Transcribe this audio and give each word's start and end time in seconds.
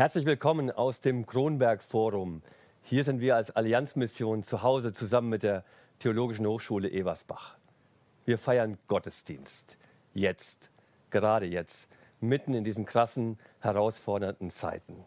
Herzlich 0.00 0.24
willkommen 0.24 0.70
aus 0.70 1.02
dem 1.02 1.26
Kronberg 1.26 1.82
Forum. 1.82 2.40
Hier 2.84 3.04
sind 3.04 3.20
wir 3.20 3.36
als 3.36 3.50
Allianzmission 3.50 4.44
zu 4.44 4.62
Hause 4.62 4.94
zusammen 4.94 5.28
mit 5.28 5.42
der 5.42 5.62
Theologischen 5.98 6.46
Hochschule 6.46 6.90
Eversbach. 6.90 7.58
Wir 8.24 8.38
feiern 8.38 8.78
Gottesdienst. 8.88 9.76
Jetzt, 10.14 10.70
gerade 11.10 11.44
jetzt, 11.44 11.86
mitten 12.18 12.54
in 12.54 12.64
diesen 12.64 12.86
krassen, 12.86 13.38
herausfordernden 13.60 14.50
Zeiten. 14.50 15.04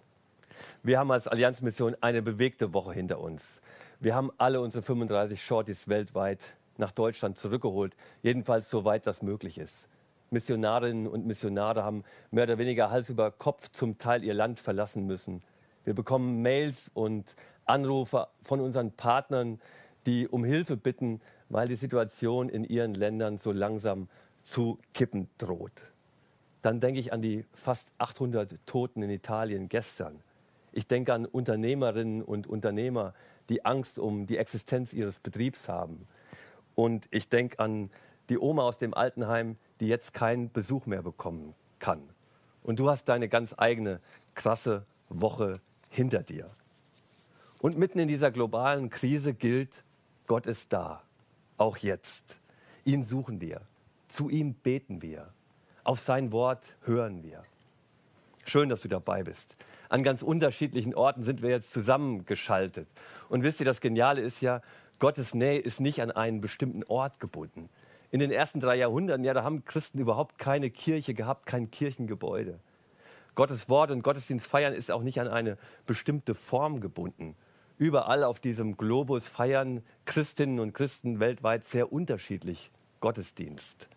Wir 0.84 1.00
haben 1.00 1.12
als 1.12 1.28
Allianzmission 1.28 1.96
eine 2.00 2.22
bewegte 2.22 2.76
Woche 2.76 2.94
hinter 2.94 3.20
uns. 3.20 3.62
Wir 4.00 4.14
haben 4.14 4.30
alle 4.38 4.62
unsere 4.62 4.84
35 4.84 5.44
Shorties 5.44 5.88
weltweit 5.88 6.40
nach 6.78 6.92
Deutschland 6.92 7.40
zurückgeholt, 7.40 7.96
jedenfalls 8.22 8.70
soweit 8.70 9.08
das 9.08 9.24
möglich 9.24 9.58
ist. 9.58 9.88
Missionarinnen 10.34 11.08
und 11.08 11.26
Missionare 11.26 11.84
haben 11.84 12.04
mehr 12.32 12.44
oder 12.44 12.58
weniger 12.58 12.92
Hals 12.92 13.10
über 13.10 13.32
Kopf 13.32 13.70
zum 13.70 13.98
Teil 13.98 14.24
ihr 14.24 14.34
Land 14.34 14.60
verlassen 14.60 15.06
müssen. 15.06 15.42
Wir 15.86 15.94
bekommen 15.94 16.42
Mails 16.42 16.92
und 16.94 17.36
Anrufe 17.66 18.28
von 18.42 18.60
unseren 18.60 18.92
Partnern, 18.92 19.62
die 20.06 20.28
um 20.28 20.44
Hilfe 20.44 20.76
bitten, 20.76 21.22
weil 21.50 21.68
die 21.68 21.76
Situation 21.76 22.50
in 22.50 22.64
ihren 22.66 22.96
Ländern 22.96 23.38
so 23.38 23.52
langsam 23.52 24.10
zu 24.42 24.80
kippen 24.94 25.30
droht. 25.38 25.72
Dann 26.62 26.80
denke 26.80 27.00
ich 27.00 27.14
an 27.14 27.22
die 27.22 27.46
fast 27.54 27.88
800 28.00 28.58
Toten 28.66 29.02
in 29.04 29.10
Italien 29.10 29.70
gestern. 29.70 30.20
Ich 30.72 30.88
denke 30.88 31.14
an 31.14 31.26
Unternehmerinnen 31.26 32.24
und 32.24 32.48
Unternehmer, 32.48 33.14
die 33.50 33.66
Angst 33.66 34.00
um 34.00 34.26
die 34.26 34.38
Existenz 34.38 34.94
ihres 34.94 35.20
Betriebs 35.20 35.70
haben. 35.70 36.08
Und 36.76 37.08
ich 37.12 37.30
denke 37.30 37.60
an 37.60 37.92
die 38.30 38.40
Oma 38.40 38.64
aus 38.64 38.78
dem 38.78 38.94
Altenheim, 38.94 39.58
die 39.80 39.88
jetzt 39.88 40.14
keinen 40.14 40.52
Besuch 40.52 40.86
mehr 40.86 41.02
bekommen 41.02 41.54
kann. 41.80 42.02
Und 42.64 42.80
du 42.80 42.90
hast 42.90 43.10
deine 43.10 43.28
ganz 43.28 43.54
eigene 43.58 44.00
krasse 44.36 44.86
Woche 45.10 45.60
hinter 45.90 46.24
dir. 46.24 46.50
Und 47.60 47.78
mitten 47.78 48.00
in 48.00 48.08
dieser 48.08 48.32
globalen 48.32 48.90
Krise 48.90 49.34
gilt, 49.34 49.72
Gott 50.28 50.46
ist 50.48 50.74
da, 50.74 51.02
auch 51.58 51.78
jetzt. 51.78 52.24
Ihn 52.86 53.04
suchen 53.04 53.42
wir, 53.42 53.62
zu 54.08 54.30
ihm 54.30 54.54
beten 54.54 55.02
wir, 55.02 55.30
auf 55.84 56.00
sein 56.00 56.32
Wort 56.32 56.64
hören 56.86 57.24
wir. 57.24 57.44
Schön, 58.46 58.70
dass 58.70 58.82
du 58.82 58.88
dabei 58.88 59.24
bist. 59.24 59.56
An 59.90 60.04
ganz 60.04 60.22
unterschiedlichen 60.22 60.96
Orten 60.96 61.24
sind 61.24 61.42
wir 61.42 61.50
jetzt 61.50 61.72
zusammengeschaltet. 61.72 62.88
Und 63.30 63.44
wisst 63.44 63.60
ihr, 63.60 63.66
das 63.66 63.80
Geniale 63.80 64.22
ist 64.22 64.42
ja, 64.42 64.62
Gottes 65.00 65.34
Nähe 65.34 65.60
ist 65.60 65.80
nicht 65.80 66.02
an 66.02 66.12
einen 66.12 66.42
bestimmten 66.42 66.84
Ort 66.86 67.20
gebunden. 67.20 67.70
In 68.14 68.20
den 68.20 68.30
ersten 68.30 68.60
drei 68.60 68.76
Jahrhunderten, 68.76 69.24
ja, 69.24 69.34
da 69.34 69.44
haben 69.44 69.66
Christen 69.66 69.98
überhaupt 69.98 70.38
keine 70.38 70.70
Kirche 70.70 71.16
gehabt, 71.16 71.48
kein 71.48 71.72
Kirchengebäude. 71.72 72.60
Gottes 73.34 73.70
Wort 73.70 73.90
und 73.90 74.04
Gottesdienst 74.04 74.46
feiern 74.46 74.76
ist 74.76 74.92
auch 74.92 75.02
nicht 75.02 75.20
an 75.20 75.28
eine 75.28 75.58
bestimmte 75.88 76.36
Form 76.36 76.80
gebunden. 76.80 77.36
Überall 77.80 78.24
auf 78.24 78.40
diesem 78.40 78.78
Globus 78.78 79.28
feiern 79.28 79.82
Christinnen 80.06 80.60
und 80.60 80.74
Christen 80.74 81.20
weltweit 81.20 81.66
sehr 81.66 81.92
unterschiedlich 81.92 82.70
Gottesdienst. 83.00 83.88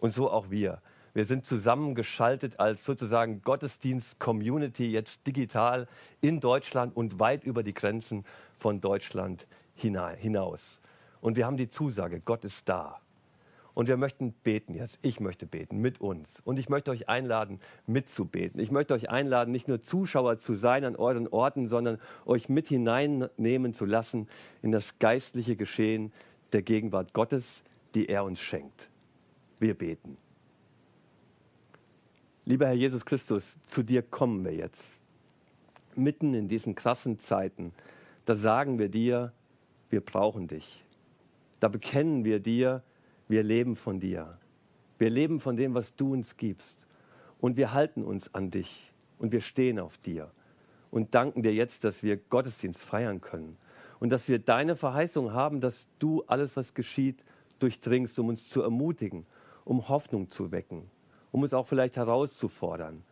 Und 0.00 0.12
so 0.12 0.32
auch 0.32 0.50
wir. 0.50 0.82
Wir 1.12 1.24
sind 1.24 1.46
zusammengeschaltet 1.46 2.58
als 2.58 2.84
sozusagen 2.84 3.40
Gottesdienst-Community 3.42 4.90
jetzt 4.90 5.24
digital 5.28 5.86
in 6.20 6.40
Deutschland 6.40 6.96
und 6.96 7.20
weit 7.20 7.44
über 7.44 7.62
die 7.62 7.72
Grenzen 7.72 8.24
von 8.58 8.80
Deutschland 8.80 9.46
hinaus. 9.76 10.80
Und 11.20 11.36
wir 11.36 11.46
haben 11.46 11.56
die 11.56 11.70
Zusage, 11.70 12.18
Gott 12.18 12.44
ist 12.44 12.68
da. 12.68 12.98
Und 13.74 13.88
wir 13.88 13.96
möchten 13.96 14.32
beten 14.32 14.74
jetzt. 14.74 14.98
Ich 15.02 15.18
möchte 15.18 15.46
beten 15.46 15.80
mit 15.80 16.00
uns. 16.00 16.40
Und 16.44 16.58
ich 16.58 16.68
möchte 16.68 16.92
euch 16.92 17.08
einladen, 17.08 17.60
mitzubeten. 17.86 18.60
Ich 18.60 18.70
möchte 18.70 18.94
euch 18.94 19.10
einladen, 19.10 19.50
nicht 19.50 19.66
nur 19.66 19.82
Zuschauer 19.82 20.38
zu 20.38 20.54
sein 20.54 20.84
an 20.84 20.94
euren 20.94 21.26
Orten, 21.26 21.68
sondern 21.68 21.98
euch 22.24 22.48
mit 22.48 22.68
hineinnehmen 22.68 23.74
zu 23.74 23.84
lassen 23.84 24.28
in 24.62 24.70
das 24.70 24.98
geistliche 25.00 25.56
Geschehen 25.56 26.12
der 26.52 26.62
Gegenwart 26.62 27.12
Gottes, 27.12 27.64
die 27.96 28.08
er 28.08 28.24
uns 28.24 28.38
schenkt. 28.38 28.88
Wir 29.58 29.74
beten. 29.74 30.16
Lieber 32.44 32.66
Herr 32.66 32.74
Jesus 32.74 33.04
Christus, 33.04 33.56
zu 33.66 33.82
dir 33.82 34.02
kommen 34.02 34.44
wir 34.44 34.54
jetzt. 34.54 34.84
Mitten 35.96 36.34
in 36.34 36.48
diesen 36.48 36.74
krassen 36.74 37.18
Zeiten, 37.18 37.72
da 38.24 38.34
sagen 38.34 38.78
wir 38.78 38.88
dir, 38.88 39.32
wir 39.90 40.00
brauchen 40.00 40.46
dich. 40.46 40.84
Da 41.60 41.68
bekennen 41.68 42.24
wir 42.24 42.40
dir, 42.40 42.82
wir 43.28 43.42
leben 43.42 43.76
von 43.76 44.00
dir. 44.00 44.38
Wir 44.98 45.10
leben 45.10 45.40
von 45.40 45.56
dem, 45.56 45.74
was 45.74 45.94
du 45.96 46.12
uns 46.12 46.36
gibst. 46.36 46.76
Und 47.40 47.56
wir 47.56 47.72
halten 47.72 48.02
uns 48.02 48.34
an 48.34 48.50
dich 48.50 48.92
und 49.18 49.32
wir 49.32 49.40
stehen 49.40 49.78
auf 49.78 49.98
dir 49.98 50.30
und 50.90 51.14
danken 51.14 51.42
dir 51.42 51.52
jetzt, 51.52 51.84
dass 51.84 52.02
wir 52.02 52.16
Gottesdienst 52.16 52.80
feiern 52.80 53.20
können 53.20 53.56
und 53.98 54.10
dass 54.10 54.28
wir 54.28 54.38
deine 54.38 54.76
Verheißung 54.76 55.32
haben, 55.32 55.60
dass 55.60 55.88
du 55.98 56.22
alles, 56.26 56.56
was 56.56 56.72
geschieht, 56.72 57.24
durchdringst, 57.58 58.18
um 58.18 58.28
uns 58.28 58.48
zu 58.48 58.62
ermutigen, 58.62 59.26
um 59.64 59.88
Hoffnung 59.88 60.30
zu 60.30 60.52
wecken, 60.52 60.88
um 61.32 61.42
uns 61.42 61.52
auch 61.52 61.66
vielleicht 61.66 61.96
herauszufordern, 61.96 63.02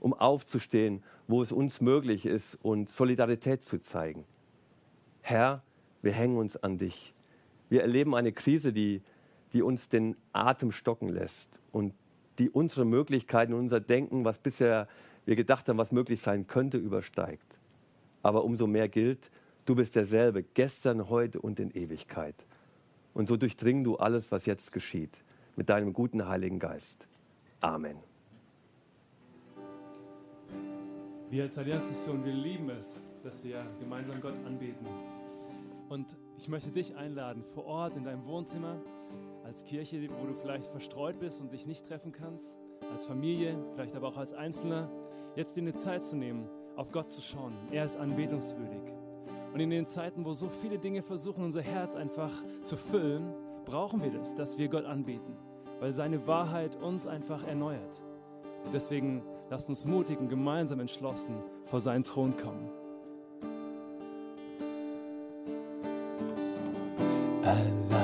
um 0.00 0.14
aufzustehen, 0.14 1.02
wo 1.26 1.42
es 1.42 1.50
uns 1.50 1.80
möglich 1.80 2.24
ist 2.24 2.58
und 2.62 2.88
Solidarität 2.88 3.64
zu 3.64 3.82
zeigen. 3.82 4.24
Herr, 5.22 5.62
wir 6.02 6.12
hängen 6.12 6.36
uns 6.36 6.56
an 6.56 6.78
dich. 6.78 7.14
Wir 7.68 7.82
erleben 7.82 8.14
eine 8.14 8.32
Krise, 8.32 8.72
die 8.72 9.02
die 9.54 9.62
uns 9.62 9.88
den 9.88 10.16
Atem 10.32 10.72
stocken 10.72 11.08
lässt 11.08 11.62
und 11.72 11.94
die 12.38 12.50
unsere 12.50 12.84
Möglichkeiten, 12.84 13.54
unser 13.54 13.80
Denken, 13.80 14.24
was 14.24 14.38
bisher 14.38 14.88
wir 15.24 15.36
gedacht 15.36 15.68
haben, 15.68 15.78
was 15.78 15.92
möglich 15.92 16.20
sein 16.20 16.48
könnte, 16.48 16.76
übersteigt. 16.76 17.46
Aber 18.22 18.44
umso 18.44 18.66
mehr 18.66 18.88
gilt, 18.88 19.30
du 19.64 19.76
bist 19.76 19.94
derselbe, 19.94 20.42
gestern, 20.42 21.08
heute 21.08 21.40
und 21.40 21.60
in 21.60 21.70
Ewigkeit. 21.70 22.34
Und 23.14 23.28
so 23.28 23.36
durchdring 23.36 23.84
du 23.84 23.96
alles, 23.96 24.32
was 24.32 24.44
jetzt 24.44 24.72
geschieht, 24.72 25.16
mit 25.54 25.68
deinem 25.68 25.92
guten 25.92 26.26
Heiligen 26.26 26.58
Geist. 26.58 27.06
Amen. 27.60 27.96
Wir 31.30 31.44
als 31.44 31.56
Allianzmission, 31.56 32.24
wir 32.24 32.32
lieben 32.32 32.70
es, 32.70 33.04
dass 33.22 33.42
wir 33.44 33.64
gemeinsam 33.78 34.20
Gott 34.20 34.34
anbeten. 34.44 34.86
Und 35.88 36.16
ich 36.38 36.48
möchte 36.48 36.70
dich 36.70 36.96
einladen, 36.96 37.44
vor 37.54 37.66
Ort 37.66 37.96
in 37.96 38.04
deinem 38.04 38.26
Wohnzimmer, 38.26 38.80
als 39.44 39.64
Kirche, 39.64 40.08
wo 40.20 40.26
du 40.26 40.34
vielleicht 40.34 40.70
verstreut 40.70 41.18
bist 41.20 41.40
und 41.40 41.52
dich 41.52 41.66
nicht 41.66 41.86
treffen 41.86 42.12
kannst, 42.12 42.58
als 42.92 43.06
Familie, 43.06 43.56
vielleicht 43.74 43.94
aber 43.94 44.08
auch 44.08 44.16
als 44.16 44.32
Einzelner, 44.32 44.90
jetzt 45.36 45.56
dir 45.56 45.60
eine 45.60 45.74
Zeit 45.74 46.04
zu 46.04 46.16
nehmen, 46.16 46.48
auf 46.76 46.90
Gott 46.90 47.12
zu 47.12 47.22
schauen. 47.22 47.52
Er 47.70 47.84
ist 47.84 47.96
anbetungswürdig. 47.96 48.82
Und 49.52 49.60
in 49.60 49.70
den 49.70 49.86
Zeiten, 49.86 50.24
wo 50.24 50.32
so 50.32 50.48
viele 50.48 50.78
Dinge 50.78 51.02
versuchen, 51.02 51.44
unser 51.44 51.62
Herz 51.62 51.94
einfach 51.94 52.32
zu 52.64 52.76
füllen, 52.76 53.32
brauchen 53.64 54.02
wir 54.02 54.10
das, 54.10 54.34
dass 54.34 54.58
wir 54.58 54.68
Gott 54.68 54.84
anbeten, 54.84 55.36
weil 55.78 55.92
seine 55.92 56.26
Wahrheit 56.26 56.76
uns 56.76 57.06
einfach 57.06 57.46
erneuert. 57.46 58.02
Und 58.64 58.74
deswegen 58.74 59.22
lasst 59.50 59.68
uns 59.68 59.84
mutig 59.84 60.18
und 60.18 60.28
gemeinsam 60.28 60.80
entschlossen 60.80 61.36
vor 61.64 61.80
seinen 61.80 62.02
Thron 62.02 62.36
kommen. 62.36 62.70
Allein 67.42 68.03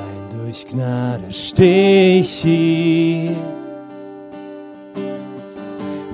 durch 0.51 0.67
Gnade 0.67 1.31
steh 1.31 2.19
ich 2.19 2.43
hier 2.43 3.37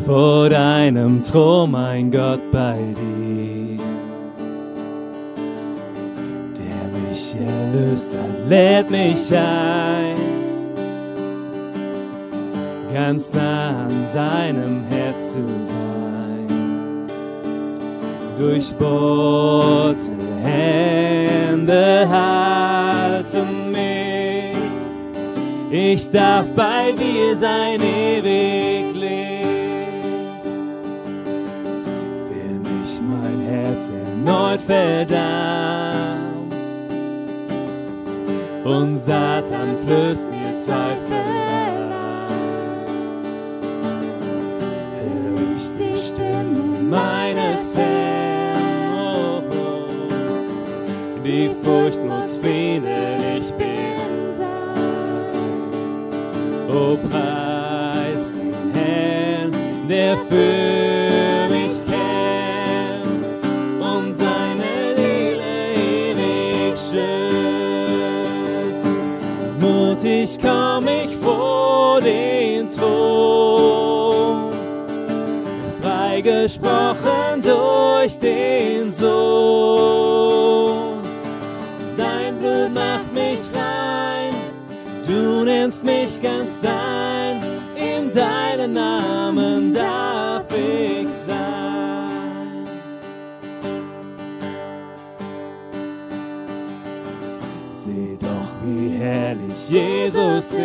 vor 0.04 0.50
deinem 0.50 1.22
Thron, 1.22 1.70
mein 1.70 2.10
Gott, 2.10 2.40
bei 2.52 2.76
dir. 3.00 3.78
Der 6.58 6.86
mich 7.08 7.34
erlöst 7.40 8.12
hat, 8.12 8.48
lädt 8.50 8.90
mich 8.90 9.34
ein, 9.34 10.16
ganz 12.92 13.32
nah 13.32 13.86
an 13.86 14.06
seinem 14.12 14.84
Herz 14.90 15.32
zu 15.32 15.44
sein. 15.62 16.46
Durchbohrte 18.38 20.10
Hände 20.42 22.06
halten 22.06 23.55
ich 25.76 26.10
darf 26.10 26.46
bei 26.54 26.92
dir 26.92 27.36
sein 27.36 27.80
ewig 27.80 28.94
leben. 28.94 30.40
Will 32.30 32.58
mich 32.60 33.00
mein 33.02 33.40
Herz 33.46 33.90
erneut 33.90 34.60
verdammt 34.62 36.54
und 38.64 38.96
Satan 38.96 39.76
flößt 39.86 40.26
mir 40.30 40.58
Zweifel 40.58 41.12
ein. 41.12 42.26
Hör 44.94 45.38
ich 45.56 45.68
die 45.78 46.00
Stimme 46.00 46.80
meines 46.80 47.76
Herrn, 47.76 48.62
oh, 48.96 49.42
oh. 49.50 51.20
die 51.22 51.50
Furcht 51.62 52.02
muss 52.02 52.38
fehlen, 52.38 53.15
so 56.96 57.08
preist, 57.08 58.34
Herrn, 58.72 59.52
der 59.88 60.16
für 60.28 61.48
mich 61.52 61.84
kämpft 61.84 63.44
und 63.80 64.18
seine 64.18 64.96
Seele 64.96 65.42
ewig 65.74 66.78
schützt. 66.78 67.06
Mutig 69.60 70.38
komm 70.40 70.88
ich 70.88 71.16
vor 71.16 72.00
den 72.00 72.68
Thron, 72.68 74.50
freigesprochen 75.82 77.42
durch 77.42 78.18
den 78.18 78.92
Sohn. 78.92 79.95
Nennst 85.66 85.84
mich 85.84 86.22
ganz 86.22 86.60
dein, 86.60 87.42
in 87.74 88.12
deinen 88.12 88.74
Namen 88.74 89.74
darf 89.74 90.44
ich 90.52 91.08
sein. 91.26 92.64
Seh 97.72 98.16
doch, 98.20 98.52
wie 98.64 98.90
herrlich 98.96 99.68
Jesus 99.68 100.52
ist, 100.52 100.60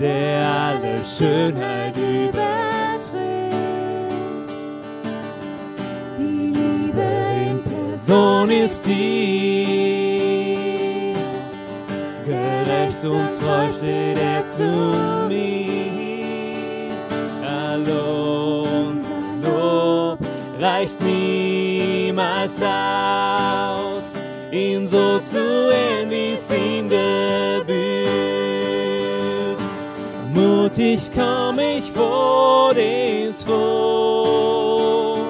der 0.00 0.48
alle 0.50 1.04
Schönheit 1.04 1.96
übertrifft. 1.96 3.14
Die 6.18 6.52
Liebe 6.52 7.06
in 7.48 7.62
Person 7.62 8.50
ist 8.50 8.84
die, 8.84 9.79
gerecht 13.00 13.04
und 13.04 13.40
treu 13.40 13.72
steht 13.72 14.18
er 14.18 14.46
zu 14.48 14.64
mir. 15.28 16.90
Hallo, 17.42 18.66
Lob 19.42 20.18
reicht 20.60 21.00
niemals 21.00 22.60
aus, 22.62 24.04
ihn 24.50 24.86
so 24.86 25.18
zu 25.20 25.70
ehren, 25.70 26.10
wie 26.10 26.34
es 26.34 26.50
ihm 26.50 26.88
gebührt. 26.88 27.70
Mutig 30.32 31.10
komm 31.14 31.58
ich 31.58 31.90
vor 31.92 32.74
den 32.74 33.34
Thron, 33.36 35.20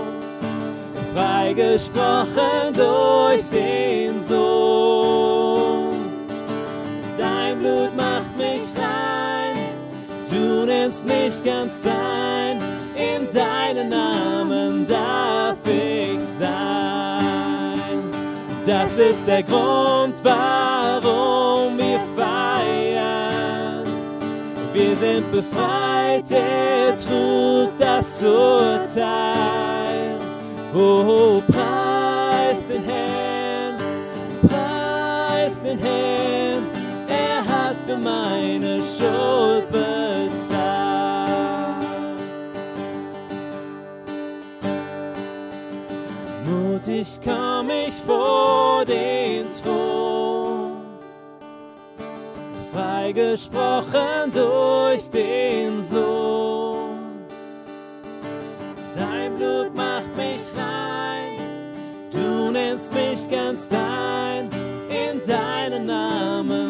freigesprochen 1.15 2.75
durch 2.75 3.49
den 3.51 3.70
mich 11.11 11.43
ganz 11.43 11.83
dein, 11.83 12.59
in 12.95 13.33
deinen 13.33 13.89
Namen 13.89 14.87
darf 14.87 15.59
ich 15.67 16.21
sein. 16.39 17.79
Das 18.65 18.99
ist 18.99 19.27
der 19.27 19.43
Grund, 19.43 20.15
warum 20.23 21.79
wir 21.79 22.01
feiern. 22.17 23.85
Wir 24.73 24.97
sind 24.97 25.31
befreit, 25.33 26.31
er 26.31 26.97
trug 26.97 27.77
das 27.79 28.23
Urteil. 28.23 30.17
Oh, 30.73 31.43
preis 31.51 32.69
den 32.69 32.85
Herrn, 32.85 33.75
preis 34.43 35.61
den 35.63 35.79
Herrn, 35.79 36.63
er 37.09 37.45
hat 37.45 37.77
für 37.85 37.97
meine 37.97 38.81
Schuld 38.97 39.60
Mutig 47.01 47.19
komm 47.25 47.71
ich 47.71 47.95
vor 47.95 48.85
den 48.85 49.47
Thron, 49.63 50.83
freigesprochen 52.71 54.31
durch 54.35 55.09
den 55.09 55.83
Sohn. 55.83 56.99
Dein 58.95 59.35
Blut 59.35 59.75
macht 59.75 60.15
mich 60.15 60.43
rein, 60.55 61.39
du 62.11 62.51
nennst 62.51 62.93
mich 62.93 63.27
ganz 63.31 63.67
dein, 63.67 64.51
in 64.91 65.27
deinen 65.27 65.87
Namen 65.87 66.70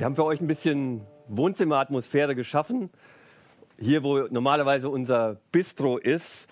Wir 0.00 0.06
haben 0.06 0.16
für 0.16 0.24
euch 0.24 0.40
ein 0.40 0.46
bisschen 0.46 1.02
Wohnzimmeratmosphäre 1.28 2.34
geschaffen. 2.34 2.88
Hier, 3.78 4.02
wo 4.02 4.20
normalerweise 4.30 4.88
unser 4.88 5.36
Bistro 5.52 5.98
ist, 5.98 6.48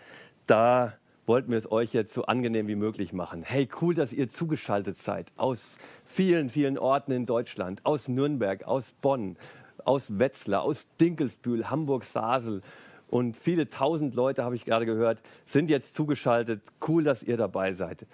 da 0.46 0.92
wollten 1.24 1.52
wir 1.52 1.56
es 1.56 1.72
euch 1.72 1.94
jetzt 1.94 2.12
so 2.12 2.26
angenehm 2.26 2.68
wie 2.68 2.74
möglich 2.74 3.14
machen. 3.14 3.42
Hey, 3.42 3.66
cool, 3.80 3.94
dass 3.94 4.12
ihr 4.12 4.28
zugeschaltet 4.28 4.98
seid 4.98 5.32
aus 5.38 5.78
vielen, 6.04 6.50
vielen 6.50 6.76
Orten 6.76 7.10
in 7.10 7.24
Deutschland, 7.24 7.80
aus 7.86 8.06
Nürnberg, 8.06 8.64
aus 8.64 8.92
Bonn, 9.00 9.38
aus 9.82 10.18
Wetzlar, 10.18 10.60
aus 10.60 10.86
Dinkelsbühl, 11.00 11.70
Hamburg, 11.70 12.04
Sasel 12.04 12.60
und 13.08 13.34
viele 13.34 13.70
tausend 13.70 14.14
Leute, 14.14 14.44
habe 14.44 14.56
ich 14.56 14.66
gerade 14.66 14.84
gehört, 14.84 15.22
sind 15.46 15.70
jetzt 15.70 15.94
zugeschaltet. 15.94 16.60
Cool, 16.86 17.02
dass 17.02 17.22
ihr 17.22 17.38
dabei 17.38 17.72
seid. 17.72 18.04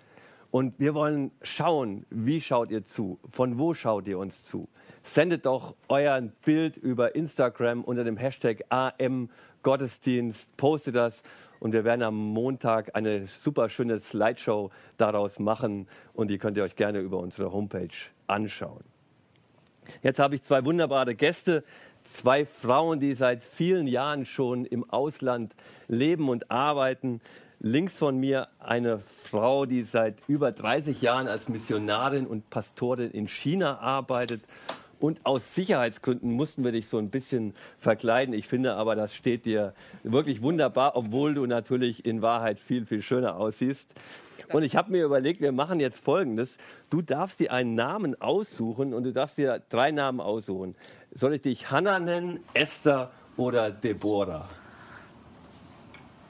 Und 0.52 0.78
wir 0.78 0.94
wollen 0.94 1.32
schauen, 1.42 2.06
wie 2.10 2.40
schaut 2.40 2.70
ihr 2.70 2.84
zu? 2.84 3.18
Von 3.32 3.58
wo 3.58 3.74
schaut 3.74 4.06
ihr 4.06 4.20
uns 4.20 4.44
zu? 4.44 4.68
Sendet 5.04 5.44
doch 5.44 5.74
euer 5.88 6.20
Bild 6.44 6.76
über 6.78 7.14
Instagram 7.14 7.84
unter 7.84 8.04
dem 8.04 8.16
Hashtag 8.16 8.64
AM 8.70 9.28
Gottesdienst, 9.62 10.56
postet 10.56 10.96
das 10.96 11.22
und 11.60 11.72
wir 11.72 11.84
werden 11.84 12.02
am 12.02 12.16
Montag 12.16 12.96
eine 12.96 13.26
super 13.26 13.68
schöne 13.68 14.00
Slideshow 14.00 14.70
daraus 14.96 15.38
machen 15.38 15.88
und 16.14 16.28
die 16.28 16.38
könnt 16.38 16.56
ihr 16.56 16.62
euch 16.62 16.74
gerne 16.74 17.00
über 17.00 17.18
unsere 17.18 17.52
Homepage 17.52 17.88
anschauen. 18.26 18.82
Jetzt 20.02 20.18
habe 20.18 20.36
ich 20.36 20.42
zwei 20.42 20.64
wunderbare 20.64 21.14
Gäste, 21.14 21.64
zwei 22.04 22.46
Frauen, 22.46 22.98
die 22.98 23.14
seit 23.14 23.42
vielen 23.42 23.86
Jahren 23.86 24.24
schon 24.24 24.64
im 24.64 24.88
Ausland 24.90 25.54
leben 25.86 26.28
und 26.30 26.50
arbeiten. 26.50 27.20
Links 27.60 27.96
von 27.96 28.18
mir 28.18 28.48
eine 28.58 28.98
Frau, 28.98 29.64
die 29.66 29.82
seit 29.82 30.16
über 30.28 30.52
30 30.52 31.00
Jahren 31.02 31.28
als 31.28 31.48
Missionarin 31.48 32.26
und 32.26 32.50
Pastorin 32.50 33.10
in 33.10 33.28
China 33.28 33.78
arbeitet. 33.78 34.42
Und 35.00 35.24
aus 35.24 35.54
Sicherheitsgründen 35.54 36.32
mussten 36.32 36.64
wir 36.64 36.72
dich 36.72 36.88
so 36.88 36.98
ein 36.98 37.10
bisschen 37.10 37.54
verkleiden. 37.78 38.34
Ich 38.34 38.48
finde 38.48 38.74
aber, 38.74 38.96
das 38.96 39.14
steht 39.14 39.44
dir 39.44 39.74
wirklich 40.02 40.42
wunderbar, 40.42 40.96
obwohl 40.96 41.34
du 41.34 41.46
natürlich 41.46 42.04
in 42.06 42.22
Wahrheit 42.22 42.60
viel, 42.60 42.86
viel 42.86 43.02
schöner 43.02 43.36
aussiehst. 43.36 43.88
Und 44.52 44.62
ich 44.62 44.76
habe 44.76 44.92
mir 44.92 45.04
überlegt, 45.04 45.40
wir 45.40 45.52
machen 45.52 45.80
jetzt 45.80 46.02
Folgendes. 46.04 46.56
Du 46.90 47.02
darfst 47.02 47.40
dir 47.40 47.52
einen 47.52 47.74
Namen 47.74 48.20
aussuchen 48.20 48.94
und 48.94 49.04
du 49.04 49.12
darfst 49.12 49.38
dir 49.38 49.62
drei 49.70 49.90
Namen 49.90 50.20
aussuchen. 50.20 50.74
Soll 51.12 51.34
ich 51.34 51.42
dich 51.42 51.70
Hannah 51.70 51.98
nennen, 51.98 52.40
Esther 52.52 53.10
oder 53.36 53.70
Deborah? 53.70 54.48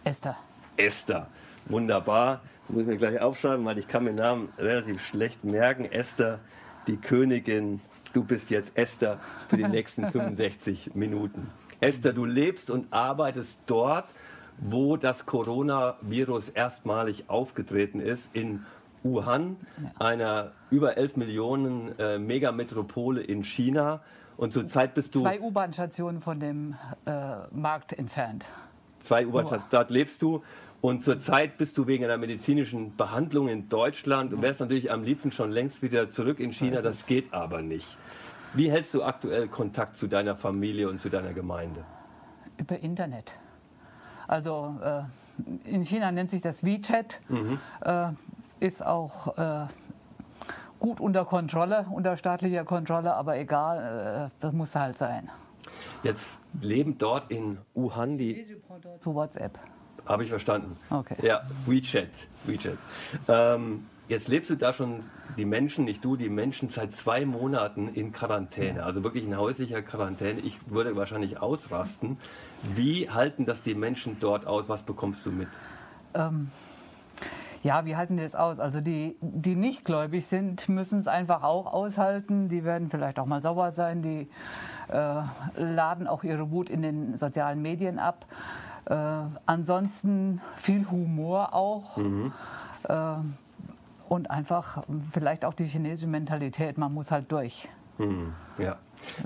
Esther. 0.04 0.36
Esther. 0.76 1.28
Wunderbar. 1.66 2.42
Muss 2.68 2.82
ich 2.82 2.88
mir 2.88 2.96
gleich 2.96 3.20
aufschreiben, 3.20 3.64
weil 3.64 3.78
ich 3.78 3.88
kann 3.88 4.04
mir 4.04 4.12
Namen 4.12 4.48
relativ 4.58 5.04
schlecht 5.04 5.44
merken. 5.44 5.84
Esther, 5.84 6.40
die 6.86 6.96
Königin. 6.96 7.80
Du 8.14 8.22
bist 8.22 8.48
jetzt 8.48 8.70
Esther 8.78 9.18
für 9.48 9.56
die 9.56 9.66
nächsten 9.66 10.06
65 10.10 10.94
Minuten. 10.94 11.50
Esther, 11.80 12.12
du 12.12 12.24
lebst 12.24 12.70
und 12.70 12.92
arbeitest 12.92 13.58
dort, 13.66 14.06
wo 14.58 14.96
das 14.96 15.26
Coronavirus 15.26 16.50
erstmalig 16.50 17.24
aufgetreten 17.28 17.98
ist, 17.98 18.30
in 18.32 18.64
Wuhan, 19.02 19.56
einer 19.98 20.52
über 20.70 20.96
11 20.96 21.16
Millionen 21.16 21.98
äh, 21.98 22.18
Megametropole 22.18 23.20
in 23.20 23.42
China. 23.42 24.00
Und 24.36 24.52
zurzeit 24.52 24.94
bist 24.94 25.14
du 25.14 25.20
Zwei 25.20 25.40
U-Bahn-Stationen 25.40 26.20
von 26.20 26.38
dem 26.38 26.76
äh, 27.06 27.34
Markt 27.50 27.92
entfernt. 27.92 28.46
zwei 29.00 29.26
U-Bahn, 29.26 29.62
dort 29.70 29.90
lebst 29.90 30.22
du. 30.22 30.42
Und 30.80 31.02
zurzeit 31.02 31.56
bist 31.56 31.78
du 31.78 31.86
wegen 31.86 32.04
einer 32.04 32.18
medizinischen 32.18 32.94
Behandlung 32.96 33.48
in 33.48 33.68
Deutschland 33.70 34.32
und 34.34 34.42
wärst 34.42 34.60
natürlich 34.60 34.90
am 34.92 35.02
liebsten 35.02 35.32
schon 35.32 35.50
längst 35.50 35.82
wieder 35.82 36.10
zurück 36.10 36.38
in 36.38 36.52
China. 36.52 36.82
Das 36.82 37.06
geht 37.06 37.32
aber 37.32 37.62
nicht. 37.62 37.96
Wie 38.54 38.70
hältst 38.70 38.94
du 38.94 39.02
aktuell 39.02 39.48
Kontakt 39.48 39.98
zu 39.98 40.06
deiner 40.06 40.36
Familie 40.36 40.88
und 40.88 41.00
zu 41.00 41.08
deiner 41.08 41.32
Gemeinde? 41.32 41.84
Über 42.56 42.78
Internet. 42.78 43.32
Also 44.28 44.76
äh, 44.82 45.02
in 45.68 45.82
China 45.82 46.12
nennt 46.12 46.30
sich 46.30 46.40
das 46.40 46.62
WeChat, 46.62 47.20
äh, 47.84 48.06
ist 48.60 48.84
auch 48.86 49.36
äh, 49.36 49.66
gut 50.78 51.00
unter 51.00 51.24
Kontrolle, 51.24 51.86
unter 51.90 52.16
staatlicher 52.16 52.64
Kontrolle, 52.64 53.14
aber 53.14 53.36
egal, 53.38 54.30
äh, 54.30 54.40
das 54.40 54.52
muss 54.52 54.74
halt 54.74 54.98
sein. 54.98 55.30
Jetzt 56.04 56.38
leben 56.60 56.96
dort 56.96 57.30
in 57.30 57.58
Wuhan 57.74 58.16
die. 58.16 58.46
Zu 59.00 59.14
WhatsApp. 59.14 59.58
Habe 60.06 60.22
ich 60.22 60.28
verstanden. 60.28 60.76
Okay. 60.90 61.16
Ja, 61.22 61.42
WeChat. 61.66 62.10
WeChat. 62.44 62.78
Ähm, 63.26 63.86
jetzt 64.08 64.28
lebst 64.28 64.50
du 64.50 64.56
da 64.56 64.72
schon, 64.72 65.00
die 65.36 65.44
Menschen, 65.44 65.84
nicht 65.84 66.04
du, 66.04 66.16
die 66.16 66.28
Menschen 66.28 66.68
seit 66.68 66.92
zwei 66.92 67.24
Monaten 67.24 67.88
in 67.88 68.12
Quarantäne, 68.12 68.84
also 68.84 69.02
wirklich 69.02 69.24
in 69.24 69.36
häuslicher 69.36 69.82
Quarantäne. 69.82 70.40
Ich 70.40 70.58
würde 70.70 70.96
wahrscheinlich 70.96 71.40
ausrasten. 71.40 72.18
Wie 72.74 73.10
halten 73.10 73.46
das 73.46 73.62
die 73.62 73.74
Menschen 73.74 74.18
dort 74.20 74.46
aus? 74.46 74.68
Was 74.68 74.82
bekommst 74.82 75.26
du 75.26 75.30
mit? 75.30 75.48
Ähm, 76.14 76.48
ja, 77.62 77.86
wie 77.86 77.96
halten 77.96 78.18
die 78.18 78.22
das 78.22 78.34
aus? 78.34 78.60
Also 78.60 78.80
die, 78.80 79.16
die 79.20 79.56
nicht 79.56 79.84
gläubig 79.84 80.26
sind, 80.26 80.68
müssen 80.68 81.00
es 81.00 81.08
einfach 81.08 81.42
auch 81.42 81.72
aushalten. 81.72 82.48
Die 82.48 82.62
werden 82.62 82.88
vielleicht 82.88 83.18
auch 83.18 83.26
mal 83.26 83.40
sauer 83.40 83.72
sein. 83.72 84.02
Die 84.02 84.28
äh, 84.88 85.22
laden 85.56 86.06
auch 86.06 86.24
ihre 86.24 86.50
Wut 86.50 86.68
in 86.68 86.82
den 86.82 87.16
sozialen 87.16 87.62
Medien 87.62 87.98
ab. 87.98 88.26
Äh, 88.84 88.94
ansonsten 89.46 90.42
viel 90.56 90.90
Humor 90.90 91.54
auch. 91.54 91.96
Mhm. 91.96 92.32
Äh, 92.86 93.14
und 94.08 94.30
einfach 94.30 94.84
vielleicht 95.12 95.44
auch 95.44 95.54
die 95.54 95.66
chinesische 95.66 96.06
Mentalität. 96.06 96.78
Man 96.78 96.92
muss 96.92 97.10
halt 97.10 97.30
durch. 97.30 97.68
Mhm. 97.98 98.32
Ja. 98.58 98.78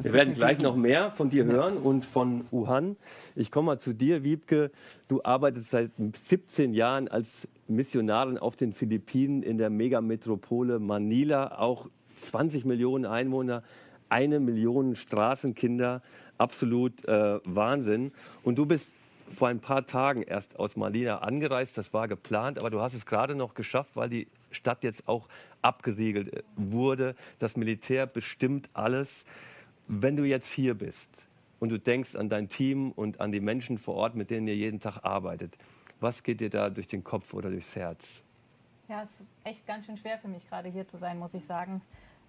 Wir 0.02 0.12
werden 0.12 0.34
gleich 0.34 0.60
noch 0.60 0.76
mehr 0.76 1.10
von 1.10 1.30
dir 1.30 1.44
hören 1.44 1.76
und 1.76 2.04
von 2.04 2.44
Wuhan. 2.50 2.96
Ich 3.34 3.50
komme 3.50 3.66
mal 3.66 3.78
zu 3.78 3.94
dir, 3.94 4.24
Wiebke. 4.24 4.70
Du 5.08 5.22
arbeitest 5.22 5.70
seit 5.70 5.90
17 6.28 6.74
Jahren 6.74 7.08
als 7.08 7.48
Missionarin 7.66 8.38
auf 8.38 8.56
den 8.56 8.72
Philippinen 8.72 9.42
in 9.42 9.58
der 9.58 9.70
Megametropole 9.70 10.78
Manila. 10.78 11.58
Auch 11.58 11.88
20 12.22 12.64
Millionen 12.64 13.06
Einwohner, 13.06 13.62
eine 14.08 14.40
Million 14.40 14.96
Straßenkinder. 14.96 16.02
Absolut 16.36 17.04
äh, 17.06 17.40
Wahnsinn. 17.44 18.12
Und 18.42 18.56
du 18.56 18.66
bist 18.66 18.86
vor 19.34 19.48
ein 19.48 19.60
paar 19.60 19.86
Tagen 19.86 20.22
erst 20.22 20.58
aus 20.58 20.76
Manila 20.76 21.18
angereist. 21.18 21.76
Das 21.78 21.92
war 21.92 22.08
geplant, 22.08 22.58
aber 22.58 22.70
du 22.70 22.80
hast 22.80 22.94
es 22.94 23.06
gerade 23.06 23.34
noch 23.34 23.54
geschafft, 23.54 23.90
weil 23.94 24.08
die 24.08 24.28
Stadt 24.50 24.82
jetzt 24.82 25.08
auch 25.08 25.28
abgeriegelt 25.62 26.32
äh, 26.32 26.42
wurde. 26.56 27.14
Das 27.38 27.56
Militär 27.56 28.06
bestimmt 28.06 28.68
alles. 28.72 29.24
Wenn 29.86 30.16
du 30.16 30.24
jetzt 30.24 30.50
hier 30.50 30.74
bist 30.74 31.10
und 31.60 31.70
du 31.70 31.78
denkst 31.78 32.14
an 32.14 32.28
dein 32.28 32.48
Team 32.48 32.92
und 32.92 33.20
an 33.20 33.32
die 33.32 33.40
Menschen 33.40 33.78
vor 33.78 33.94
Ort, 33.94 34.14
mit 34.14 34.30
denen 34.30 34.46
ihr 34.48 34.56
jeden 34.56 34.80
Tag 34.80 35.04
arbeitet, 35.04 35.56
was 36.00 36.22
geht 36.22 36.40
dir 36.40 36.50
da 36.50 36.70
durch 36.70 36.88
den 36.88 37.02
Kopf 37.02 37.34
oder 37.34 37.50
durchs 37.50 37.74
Herz? 37.74 38.22
Ja, 38.88 39.02
es 39.02 39.20
ist 39.20 39.28
echt 39.44 39.66
ganz 39.66 39.86
schön 39.86 39.96
schwer 39.96 40.18
für 40.18 40.28
mich, 40.28 40.48
gerade 40.48 40.68
hier 40.68 40.86
zu 40.86 40.96
sein, 40.96 41.18
muss 41.18 41.34
ich 41.34 41.44
sagen. 41.44 41.82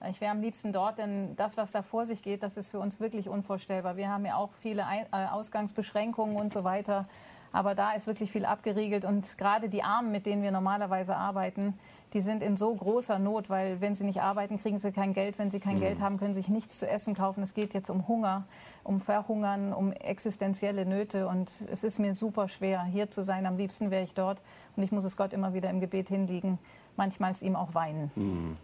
Ich 0.10 0.22
wäre 0.22 0.32
am 0.32 0.42
liebsten 0.42 0.72
dort, 0.72 0.98
denn 0.98 1.36
das, 1.36 1.58
was 1.58 1.72
da 1.72 1.82
vor 1.82 2.06
sich 2.06 2.22
geht, 2.22 2.42
das 2.42 2.56
ist 2.56 2.70
für 2.70 2.80
uns 2.80 3.00
wirklich 3.02 3.28
unvorstellbar. 3.28 3.98
Wir 3.98 4.10
haben 4.10 4.26
ja 4.26 4.36
auch 4.36 4.52
viele 4.62 4.84
äh, 4.84 5.26
Ausgangsbeschränkungen 5.26 6.38
und 6.38 6.54
so 6.54 6.64
weiter. 6.64 7.06
Aber 7.52 7.76
da 7.76 7.94
ist 7.94 8.08
wirklich 8.08 8.32
viel 8.32 8.46
abgeriegelt. 8.46 9.04
Und 9.04 9.38
gerade 9.38 9.70
die 9.70 9.84
Armen, 9.84 10.12
mit 10.12 10.26
denen 10.26 10.42
wir 10.42 10.52
normalerweise 10.52 11.16
arbeiten, 11.16 11.78
die 12.14 12.22
sind 12.22 12.42
in 12.42 12.58
so 12.58 12.74
großer 12.74 13.20
Not, 13.20 13.50
weil 13.50 13.82
wenn 13.82 13.94
sie 13.94 14.06
nicht 14.06 14.22
arbeiten, 14.22 14.60
kriegen 14.60 14.80
sie 14.80 14.92
kein 14.92 15.14
Geld. 15.14 15.38
Wenn 15.38 15.52
sie 15.52 15.60
kein 15.60 15.76
mhm. 15.76 15.82
Geld 15.82 16.02
haben, 16.02 16.18
können 16.18 16.34
sie 16.34 16.42
sich 16.42 16.50
nichts 16.50 16.80
zu 16.80 16.88
essen 16.88 17.14
kaufen. 17.14 17.44
Es 17.44 17.54
geht 17.54 17.74
jetzt 17.74 17.90
um 17.90 18.08
Hunger, 18.08 18.46
um 18.84 19.00
Verhungern, 19.00 19.74
um 19.74 19.92
existenzielle 19.92 20.86
Nöte. 20.86 21.28
Und 21.28 21.52
es 21.72 21.84
ist 21.84 22.00
mir 22.00 22.14
super 22.14 22.48
schwer, 22.48 22.84
hier 22.84 23.12
zu 23.12 23.24
sein. 23.24 23.46
Am 23.46 23.58
liebsten 23.58 23.92
wäre 23.92 24.04
ich 24.04 24.14
dort. 24.14 24.42
Und 24.76 24.84
ich 24.84 24.92
muss 24.92 25.04
es 25.04 25.18
Gott 25.18 25.34
immer 25.34 25.54
wieder 25.54 25.70
im 25.70 25.80
Gebet 25.80 26.10
hinlegen. 26.10 26.58
Manchmal 26.98 27.32
es 27.32 27.42
ihm 27.42 27.56
auch 27.56 27.76
weinen. 27.76 28.12
Mhm. 28.16 28.58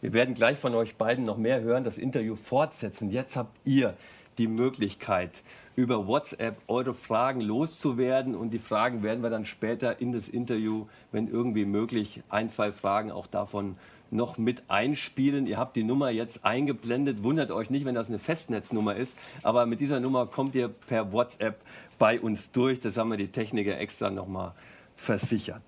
Wir 0.00 0.12
werden 0.12 0.34
gleich 0.34 0.58
von 0.58 0.74
euch 0.74 0.96
beiden 0.96 1.24
noch 1.24 1.36
mehr 1.36 1.60
hören, 1.60 1.84
das 1.84 1.96
Interview 1.96 2.34
fortsetzen. 2.34 3.10
Jetzt 3.10 3.36
habt 3.36 3.56
ihr 3.64 3.94
die 4.40 4.48
Möglichkeit, 4.48 5.32
über 5.76 6.06
WhatsApp 6.06 6.56
eure 6.66 6.94
Fragen 6.94 7.42
loszuwerden. 7.42 8.34
Und 8.34 8.50
die 8.50 8.58
Fragen 8.58 9.02
werden 9.02 9.22
wir 9.22 9.28
dann 9.28 9.44
später 9.44 10.00
in 10.00 10.12
das 10.12 10.28
Interview, 10.28 10.86
wenn 11.12 11.28
irgendwie 11.28 11.66
möglich, 11.66 12.22
ein, 12.30 12.50
zwei 12.50 12.72
Fragen 12.72 13.12
auch 13.12 13.26
davon 13.26 13.76
noch 14.10 14.38
mit 14.38 14.62
einspielen. 14.68 15.46
Ihr 15.46 15.58
habt 15.58 15.76
die 15.76 15.84
Nummer 15.84 16.08
jetzt 16.08 16.42
eingeblendet. 16.42 17.22
Wundert 17.22 17.50
euch 17.50 17.68
nicht, 17.68 17.84
wenn 17.84 17.94
das 17.94 18.08
eine 18.08 18.18
Festnetznummer 18.18 18.96
ist. 18.96 19.14
Aber 19.42 19.66
mit 19.66 19.80
dieser 19.80 20.00
Nummer 20.00 20.26
kommt 20.26 20.54
ihr 20.54 20.68
per 20.68 21.12
WhatsApp 21.12 21.60
bei 21.98 22.18
uns 22.18 22.50
durch. 22.50 22.80
Das 22.80 22.96
haben 22.96 23.10
wir 23.10 23.18
die 23.18 23.28
Techniker 23.28 23.78
extra 23.78 24.10
nochmal 24.10 24.52
versichert. 24.96 25.62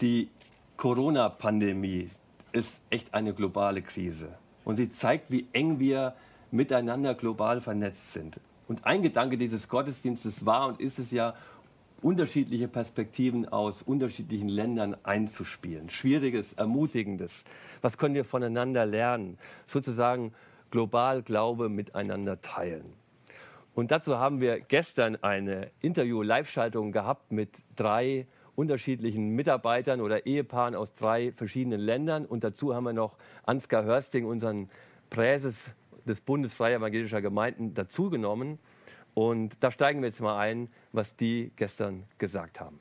Die 0.00 0.30
Corona-Pandemie 0.78 2.08
ist 2.52 2.78
echt 2.88 3.12
eine 3.12 3.34
globale 3.34 3.82
Krise. 3.82 4.30
Und 4.64 4.76
sie 4.76 4.90
zeigt, 4.90 5.30
wie 5.30 5.46
eng 5.52 5.78
wir 5.78 6.14
miteinander 6.54 7.14
global 7.14 7.60
vernetzt 7.60 8.12
sind. 8.12 8.40
Und 8.68 8.86
ein 8.86 9.02
Gedanke 9.02 9.36
dieses 9.36 9.68
Gottesdienstes 9.68 10.46
war 10.46 10.68
und 10.68 10.80
ist 10.80 10.98
es 10.98 11.10
ja, 11.10 11.34
unterschiedliche 12.00 12.68
Perspektiven 12.68 13.48
aus 13.48 13.82
unterschiedlichen 13.82 14.48
Ländern 14.48 14.94
einzuspielen. 15.04 15.88
Schwieriges, 15.88 16.52
Ermutigendes. 16.52 17.44
Was 17.80 17.96
können 17.96 18.14
wir 18.14 18.26
voneinander 18.26 18.84
lernen? 18.84 19.38
Sozusagen 19.66 20.34
global 20.70 21.22
Glaube 21.22 21.70
miteinander 21.70 22.40
teilen. 22.42 22.92
Und 23.74 23.90
dazu 23.90 24.18
haben 24.18 24.40
wir 24.40 24.60
gestern 24.60 25.16
eine 25.22 25.70
Interview-Live-Schaltung 25.80 26.92
gehabt 26.92 27.32
mit 27.32 27.48
drei 27.74 28.26
unterschiedlichen 28.54 29.30
Mitarbeitern 29.30 30.00
oder 30.00 30.26
Ehepaaren 30.26 30.74
aus 30.74 30.94
drei 30.94 31.32
verschiedenen 31.32 31.80
Ländern. 31.80 32.26
Und 32.26 32.44
dazu 32.44 32.74
haben 32.74 32.84
wir 32.84 32.92
noch 32.92 33.16
Ansgar 33.44 33.84
Hörsting, 33.84 34.26
unseren 34.26 34.68
Präses 35.10 35.56
des 36.06 36.20
Bundes 36.20 36.54
Freier 36.54 36.78
Evangelischer 36.78 37.22
Gemeinden 37.22 37.74
dazugenommen. 37.74 38.58
Und 39.14 39.56
da 39.60 39.70
steigen 39.70 40.00
wir 40.00 40.08
jetzt 40.08 40.20
mal 40.20 40.38
ein, 40.38 40.68
was 40.92 41.16
die 41.16 41.52
gestern 41.56 42.04
gesagt 42.18 42.60
haben. 42.60 42.80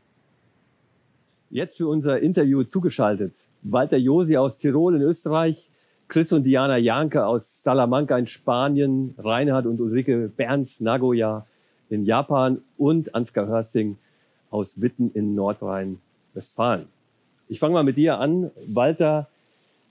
Jetzt 1.50 1.78
für 1.78 1.88
unser 1.88 2.20
Interview 2.20 2.64
zugeschaltet 2.64 3.34
Walter 3.62 3.98
Josi 3.98 4.36
aus 4.38 4.58
Tirol 4.58 4.96
in 4.96 5.02
Österreich, 5.02 5.70
Chris 6.10 6.34
und 6.34 6.44
Diana 6.44 6.78
Janke 6.78 7.26
aus 7.26 7.64
Salamanca 7.64 8.18
in 8.18 8.28
Spanien, 8.28 9.16
Reinhard 9.18 9.66
und 9.66 9.80
Ulrike 9.80 10.30
Berns 10.36 10.82
Nagoya 10.82 11.46
in 11.90 12.06
Japan 12.06 12.62
und 12.78 13.16
Ansgar 13.16 13.48
Hörsting 13.48 13.98
aus 14.50 14.82
Witten 14.82 15.12
in 15.14 15.34
Nordrhein-Westfalen. 15.34 16.88
Ich 17.48 17.60
fange 17.60 17.74
mal 17.74 17.84
mit 17.84 17.98
dir 17.98 18.20
an. 18.20 18.52
Walter, 18.68 19.30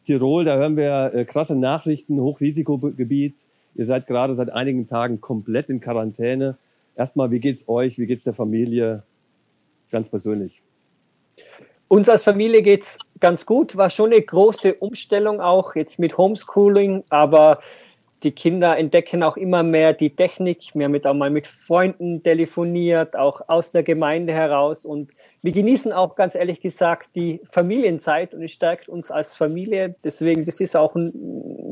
Tirol, 0.07 0.45
da 0.45 0.57
hören 0.57 0.77
wir 0.77 1.13
äh, 1.15 1.25
krasse 1.25 1.55
Nachrichten, 1.55 2.21
Hochrisikogebiet. 2.21 3.35
Ihr 3.75 3.87
seid 3.87 4.07
gerade 4.07 4.35
seit 4.35 4.51
einigen 4.51 4.89
Tagen 4.89 5.21
komplett 5.21 5.69
in 5.69 5.81
Quarantäne. 5.81 6.59
Erstmal, 6.95 7.31
wie 7.31 7.41
geht's 7.41 7.69
euch? 7.69 7.99
Wie 7.99 8.07
geht's 8.07 8.25
der 8.25 8.35
Familie? 8.35 9.03
Ganz 9.91 10.09
persönlich. 10.09 10.63
Uns 11.89 12.09
als 12.09 12.25
Familie 12.25 12.63
geht's 12.63 12.99
ganz 13.21 13.47
gut. 13.47 13.77
War 13.77 13.91
schon 13.91 14.13
eine 14.13 14.21
große 14.21 14.75
Umstellung 14.75 15.41
auch 15.41 15.75
jetzt 15.75 15.99
mit 15.99 16.17
Homeschooling, 16.19 17.05
aber 17.09 17.59
die 18.23 18.31
Kinder 18.31 18.79
entdecken 18.79 19.23
auch 19.23 19.37
immer 19.37 19.63
mehr 19.63 19.93
die 19.93 20.15
Technik. 20.15 20.75
Wir 20.75 20.85
haben 20.85 20.95
jetzt 20.95 21.07
auch 21.07 21.15
mal 21.15 21.31
mit 21.31 21.47
Freunden 21.47 22.23
telefoniert, 22.23 23.17
auch 23.17 23.41
aus 23.49 23.73
der 23.73 23.83
Gemeinde 23.83 24.33
heraus. 24.33 24.85
Und 24.85 25.13
wir 25.43 25.53
genießen 25.53 25.93
auch 25.93 26.15
ganz 26.15 26.35
ehrlich 26.35 26.61
gesagt 26.61 27.11
die 27.15 27.41
Familienzeit 27.51 28.35
und 28.35 28.43
es 28.43 28.53
stärkt 28.53 28.89
uns 28.89 29.11
als 29.11 29.35
Familie. 29.35 29.97
Deswegen, 30.05 30.45
das 30.45 30.61
ist 30.61 30.77
auch 30.77 30.95
eine 30.95 31.13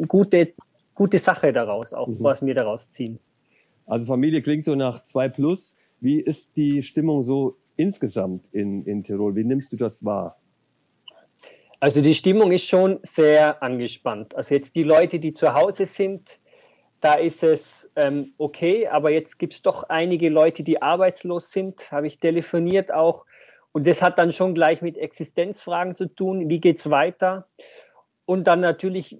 gute, 0.08 0.52
gute 0.94 1.18
Sache 1.18 1.52
daraus, 1.52 1.94
auch 1.94 2.08
mhm. 2.08 2.16
was 2.20 2.44
wir 2.44 2.54
daraus 2.54 2.90
ziehen. 2.90 3.18
Also 3.86 4.06
Familie 4.06 4.42
klingt 4.42 4.64
so 4.64 4.74
nach 4.74 5.04
zwei 5.06 5.28
plus. 5.28 5.76
Wie 6.00 6.20
ist 6.20 6.56
die 6.56 6.82
Stimmung 6.82 7.22
so 7.22 7.56
insgesamt 7.76 8.44
in, 8.52 8.84
in 8.86 9.04
Tirol? 9.04 9.36
Wie 9.36 9.44
nimmst 9.44 9.72
du 9.72 9.76
das 9.76 10.04
wahr? 10.04 10.40
Also 11.80 12.02
die 12.02 12.14
Stimmung 12.14 12.52
ist 12.52 12.66
schon 12.66 13.00
sehr 13.02 13.62
angespannt. 13.62 14.36
Also 14.36 14.54
jetzt 14.54 14.76
die 14.76 14.82
Leute, 14.82 15.18
die 15.18 15.32
zu 15.32 15.54
Hause 15.54 15.86
sind, 15.86 16.38
da 17.00 17.14
ist 17.14 17.42
es 17.42 17.90
ähm, 17.96 18.34
okay, 18.38 18.88
aber 18.88 19.10
jetzt 19.10 19.38
gibt 19.38 19.54
es 19.54 19.62
doch 19.62 19.84
einige 19.84 20.28
Leute, 20.28 20.62
die 20.62 20.80
arbeitslos 20.82 21.50
sind, 21.50 21.90
habe 21.90 22.06
ich 22.06 22.18
telefoniert 22.18 22.92
auch. 22.92 23.26
Und 23.72 23.86
das 23.86 24.02
hat 24.02 24.18
dann 24.18 24.32
schon 24.32 24.54
gleich 24.54 24.82
mit 24.82 24.98
Existenzfragen 24.98 25.94
zu 25.94 26.06
tun. 26.06 26.48
Wie 26.48 26.60
geht 26.60 26.78
es 26.78 26.90
weiter? 26.90 27.46
Und 28.26 28.44
dann 28.44 28.60
natürlich 28.60 29.16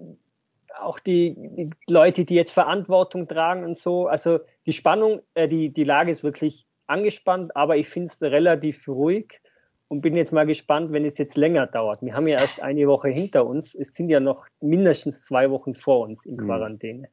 auch 0.78 0.98
die, 0.98 1.34
die, 1.36 1.70
Leute, 1.88 2.24
die 2.24 2.34
jetzt 2.34 2.52
Verantwortung 2.52 3.28
tragen 3.28 3.64
und 3.64 3.76
so. 3.76 4.06
Also 4.06 4.40
die 4.66 4.72
Spannung, 4.72 5.20
äh, 5.34 5.48
die, 5.48 5.70
die 5.70 5.84
Lage 5.84 6.10
ist 6.10 6.24
wirklich 6.24 6.66
angespannt, 6.86 7.54
aber 7.54 7.76
ich 7.76 7.88
finde 7.88 8.08
es 8.08 8.22
relativ 8.22 8.88
ruhig 8.88 9.40
und 9.88 10.00
bin 10.00 10.16
jetzt 10.16 10.32
mal 10.32 10.46
gespannt, 10.46 10.92
wenn 10.92 11.04
es 11.04 11.18
jetzt 11.18 11.36
länger 11.36 11.66
dauert. 11.66 12.02
Wir 12.02 12.14
haben 12.14 12.28
ja 12.28 12.40
erst 12.40 12.60
eine 12.60 12.86
Woche 12.86 13.08
hinter 13.08 13.46
uns. 13.46 13.74
Es 13.74 13.94
sind 13.94 14.08
ja 14.08 14.20
noch 14.20 14.46
mindestens 14.60 15.22
zwei 15.22 15.50
Wochen 15.50 15.74
vor 15.74 16.00
uns 16.00 16.26
in 16.26 16.36
mhm. 16.36 16.46
Quarantäne. 16.46 17.08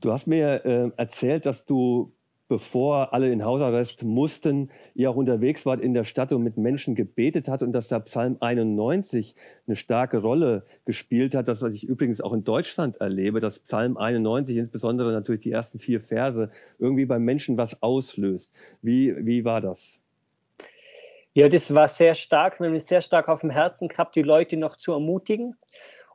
Du 0.00 0.12
hast 0.12 0.26
mir 0.26 0.64
äh, 0.64 0.90
erzählt, 0.96 1.46
dass 1.46 1.64
du 1.64 2.12
bevor 2.48 3.12
alle 3.12 3.30
in 3.30 3.44
Hausarrest 3.44 4.02
mussten, 4.02 4.70
ihr 4.94 5.10
auch 5.10 5.16
unterwegs 5.16 5.66
wart 5.66 5.80
in 5.80 5.92
der 5.92 6.04
Stadt 6.04 6.32
und 6.32 6.42
mit 6.42 6.56
Menschen 6.56 6.94
gebetet 6.94 7.46
hat 7.46 7.62
und 7.62 7.72
dass 7.72 7.88
da 7.88 8.00
Psalm 8.00 8.38
91 8.40 9.34
eine 9.66 9.76
starke 9.76 10.18
Rolle 10.18 10.64
gespielt 10.86 11.34
hat. 11.34 11.46
Das, 11.46 11.60
was 11.60 11.74
ich 11.74 11.84
übrigens 11.84 12.20
auch 12.20 12.32
in 12.32 12.44
Deutschland 12.44 12.96
erlebe, 13.00 13.40
dass 13.40 13.58
Psalm 13.58 13.98
91, 13.98 14.56
insbesondere 14.56 15.12
natürlich 15.12 15.42
die 15.42 15.52
ersten 15.52 15.78
vier 15.78 16.00
Verse, 16.00 16.50
irgendwie 16.78 17.04
beim 17.04 17.22
Menschen 17.22 17.58
was 17.58 17.82
auslöst. 17.82 18.50
Wie, 18.80 19.14
wie 19.24 19.44
war 19.44 19.60
das? 19.60 19.98
Ja, 21.34 21.48
das 21.48 21.72
war 21.74 21.86
sehr 21.86 22.14
stark. 22.14 22.58
Wir 22.58 22.68
haben 22.68 22.74
es 22.74 22.88
sehr 22.88 23.02
stark 23.02 23.28
auf 23.28 23.42
dem 23.42 23.50
Herzen 23.50 23.88
gehabt, 23.88 24.16
die 24.16 24.22
Leute 24.22 24.56
noch 24.56 24.74
zu 24.74 24.92
ermutigen 24.92 25.54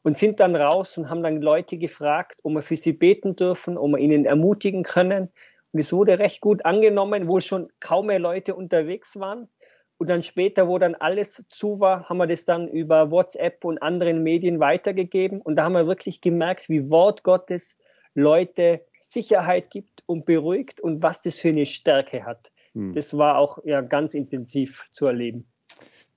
und 0.04 0.16
sind 0.16 0.40
dann 0.40 0.56
raus 0.56 0.98
und 0.98 1.10
haben 1.10 1.24
dann 1.24 1.42
Leute 1.42 1.78
gefragt, 1.78 2.40
ob 2.44 2.54
wir 2.54 2.62
für 2.62 2.76
sie 2.76 2.94
beten 2.94 3.36
dürfen, 3.36 3.78
ob 3.78 3.92
wir 3.92 3.98
ihnen 3.98 4.26
ermutigen 4.26 4.84
können, 4.84 5.30
und 5.74 5.80
es 5.80 5.92
wurde 5.92 6.20
recht 6.20 6.40
gut 6.40 6.66
angenommen, 6.66 7.28
wo 7.28 7.40
schon 7.40 7.68
kaum 7.80 8.06
mehr 8.06 8.20
Leute 8.20 8.56
unterwegs 8.56 9.20
waren. 9.20 9.50
Und 9.98 10.10
dann 10.10 10.22
später, 10.22 10.68
wo 10.68 10.78
dann 10.78 10.96
alles 10.96 11.46
zu 11.50 11.80
war, 11.80 12.08
haben 12.08 12.18
wir 12.18 12.28
das 12.28 12.46
dann 12.46 12.68
über 12.68 13.10
WhatsApp 13.10 13.66
und 13.66 13.82
anderen 13.82 14.22
Medien 14.22 14.60
weitergegeben. 14.60 15.42
Und 15.42 15.56
da 15.56 15.64
haben 15.64 15.74
wir 15.74 15.88
wirklich 15.88 16.22
gemerkt, 16.22 16.70
wie 16.70 16.90
Wort 16.92 17.24
Gottes 17.24 17.76
Leute 18.14 18.86
Sicherheit 19.02 19.72
gibt 19.72 20.04
und 20.06 20.26
beruhigt 20.26 20.80
und 20.80 21.02
was 21.02 21.22
das 21.22 21.40
für 21.40 21.50
eine 21.50 21.66
Stärke 21.66 22.24
hat. 22.24 22.52
Hm. 22.74 22.94
Das 22.94 23.18
war 23.18 23.38
auch 23.38 23.58
ja, 23.66 23.82
ganz 23.82 24.14
intensiv 24.14 24.88
zu 24.92 25.08
erleben. 25.08 25.48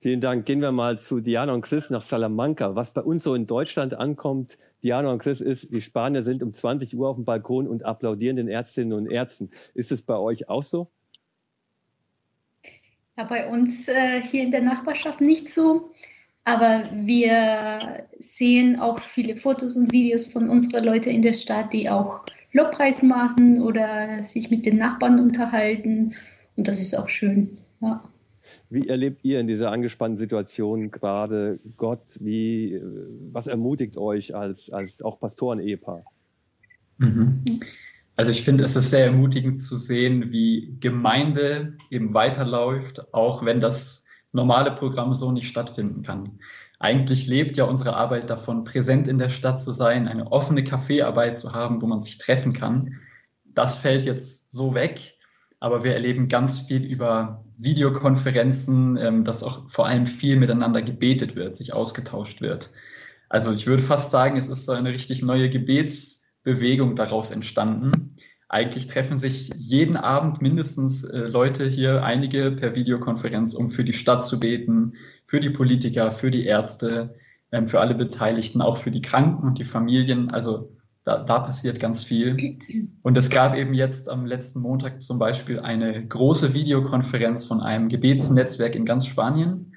Vielen 0.07 0.21
Dank. 0.21 0.45
Gehen 0.45 0.61
wir 0.61 0.71
mal 0.71 1.01
zu 1.01 1.19
Diana 1.19 1.51
und 1.51 1.63
Chris 1.63 1.89
nach 1.89 2.01
Salamanca. 2.01 2.75
Was 2.75 2.91
bei 2.91 3.01
uns 3.01 3.25
so 3.25 3.35
in 3.35 3.45
Deutschland 3.45 3.93
ankommt, 3.93 4.57
Diana 4.81 5.11
und 5.11 5.21
Chris, 5.21 5.41
ist, 5.41 5.69
die 5.69 5.81
Spanier 5.81 6.23
sind 6.23 6.41
um 6.41 6.53
20 6.53 6.95
Uhr 6.95 7.09
auf 7.09 7.17
dem 7.17 7.25
Balkon 7.25 7.67
und 7.67 7.83
applaudieren 7.83 8.37
den 8.37 8.47
Ärztinnen 8.47 8.93
und 8.93 9.11
Ärzten. 9.11 9.49
Ist 9.73 9.91
es 9.91 10.01
bei 10.01 10.15
euch 10.15 10.47
auch 10.47 10.63
so? 10.63 10.87
Ja, 13.17 13.25
bei 13.25 13.49
uns 13.49 13.89
äh, 13.89 14.21
hier 14.21 14.43
in 14.43 14.51
der 14.51 14.61
Nachbarschaft 14.61 15.19
nicht 15.19 15.51
so. 15.51 15.91
Aber 16.45 16.85
wir 16.93 18.07
sehen 18.17 18.79
auch 18.79 18.99
viele 18.99 19.35
Fotos 19.35 19.75
und 19.75 19.91
Videos 19.91 20.27
von 20.27 20.47
unseren 20.47 20.85
Leuten 20.85 21.09
in 21.09 21.21
der 21.21 21.33
Stadt, 21.33 21.73
die 21.73 21.89
auch 21.89 22.21
Lobpreis 22.53 23.03
machen 23.03 23.61
oder 23.61 24.23
sich 24.23 24.49
mit 24.51 24.65
den 24.65 24.77
Nachbarn 24.77 25.19
unterhalten. 25.19 26.15
Und 26.55 26.69
das 26.69 26.79
ist 26.79 26.97
auch 26.97 27.09
schön. 27.09 27.57
Ja. 27.81 28.01
Wie 28.69 28.87
erlebt 28.87 29.23
ihr 29.23 29.39
in 29.39 29.47
dieser 29.47 29.71
angespannten 29.71 30.17
Situation 30.17 30.91
gerade 30.91 31.59
Gott? 31.77 32.03
Wie, 32.19 32.73
äh, 32.73 32.81
was 33.31 33.47
ermutigt 33.47 33.97
euch 33.97 34.35
als, 34.35 34.69
als 34.69 35.01
auch 35.01 35.19
Pastoren-Ehepaar? 35.19 36.03
Mhm. 36.97 37.43
Also 38.17 38.31
ich 38.31 38.43
finde, 38.43 38.63
es 38.63 38.75
ist 38.75 38.89
sehr 38.89 39.05
ermutigend 39.05 39.61
zu 39.61 39.77
sehen, 39.77 40.31
wie 40.31 40.75
Gemeinde 40.79 41.77
eben 41.91 42.13
weiterläuft, 42.13 43.13
auch 43.13 43.45
wenn 43.45 43.61
das 43.61 44.05
normale 44.33 44.71
Programm 44.71 45.13
so 45.13 45.31
nicht 45.31 45.47
stattfinden 45.47 46.01
kann. 46.01 46.39
Eigentlich 46.79 47.27
lebt 47.27 47.57
ja 47.57 47.65
unsere 47.65 47.95
Arbeit 47.95 48.29
davon, 48.29 48.63
präsent 48.63 49.07
in 49.07 49.17
der 49.17 49.29
Stadt 49.29 49.61
zu 49.61 49.71
sein, 49.71 50.07
eine 50.07 50.31
offene 50.31 50.63
Kaffeearbeit 50.63 51.39
zu 51.39 51.53
haben, 51.53 51.81
wo 51.81 51.87
man 51.87 51.99
sich 51.99 52.17
treffen 52.17 52.53
kann. 52.53 52.95
Das 53.45 53.75
fällt 53.75 54.05
jetzt 54.05 54.51
so 54.51 54.73
weg, 54.73 55.16
aber 55.59 55.83
wir 55.83 55.93
erleben 55.93 56.27
ganz 56.27 56.59
viel 56.59 56.83
über 56.83 57.43
Videokonferenzen, 57.57 58.97
ähm, 58.97 59.23
dass 59.23 59.43
auch 59.43 59.69
vor 59.69 59.87
allem 59.87 60.05
viel 60.05 60.35
miteinander 60.35 60.81
gebetet 60.81 61.35
wird, 61.35 61.55
sich 61.55 61.73
ausgetauscht 61.73 62.41
wird. 62.41 62.71
Also 63.29 63.51
ich 63.51 63.67
würde 63.67 63.83
fast 63.83 64.11
sagen, 64.11 64.37
es 64.37 64.47
ist 64.47 64.65
so 64.65 64.71
eine 64.71 64.89
richtig 64.89 65.21
neue 65.21 65.49
Gebetsbewegung 65.49 66.95
daraus 66.95 67.31
entstanden. 67.31 68.15
Eigentlich 68.49 68.87
treffen 68.87 69.17
sich 69.17 69.51
jeden 69.57 69.97
Abend 69.97 70.41
mindestens 70.41 71.03
äh, 71.03 71.19
Leute 71.19 71.67
hier, 71.67 72.03
einige 72.03 72.51
per 72.51 72.75
Videokonferenz, 72.75 73.53
um 73.53 73.69
für 73.69 73.83
die 73.83 73.93
Stadt 73.93 74.25
zu 74.25 74.39
beten, 74.39 74.93
für 75.25 75.41
die 75.41 75.49
Politiker, 75.49 76.11
für 76.11 76.31
die 76.31 76.45
Ärzte, 76.45 77.15
ähm, 77.51 77.67
für 77.67 77.81
alle 77.81 77.95
Beteiligten, 77.95 78.61
auch 78.61 78.77
für 78.77 78.91
die 78.91 79.01
Kranken 79.01 79.45
und 79.45 79.57
die 79.57 79.65
Familien. 79.65 80.31
Also 80.31 80.76
da, 81.07 81.19
da 81.19 81.39
passiert 81.39 81.79
ganz 81.79 82.03
viel. 82.03 82.57
Und 83.01 83.17
es 83.17 83.29
gab 83.29 83.55
eben 83.55 83.73
jetzt 83.73 84.09
am 84.09 84.25
letzten 84.25 84.59
Montag 84.59 85.01
zum 85.01 85.17
Beispiel 85.17 85.61
eine 85.61 86.05
große 86.05 86.53
Videokonferenz 86.53 87.45
von 87.45 87.61
einem 87.61 87.87
Gebetsnetzwerk 87.87 88.75
in 88.75 88.83
ganz 88.83 89.05
Spanien, 89.05 89.73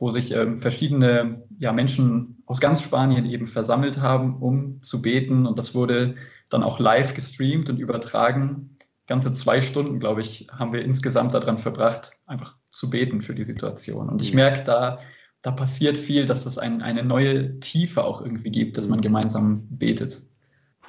wo 0.00 0.10
sich 0.10 0.34
ähm, 0.34 0.58
verschiedene 0.58 1.44
ja, 1.56 1.72
Menschen 1.72 2.42
aus 2.46 2.60
ganz 2.60 2.82
Spanien 2.82 3.26
eben 3.26 3.46
versammelt 3.46 4.00
haben, 4.00 4.42
um 4.42 4.80
zu 4.80 5.02
beten. 5.02 5.46
Und 5.46 5.56
das 5.56 5.76
wurde 5.76 6.16
dann 6.50 6.64
auch 6.64 6.80
live 6.80 7.14
gestreamt 7.14 7.70
und 7.70 7.78
übertragen. 7.78 8.76
Ganze 9.06 9.32
zwei 9.34 9.60
Stunden, 9.60 10.00
glaube 10.00 10.20
ich, 10.20 10.48
haben 10.50 10.72
wir 10.72 10.84
insgesamt 10.84 11.32
daran 11.32 11.58
verbracht, 11.58 12.14
einfach 12.26 12.56
zu 12.72 12.90
beten 12.90 13.22
für 13.22 13.36
die 13.36 13.44
Situation. 13.44 14.08
Und 14.08 14.20
ich 14.20 14.34
merke, 14.34 14.64
da, 14.64 14.98
da 15.42 15.52
passiert 15.52 15.96
viel, 15.96 16.26
dass 16.26 16.44
es 16.44 16.58
ein, 16.58 16.82
eine 16.82 17.04
neue 17.04 17.60
Tiefe 17.60 18.02
auch 18.02 18.20
irgendwie 18.20 18.50
gibt, 18.50 18.78
dass 18.78 18.88
man 18.88 19.00
gemeinsam 19.00 19.68
betet. 19.70 20.22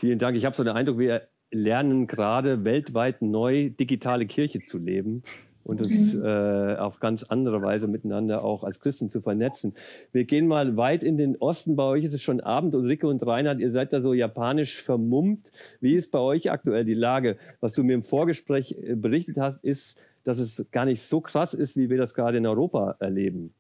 Vielen 0.04 0.20
Dank. 0.20 0.36
Ich 0.36 0.44
habe 0.44 0.54
so 0.54 0.66
den 0.66 0.76
Eindruck, 0.76 1.00
wir 1.00 1.30
lernen 1.50 2.08
gerade 2.08 2.66
weltweit 2.66 3.22
neu 3.22 3.70
digitale 3.70 4.26
Kirche 4.26 4.60
zu 4.60 4.78
leben 4.78 5.24
und 5.64 5.82
uns 5.82 6.14
mhm. 6.14 6.26
äh, 6.26 6.76
auf 6.76 7.00
ganz 7.00 7.24
andere 7.24 7.62
Weise 7.62 7.88
miteinander 7.88 8.44
auch 8.44 8.66
als 8.66 8.82
Christen 8.82 9.10
zu 9.10 9.22
vernetzen. 9.22 9.76
Wir 10.12 10.26
gehen 10.26 10.46
mal 10.46 10.76
weit 10.76 11.04
in 11.04 11.18
den 11.18 11.38
Osten. 11.38 11.78
Bei 11.78 11.86
euch 11.86 12.04
ist 12.04 12.14
es 12.14 12.22
schon 12.22 12.42
Abend. 12.42 12.76
Ulrike 12.76 13.08
und 13.08 13.26
Reinhard, 13.26 13.62
ihr 13.62 13.72
seid 13.72 13.94
da 13.94 14.02
so 14.02 14.14
japanisch 14.14 14.82
vermummt. 14.82 15.54
Wie 15.80 15.96
ist 15.96 16.12
bei 16.12 16.20
euch 16.20 16.52
aktuell 16.52 16.84
die 16.84 16.96
Lage? 16.96 17.38
Was 17.62 17.72
du 17.72 17.82
mir 17.86 17.94
im 17.94 18.04
Vorgespräch 18.04 18.76
äh, 18.78 18.96
berichtet 18.96 19.38
hast, 19.38 19.64
ist, 19.64 19.98
dass 20.26 20.38
es 20.38 20.66
gar 20.72 20.84
nicht 20.84 21.02
so 21.02 21.22
krass 21.22 21.54
ist, 21.54 21.78
wie 21.78 21.90
wir 21.90 21.98
das 21.98 22.14
gerade 22.14 22.40
in 22.40 22.46
Europa 22.46 22.98
erleben. 23.00 23.54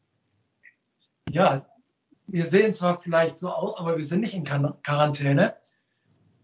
Ja, 1.31 1.65
wir 2.27 2.47
sehen 2.47 2.73
zwar 2.73 2.99
vielleicht 2.99 3.37
so 3.37 3.47
aus, 3.47 3.79
aber 3.79 3.95
wir 3.95 4.03
sind 4.03 4.19
nicht 4.19 4.35
in 4.35 4.43
Quarantäne. 4.43 5.53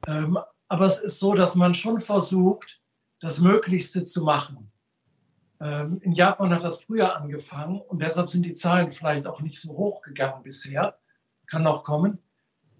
Ähm, 0.07 0.39
aber 0.67 0.85
es 0.85 0.99
ist 0.99 1.19
so, 1.19 1.33
dass 1.33 1.55
man 1.55 1.73
schon 1.73 1.99
versucht, 1.99 2.81
das 3.19 3.39
Möglichste 3.39 4.03
zu 4.03 4.23
machen. 4.23 4.71
Ähm, 5.61 5.99
in 6.01 6.13
Japan 6.13 6.53
hat 6.53 6.63
das 6.63 6.83
früher 6.83 7.17
angefangen 7.17 7.81
und 7.81 8.01
deshalb 8.01 8.29
sind 8.29 8.43
die 8.43 8.53
Zahlen 8.53 8.91
vielleicht 8.91 9.27
auch 9.27 9.41
nicht 9.41 9.59
so 9.59 9.75
hoch 9.75 10.01
gegangen 10.01 10.43
bisher. 10.43 10.97
Kann 11.47 11.63
noch 11.63 11.83
kommen. 11.83 12.19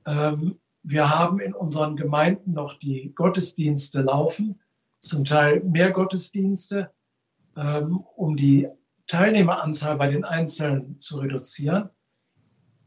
Ähm, 0.05 0.59
wir 0.83 1.09
haben 1.09 1.39
in 1.39 1.53
unseren 1.53 1.97
Gemeinden 1.97 2.53
noch 2.53 2.79
die 2.79 3.13
Gottesdienste 3.15 4.01
laufen, 4.01 4.61
zum 4.99 5.25
Teil 5.25 5.61
mehr 5.61 5.91
Gottesdienste, 5.91 6.91
ähm, 7.57 7.97
um 8.15 8.37
die 8.37 8.69
Teilnehmeranzahl 9.07 9.97
bei 9.97 10.07
den 10.07 10.23
Einzelnen 10.23 10.99
zu 10.99 11.17
reduzieren. 11.17 11.89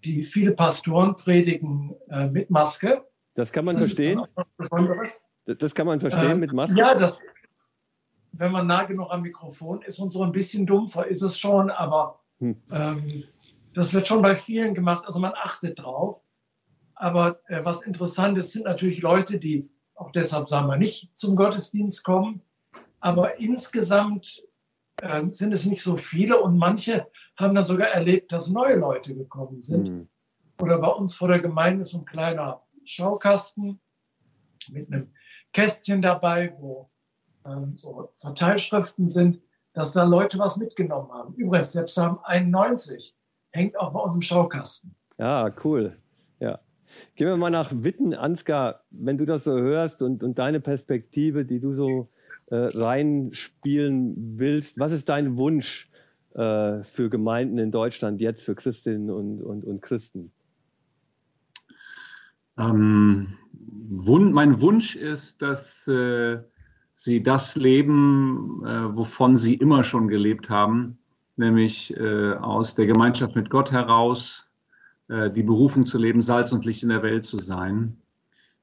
Die 0.04 0.24
viele 0.24 0.52
Pastoren 0.52 1.16
predigen 1.16 1.94
äh, 2.08 2.28
mit 2.28 2.50
Maske, 2.50 3.04
das 3.34 3.52
kann 3.52 3.64
man 3.64 3.76
das 3.76 3.86
verstehen. 3.86 4.22
Das 5.44 5.74
kann 5.74 5.86
man 5.86 6.00
verstehen 6.00 6.32
ähm, 6.32 6.40
mit 6.40 6.52
Maske. 6.52 6.76
Ja, 6.76 6.94
das, 6.94 7.22
wenn 8.32 8.52
man 8.52 8.66
nah 8.66 8.84
genug 8.84 9.10
am 9.10 9.22
Mikrofon 9.22 9.82
ist 9.82 9.98
und 9.98 10.10
so 10.10 10.22
ein 10.22 10.32
bisschen 10.32 10.66
dumpfer 10.66 11.06
ist 11.06 11.22
es 11.22 11.38
schon, 11.38 11.70
aber 11.70 12.20
hm. 12.38 12.56
ähm, 12.70 13.24
das 13.74 13.92
wird 13.94 14.06
schon 14.08 14.22
bei 14.22 14.36
vielen 14.36 14.74
gemacht. 14.74 15.04
Also 15.06 15.20
man 15.20 15.32
achtet 15.34 15.78
drauf. 15.78 16.22
Aber 16.94 17.40
äh, 17.46 17.64
was 17.64 17.82
interessant 17.82 18.38
ist, 18.38 18.52
sind 18.52 18.64
natürlich 18.64 19.02
Leute, 19.02 19.38
die 19.38 19.68
auch 19.94 20.12
deshalb, 20.12 20.48
sagen 20.48 20.68
wir, 20.68 20.76
nicht 20.76 21.10
zum 21.18 21.36
Gottesdienst 21.36 22.04
kommen. 22.04 22.42
Aber 23.00 23.40
insgesamt 23.40 24.42
äh, 25.00 25.24
sind 25.30 25.52
es 25.52 25.66
nicht 25.66 25.82
so 25.82 25.96
viele 25.96 26.40
und 26.40 26.58
manche 26.58 27.08
haben 27.36 27.54
dann 27.54 27.64
sogar 27.64 27.88
erlebt, 27.88 28.30
dass 28.30 28.48
neue 28.48 28.76
Leute 28.76 29.14
gekommen 29.14 29.62
sind. 29.62 29.88
Hm. 29.88 30.08
Oder 30.60 30.78
bei 30.78 30.88
uns 30.88 31.14
vor 31.14 31.28
der 31.28 31.40
Gemeinde 31.40 31.82
ist 31.82 31.90
so 31.90 31.98
ein 31.98 32.04
kleiner 32.04 32.62
Schaukasten 32.84 33.80
mit 34.70 34.92
einem 34.92 35.12
Kästchen 35.52 36.02
dabei, 36.02 36.52
wo 36.58 36.90
ähm, 37.46 37.76
so 37.76 38.08
Verteilschriften 38.12 39.08
sind, 39.08 39.40
dass 39.74 39.92
da 39.92 40.04
Leute 40.04 40.38
was 40.38 40.56
mitgenommen 40.56 41.10
haben. 41.12 41.34
Übrigens, 41.34 41.72
der 41.72 41.82
Psalm 41.82 42.18
91 42.24 43.14
hängt 43.50 43.78
auch 43.78 43.92
bei 43.92 44.00
uns 44.00 44.14
im 44.14 44.22
Schaukasten. 44.22 44.94
Ja, 45.18 45.52
cool. 45.64 45.96
Ja. 46.40 46.60
Gehen 47.14 47.28
wir 47.28 47.36
mal 47.36 47.50
nach 47.50 47.70
Witten, 47.72 48.14
Ansgar, 48.14 48.82
wenn 48.90 49.18
du 49.18 49.24
das 49.24 49.44
so 49.44 49.52
hörst 49.52 50.02
und, 50.02 50.22
und 50.22 50.38
deine 50.38 50.60
Perspektive, 50.60 51.44
die 51.44 51.60
du 51.60 51.72
so 51.72 52.08
äh, 52.46 52.56
reinspielen 52.56 54.38
willst. 54.38 54.78
Was 54.78 54.92
ist 54.92 55.08
dein 55.08 55.36
Wunsch 55.36 55.90
äh, 56.34 56.82
für 56.82 57.08
Gemeinden 57.08 57.58
in 57.58 57.70
Deutschland 57.70 58.20
jetzt, 58.20 58.44
für 58.44 58.54
Christinnen 58.54 59.10
und, 59.10 59.42
und, 59.42 59.64
und 59.64 59.80
Christen? 59.80 60.32
Ähm, 62.58 63.34
Wun 63.94 64.32
mein 64.32 64.60
Wunsch 64.60 64.96
ist, 64.96 65.42
dass 65.42 65.86
äh, 65.86 66.38
sie 66.94 67.22
das 67.22 67.56
leben, 67.56 68.64
äh, 68.64 68.96
wovon 68.96 69.36
sie 69.36 69.54
immer 69.54 69.82
schon 69.82 70.08
gelebt 70.08 70.48
haben, 70.48 70.98
nämlich 71.36 71.94
äh, 71.96 72.32
aus 72.34 72.74
der 72.74 72.86
Gemeinschaft 72.86 73.36
mit 73.36 73.50
Gott 73.50 73.70
heraus, 73.70 74.48
äh, 75.08 75.30
die 75.30 75.42
Berufung 75.42 75.84
zu 75.84 75.98
leben, 75.98 76.22
Salz 76.22 76.52
und 76.52 76.64
Licht 76.64 76.82
in 76.82 76.88
der 76.88 77.02
Welt 77.02 77.24
zu 77.24 77.38
sein. 77.38 77.98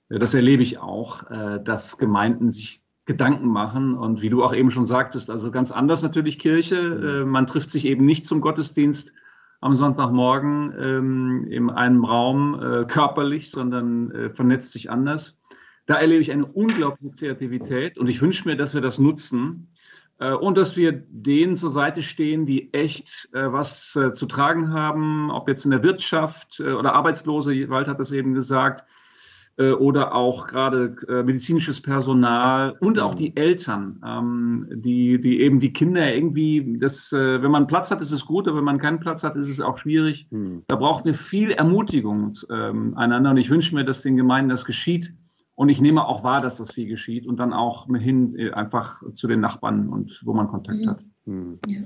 Äh, 0.09 0.19
das 0.19 0.33
erlebe 0.33 0.63
ich 0.63 0.79
auch, 0.79 1.29
äh, 1.29 1.61
dass 1.63 1.97
Gemeinden 1.97 2.49
sich 2.49 2.81
Gedanken 3.05 3.47
machen. 3.47 3.95
Und 3.95 4.21
wie 4.21 4.29
du 4.29 4.43
auch 4.43 4.53
eben 4.53 4.71
schon 4.71 4.85
sagtest, 4.85 5.29
also 5.29 5.51
ganz 5.51 5.71
anders 5.71 6.03
natürlich 6.03 6.37
Kirche. 6.37 7.23
Mhm. 7.25 7.31
Man 7.31 7.47
trifft 7.47 7.71
sich 7.71 7.85
eben 7.85 8.05
nicht 8.05 8.25
zum 8.25 8.39
Gottesdienst 8.39 9.13
am 9.61 9.75
Sonntagmorgen 9.75 10.73
ähm, 10.83 11.47
in 11.49 11.69
einem 11.69 12.05
Raum 12.05 12.59
äh, 12.61 12.85
körperlich, 12.85 13.51
sondern 13.51 14.11
äh, 14.11 14.29
vernetzt 14.29 14.71
sich 14.71 14.89
anders. 14.89 15.41
Da 15.85 15.95
erlebe 15.95 16.21
ich 16.21 16.31
eine 16.31 16.45
unglaubliche 16.45 17.15
Kreativität 17.15 17.97
und 17.97 18.07
ich 18.07 18.21
wünsche 18.21 18.47
mir, 18.47 18.55
dass 18.55 18.73
wir 18.73 18.81
das 18.81 18.99
nutzen 18.99 19.65
äh, 20.19 20.31
und 20.31 20.57
dass 20.57 20.77
wir 20.77 20.91
denen 20.91 21.55
zur 21.55 21.71
Seite 21.71 22.03
stehen, 22.03 22.45
die 22.45 22.73
echt 22.73 23.29
äh, 23.33 23.51
was 23.51 23.95
äh, 23.95 24.11
zu 24.11 24.27
tragen 24.27 24.71
haben, 24.71 25.31
ob 25.31 25.47
jetzt 25.47 25.65
in 25.65 25.71
der 25.71 25.83
Wirtschaft 25.83 26.59
äh, 26.59 26.71
oder 26.71 26.93
Arbeitslose, 26.93 27.69
Wald 27.69 27.87
hat 27.87 27.99
das 27.99 28.11
eben 28.11 28.33
gesagt, 28.33 28.85
äh, 29.59 29.71
oder 29.73 30.15
auch 30.15 30.47
gerade 30.47 30.95
äh, 31.09 31.21
medizinisches 31.21 31.81
Personal 31.81 32.77
und 32.79 32.97
auch 32.97 33.13
die 33.13 33.35
Eltern, 33.35 34.01
ähm, 34.05 34.67
die, 34.71 35.19
die 35.19 35.41
eben 35.41 35.59
die 35.59 35.73
Kinder 35.73 36.13
irgendwie, 36.13 36.77
das, 36.79 37.11
äh, 37.11 37.43
wenn 37.43 37.51
man 37.51 37.67
Platz 37.67 37.91
hat, 37.91 37.99
ist 37.99 38.11
es 38.11 38.25
gut, 38.25 38.47
aber 38.47 38.59
wenn 38.59 38.63
man 38.63 38.79
keinen 38.79 39.01
Platz 39.01 39.21
hat, 39.21 39.35
ist 39.35 39.49
es 39.49 39.59
auch 39.59 39.77
schwierig. 39.77 40.27
Mhm. 40.31 40.63
Da 40.67 40.77
braucht 40.77 41.03
eine 41.03 41.13
viel 41.13 41.51
Ermutigung 41.51 42.31
ähm, 42.49 42.95
einander 42.95 43.31
und 43.31 43.37
ich 43.37 43.49
wünsche 43.49 43.75
mir, 43.75 43.83
dass 43.83 44.01
den 44.01 44.15
Gemeinden 44.15 44.49
das 44.49 44.63
geschieht. 44.63 45.13
Und 45.55 45.67
ich 45.67 45.81
nehme 45.81 46.07
auch 46.07 46.23
wahr, 46.23 46.39
dass 46.39 46.55
das 46.55 46.71
viel 46.71 46.87
geschieht 46.87 47.27
und 47.27 47.35
dann 47.35 47.51
auch 47.51 47.85
hin 47.93 48.53
einfach 48.53 49.03
zu 49.11 49.27
den 49.27 49.41
Nachbarn 49.41 49.89
und 49.89 50.21
wo 50.23 50.33
man 50.33 50.47
Kontakt 50.47 50.85
mhm. 50.85 50.89
hat. 50.89 51.03
Mhm. 51.25 51.59
Ja 51.67 51.81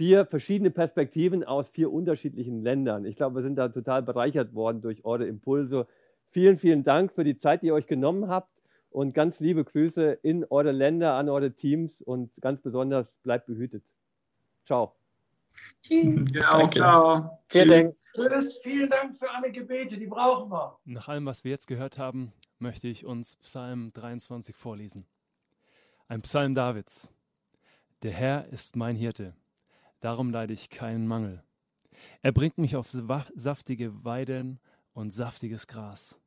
vier 0.00 0.24
verschiedene 0.24 0.70
Perspektiven 0.70 1.44
aus 1.44 1.68
vier 1.68 1.92
unterschiedlichen 1.92 2.62
Ländern. 2.62 3.04
Ich 3.04 3.16
glaube, 3.16 3.36
wir 3.36 3.42
sind 3.42 3.56
da 3.56 3.68
total 3.68 4.02
bereichert 4.02 4.54
worden 4.54 4.80
durch 4.80 5.04
eure 5.04 5.26
Impulse 5.26 5.86
Vielen, 6.30 6.58
vielen 6.58 6.84
Dank 6.84 7.12
für 7.12 7.24
die 7.24 7.36
Zeit, 7.36 7.62
die 7.62 7.66
ihr 7.66 7.74
euch 7.74 7.88
genommen 7.88 8.28
habt 8.28 8.50
und 8.90 9.14
ganz 9.14 9.40
liebe 9.40 9.64
Grüße 9.64 10.12
in 10.22 10.44
eure 10.44 10.70
Länder, 10.70 11.14
an 11.14 11.28
eure 11.28 11.52
Teams 11.52 12.00
und 12.02 12.30
ganz 12.40 12.60
besonders 12.60 13.12
bleibt 13.22 13.46
behütet. 13.46 13.82
Ciao. 14.66 14.94
Tschüss. 15.82 16.30
Ja, 16.32 16.52
auch, 16.54 16.70
ciao. 16.70 17.38
Tschüss. 17.48 18.08
Tschüss. 18.14 18.58
Vielen 18.62 18.88
Dank 18.88 19.16
für 19.16 19.28
alle 19.28 19.50
Gebete, 19.50 19.98
die 19.98 20.06
brauchen 20.06 20.50
wir. 20.50 20.78
Nach 20.84 21.08
allem, 21.08 21.26
was 21.26 21.42
wir 21.42 21.50
jetzt 21.50 21.66
gehört 21.66 21.98
haben, 21.98 22.32
möchte 22.60 22.86
ich 22.86 23.04
uns 23.04 23.36
Psalm 23.36 23.92
23 23.92 24.54
vorlesen. 24.54 25.06
Ein 26.06 26.22
Psalm 26.22 26.54
Davids. 26.54 27.08
Der 28.02 28.12
Herr 28.12 28.46
ist 28.48 28.76
mein 28.76 28.94
Hirte, 28.94 29.34
darum 30.00 30.30
leide 30.30 30.52
ich 30.52 30.70
keinen 30.70 31.06
Mangel. 31.06 31.42
Er 32.22 32.32
bringt 32.32 32.56
mich 32.56 32.76
auf 32.76 32.88
saftige 33.34 34.04
Weiden 34.04 34.60
und 35.00 35.10
saftiges 35.10 35.66
Gras 35.66 36.20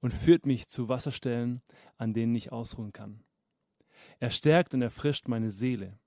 und 0.00 0.12
führt 0.12 0.46
mich 0.46 0.68
zu 0.68 0.88
Wasserstellen, 0.88 1.62
an 1.98 2.14
denen 2.14 2.34
ich 2.34 2.52
ausruhen 2.52 2.92
kann. 2.92 3.22
Er 4.18 4.30
stärkt 4.30 4.74
und 4.74 4.82
erfrischt 4.82 5.28
meine 5.28 5.50
Seele. 5.50 5.98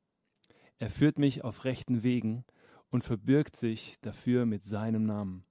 Er 0.78 0.90
führt 0.90 1.20
mich 1.20 1.44
auf 1.44 1.66
rechten 1.66 2.04
Wegen 2.04 2.44
und 2.90 3.04
verbirgt 3.04 3.56
sich 3.56 3.96
dafür 4.02 4.46
mit 4.46 4.64
seinem 4.64 5.06
Namen. 5.06 5.46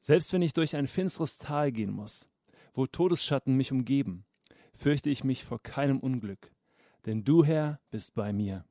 Selbst 0.00 0.32
wenn 0.32 0.42
ich 0.42 0.52
durch 0.52 0.76
ein 0.76 0.86
finsteres 0.86 1.38
Tal 1.38 1.72
gehen 1.72 1.90
muss, 1.90 2.30
wo 2.74 2.86
Todesschatten 2.86 3.56
mich 3.56 3.72
umgeben, 3.72 4.24
fürchte 4.72 5.10
ich 5.10 5.24
mich 5.24 5.44
vor 5.44 5.62
keinem 5.62 5.98
Unglück, 5.98 6.52
denn 7.06 7.24
du, 7.24 7.44
Herr, 7.44 7.80
bist 7.90 8.14
bei 8.14 8.32
mir. 8.32 8.64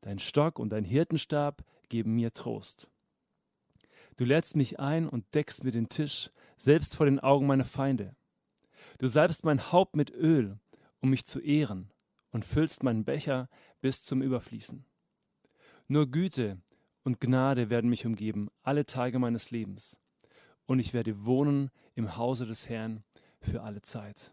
Dein 0.00 0.18
Stock 0.18 0.58
und 0.58 0.70
dein 0.70 0.84
Hirtenstab 0.84 1.64
geben 1.88 2.14
mir 2.14 2.32
Trost. 2.32 2.88
Du 4.16 4.24
lädst 4.24 4.56
mich 4.56 4.80
ein 4.80 5.08
und 5.08 5.34
deckst 5.34 5.64
mir 5.64 5.72
den 5.72 5.88
Tisch, 5.88 6.30
selbst 6.56 6.96
vor 6.96 7.06
den 7.06 7.20
Augen 7.20 7.46
meiner 7.46 7.64
Feinde. 7.64 8.16
Du 8.98 9.08
salbst 9.08 9.44
mein 9.44 9.72
Haupt 9.72 9.94
mit 9.94 10.10
Öl, 10.10 10.58
um 11.00 11.10
mich 11.10 11.24
zu 11.26 11.40
ehren, 11.40 11.90
und 12.30 12.44
füllst 12.44 12.82
meinen 12.82 13.04
Becher 13.04 13.48
bis 13.80 14.02
zum 14.02 14.22
Überfließen. 14.22 14.84
Nur 15.88 16.10
Güte 16.10 16.58
und 17.04 17.20
Gnade 17.20 17.70
werden 17.70 17.90
mich 17.90 18.06
umgeben 18.06 18.48
alle 18.62 18.86
Tage 18.86 19.18
meines 19.18 19.50
Lebens, 19.50 20.00
und 20.64 20.78
ich 20.78 20.94
werde 20.94 21.24
wohnen 21.24 21.70
im 21.94 22.16
Hause 22.16 22.46
des 22.46 22.68
Herrn 22.68 23.04
für 23.40 23.62
alle 23.62 23.82
Zeit. 23.82 24.32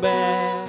Back. 0.00 0.68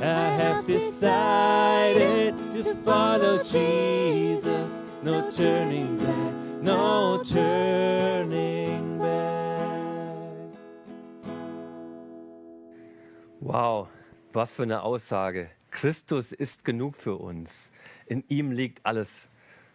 I 0.00 0.28
have 0.40 0.66
decided 0.66 2.34
to 2.54 2.74
follow 2.84 3.42
Jesus. 3.42 4.80
No 5.02 5.30
turning 5.30 5.98
back. 5.98 6.62
No 6.62 7.22
turning 7.22 8.98
back. 8.98 9.66
Wow, 13.40 13.88
was 14.32 14.50
für 14.50 14.64
eine 14.64 14.82
Aussage. 14.82 15.50
Christus 15.70 16.32
ist 16.32 16.64
genug 16.64 16.96
für 16.96 17.16
uns. 17.16 17.68
In 18.06 18.24
ihm 18.28 18.50
liegt 18.52 18.84
alles, 18.84 19.28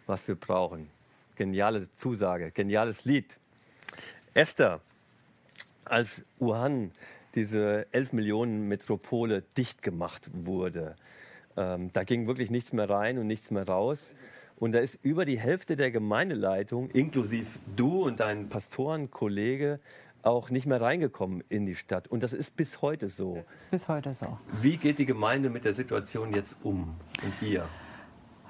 was 0.06 0.26
wir 0.26 0.34
brauchen. 0.34 0.90
Geniale 1.36 1.88
Zusage, 1.98 2.50
geniales 2.50 3.04
Lied. 3.04 3.26
Esther, 4.34 4.80
als 5.84 6.22
Wuhan, 6.38 6.92
diese 7.34 7.86
11 7.92 8.12
Millionen 8.12 8.68
Metropole, 8.68 9.42
dicht 9.56 9.82
gemacht 9.82 10.30
wurde, 10.32 10.96
ähm, 11.56 11.90
da 11.92 12.04
ging 12.04 12.26
wirklich 12.26 12.50
nichts 12.50 12.72
mehr 12.72 12.88
rein 12.88 13.18
und 13.18 13.26
nichts 13.26 13.50
mehr 13.50 13.66
raus. 13.66 13.98
Und 14.56 14.72
da 14.72 14.78
ist 14.78 14.98
über 15.02 15.24
die 15.24 15.38
Hälfte 15.38 15.76
der 15.76 15.90
Gemeindeleitung, 15.90 16.90
inklusive 16.90 17.46
du 17.74 18.04
und 18.04 18.20
dein 18.20 18.48
Pastorenkollege, 18.48 19.80
auch 20.22 20.50
nicht 20.50 20.66
mehr 20.66 20.80
reingekommen 20.80 21.42
in 21.48 21.66
die 21.66 21.74
Stadt. 21.74 22.06
Und 22.06 22.22
das 22.22 22.32
ist 22.32 22.54
bis 22.56 22.80
heute 22.80 23.08
so. 23.08 23.34
Das 23.34 23.50
ist 23.50 23.70
bis 23.70 23.88
heute 23.88 24.14
so. 24.14 24.38
Wie 24.60 24.76
geht 24.76 24.98
die 24.98 25.06
Gemeinde 25.06 25.50
mit 25.50 25.64
der 25.64 25.74
Situation 25.74 26.32
jetzt 26.32 26.56
um 26.62 26.94
und 27.24 27.46
ihr? 27.46 27.68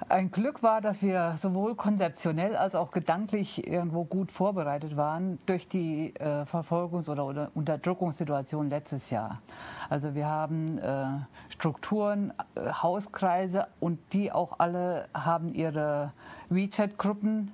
Ein 0.09 0.31
Glück 0.31 0.63
war, 0.63 0.81
dass 0.81 1.01
wir 1.01 1.35
sowohl 1.37 1.75
konzeptionell 1.75 2.55
als 2.55 2.75
auch 2.75 2.91
gedanklich 2.91 3.67
irgendwo 3.67 4.03
gut 4.03 4.31
vorbereitet 4.31 4.97
waren 4.97 5.39
durch 5.45 5.67
die 5.67 6.15
äh, 6.15 6.43
Verfolgungs- 6.45 7.09
oder, 7.09 7.25
oder 7.25 7.51
Unterdrückungssituation 7.53 8.69
letztes 8.69 9.09
Jahr. 9.09 9.41
Also 9.89 10.15
wir 10.15 10.25
haben 10.25 10.77
äh, 10.79 11.05
Strukturen, 11.49 12.33
äh, 12.55 12.71
Hauskreise 12.71 13.67
und 13.79 13.99
die 14.13 14.31
auch 14.31 14.59
alle 14.59 15.07
haben 15.13 15.53
ihre 15.53 16.11
WeChat-Gruppen. 16.49 17.51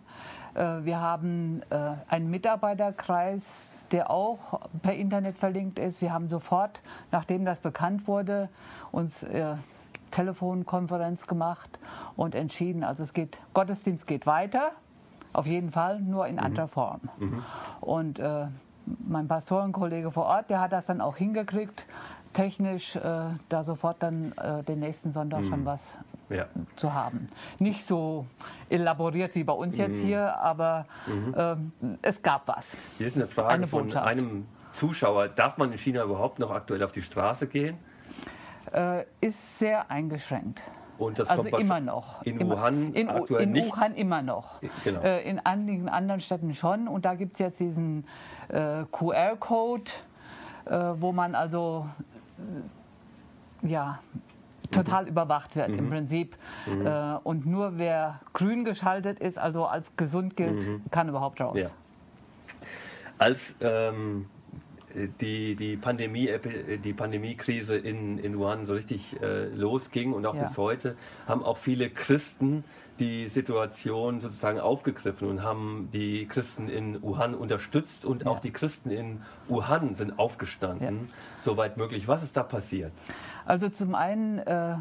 Äh, 0.55 0.83
wir 0.83 0.99
haben 0.99 1.61
äh, 1.69 1.75
einen 2.07 2.31
Mitarbeiterkreis, 2.31 3.71
der 3.91 4.09
auch 4.09 4.61
per 4.81 4.93
Internet 4.93 5.37
verlinkt 5.37 5.77
ist. 5.77 6.01
Wir 6.01 6.13
haben 6.13 6.29
sofort, 6.29 6.81
nachdem 7.11 7.45
das 7.45 7.59
bekannt 7.59 8.07
wurde, 8.07 8.49
uns 8.91 9.23
äh, 9.23 9.55
Telefonkonferenz 10.11 11.27
gemacht 11.27 11.79
und 12.15 12.35
entschieden, 12.35 12.83
also 12.83 13.03
es 13.03 13.13
geht, 13.13 13.37
Gottesdienst 13.53 14.07
geht 14.07 14.25
weiter, 14.25 14.71
auf 15.33 15.45
jeden 15.45 15.71
Fall, 15.71 15.99
nur 15.99 16.27
in 16.27 16.39
anderer 16.39 16.67
Form. 16.67 17.01
Und 17.81 18.19
äh, 18.19 18.47
mein 19.07 19.27
Pastorenkollege 19.27 20.11
vor 20.11 20.25
Ort, 20.25 20.49
der 20.49 20.59
hat 20.61 20.71
das 20.71 20.87
dann 20.87 21.01
auch 21.01 21.17
hingekriegt, 21.17 21.85
technisch 22.33 22.95
äh, 22.95 23.01
da 23.49 23.63
sofort 23.63 23.97
dann 24.01 24.33
äh, 24.37 24.63
den 24.63 24.79
nächsten 24.79 25.11
Sonntag 25.11 25.45
schon 25.45 25.65
was 25.65 25.97
Ja. 26.29 26.45
zu 26.75 26.93
haben. 26.93 27.27
Nicht 27.57 27.85
so 27.85 28.25
elaboriert 28.69 29.33
wie 29.35 29.43
bei 29.43 29.53
uns 29.53 29.77
jetzt 29.77 29.99
hier, 29.99 30.37
aber 30.37 30.85
ähm, 31.35 31.71
es 32.01 32.21
gab 32.21 32.47
was. 32.47 32.75
Hier 32.97 33.07
ist 33.07 33.15
eine 33.15 33.27
Frage 33.27 33.49
Eine 33.49 33.67
von 33.67 33.91
einem 33.97 34.45
Zuschauer. 34.73 35.27
Darf 35.29 35.57
man 35.57 35.71
in 35.71 35.79
China 35.79 36.03
überhaupt 36.03 36.37
noch 36.39 36.51
aktuell 36.51 36.83
auf 36.83 36.91
die 36.91 37.01
Straße 37.01 37.47
gehen? 37.47 37.77
Äh, 38.73 39.05
ist 39.21 39.59
sehr 39.59 39.89
eingeschränkt. 39.89 40.61
Und 40.97 41.17
das 41.17 41.29
also 41.29 41.49
kommt 41.49 41.61
immer 41.61 41.79
noch. 41.79 42.21
in 42.23 42.39
immer. 42.39 42.57
Wuhan 42.57 42.93
in, 42.93 43.09
aktuell 43.09 43.43
in 43.43 43.51
nicht? 43.53 43.71
Wuhan 43.71 43.95
immer 43.95 44.21
noch. 44.21 44.61
Genau. 44.83 45.01
Äh, 45.01 45.27
in 45.29 45.39
einigen 45.39 45.87
anderen 45.87 46.19
Städten 46.19 46.53
schon. 46.53 46.87
Und 46.87 47.05
da 47.05 47.15
gibt 47.15 47.33
es 47.33 47.39
jetzt 47.39 47.59
diesen 47.59 48.05
äh, 48.49 48.83
QR-Code, 48.91 49.91
äh, 50.65 50.71
wo 50.95 51.11
man 51.13 51.35
also 51.35 51.87
äh, 53.63 53.67
ja, 53.69 53.99
total 54.71 55.03
Mhm. 55.03 55.09
überwacht 55.09 55.55
wird 55.55 55.69
im 55.69 55.89
Prinzip. 55.89 56.35
Äh, 56.67 57.17
und 57.23 57.45
nur 57.45 57.77
wer 57.77 58.19
grün 58.33 58.65
geschaltet 58.65 59.19
ist, 59.19 59.37
also 59.39 59.65
als 59.65 59.95
gesund 59.95 60.35
gilt, 60.35 60.67
kann 60.91 61.09
überhaupt 61.09 61.41
raus. 61.41 61.55
Mhm. 61.55 61.61
Ja. 61.61 61.69
Als 63.17 63.55
ähm, 63.61 64.27
die, 65.21 65.55
die, 65.55 65.77
Pandemie, 65.77 66.29
die 66.83 66.93
Pandemiekrise 66.93 67.75
in, 67.75 68.17
in 68.17 68.37
Wuhan 68.37 68.65
so 68.65 68.73
richtig 68.73 69.21
äh, 69.21 69.45
losging 69.47 70.13
und 70.13 70.25
auch 70.25 70.35
Ja. 70.35 70.43
bis 70.45 70.57
heute, 70.57 70.95
haben 71.27 71.43
auch 71.43 71.57
viele 71.57 71.89
Christen 71.89 72.63
die 72.99 73.29
Situation 73.29 74.19
sozusagen 74.19 74.59
aufgegriffen 74.59 75.29
und 75.29 75.43
haben 75.43 75.89
die 75.93 76.25
Christen 76.27 76.67
in 76.67 77.01
Wuhan 77.01 77.33
unterstützt 77.33 78.03
und 78.05 78.23
Ja. 78.23 78.27
auch 78.29 78.39
die 78.39 78.51
Christen 78.51 78.89
in 78.91 79.21
Wuhan 79.47 79.95
sind 79.95 80.19
aufgestanden, 80.19 81.09
soweit 81.41 81.77
möglich. 81.77 82.07
Was 82.07 82.23
ist 82.23 82.35
da 82.35 82.43
passiert? 82.43 82.91
Also 83.45 83.69
zum 83.69 83.95
einen 83.95 84.39
äh, 84.39 84.75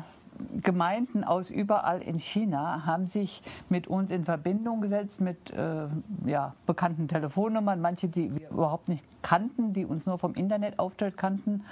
Gemeinden 0.63 1.25
aus 1.25 1.51
überall 1.51 2.03
in 2.03 2.19
China 2.19 2.87
haben 2.87 3.07
sich 3.07 3.43
mit 3.69 3.87
uns 3.87 4.11
in 4.11 4.25
Verbindung 4.25 4.81
gesetzt 4.81 5.21
mit 5.21 5.51
äh, 5.51 5.87
ja, 6.27 6.55
bekannten 6.67 7.09
Telefonnummern, 7.09 7.81
manche, 7.81 8.09
die 8.09 8.35
wir 8.35 8.51
überhaupt 8.51 8.89
nicht 8.89 9.05
kannten, 9.23 9.73
die 9.73 9.85
uns 9.85 10.07
nur 10.07 10.19
vom 10.19 10.35
Internetauftritt 10.35 11.17
kannten 11.17 11.65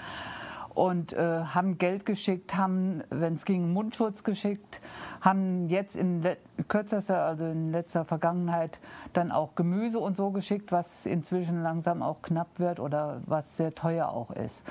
und 0.77 1.15
äh, 1.15 1.43
haben 1.43 1.79
Geld 1.79 2.05
geschickt, 2.05 2.55
haben, 2.55 3.03
wenn 3.09 3.35
es 3.35 3.47
ging, 3.47 3.73
Mundschutz 3.73 4.23
geschickt, 4.25 4.81
haben 5.23 5.69
jetzt 5.71 5.97
in 5.97 6.23
kürzester, 6.69 7.25
also 7.25 7.47
in 7.47 7.73
letzter 7.73 8.05
Vergangenheit 8.05 8.79
dann 9.15 9.33
auch 9.33 9.55
Gemüse 9.55 9.99
und 9.99 10.17
so 10.19 10.31
geschickt, 10.31 10.73
was 10.73 11.07
inzwischen 11.07 11.63
langsam 11.63 12.03
auch 12.03 12.21
knapp 12.21 12.59
wird 12.59 12.79
oder 12.79 13.23
was 13.25 13.57
sehr 13.57 13.75
teuer 13.75 14.11
auch 14.11 14.31
ist. 14.31 14.63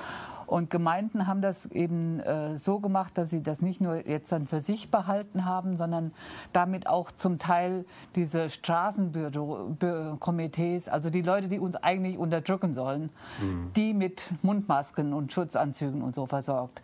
Und 0.46 0.70
Gemeinden 0.70 1.26
haben 1.26 1.42
das 1.42 1.66
eben 1.66 2.20
äh, 2.20 2.56
so 2.56 2.78
gemacht, 2.78 3.18
dass 3.18 3.30
sie 3.30 3.42
das 3.42 3.62
nicht 3.62 3.80
nur 3.80 4.06
jetzt 4.06 4.30
dann 4.32 4.46
für 4.46 4.60
sich 4.60 4.90
behalten 4.90 5.44
haben, 5.44 5.76
sondern 5.76 6.12
damit 6.52 6.86
auch 6.86 7.10
zum 7.12 7.38
Teil 7.38 7.84
diese 8.14 8.50
Straßenkomitees, 8.50 10.88
also 10.88 11.10
die 11.10 11.22
Leute, 11.22 11.48
die 11.48 11.58
uns 11.58 11.74
eigentlich 11.76 12.18
unterdrücken 12.18 12.74
sollen, 12.74 13.10
die 13.74 13.92
mit 13.92 14.30
Mundmasken 14.42 15.12
und 15.12 15.32
Schutzanzügen 15.32 16.02
und 16.02 16.14
so 16.14 16.26
versorgt. 16.26 16.80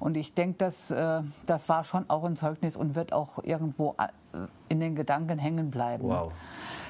Und 0.00 0.16
ich 0.16 0.32
denke, 0.34 0.56
das, 0.58 0.90
äh, 0.90 1.20
das 1.46 1.68
war 1.68 1.84
schon 1.84 2.08
auch 2.08 2.24
ein 2.24 2.36
Zeugnis 2.36 2.76
und 2.76 2.94
wird 2.94 3.12
auch 3.12 3.44
irgendwo 3.44 3.94
äh, 3.98 4.08
in 4.68 4.80
den 4.80 4.96
Gedanken 4.96 5.38
hängen 5.38 5.70
bleiben. 5.70 6.08
Wow. 6.08 6.32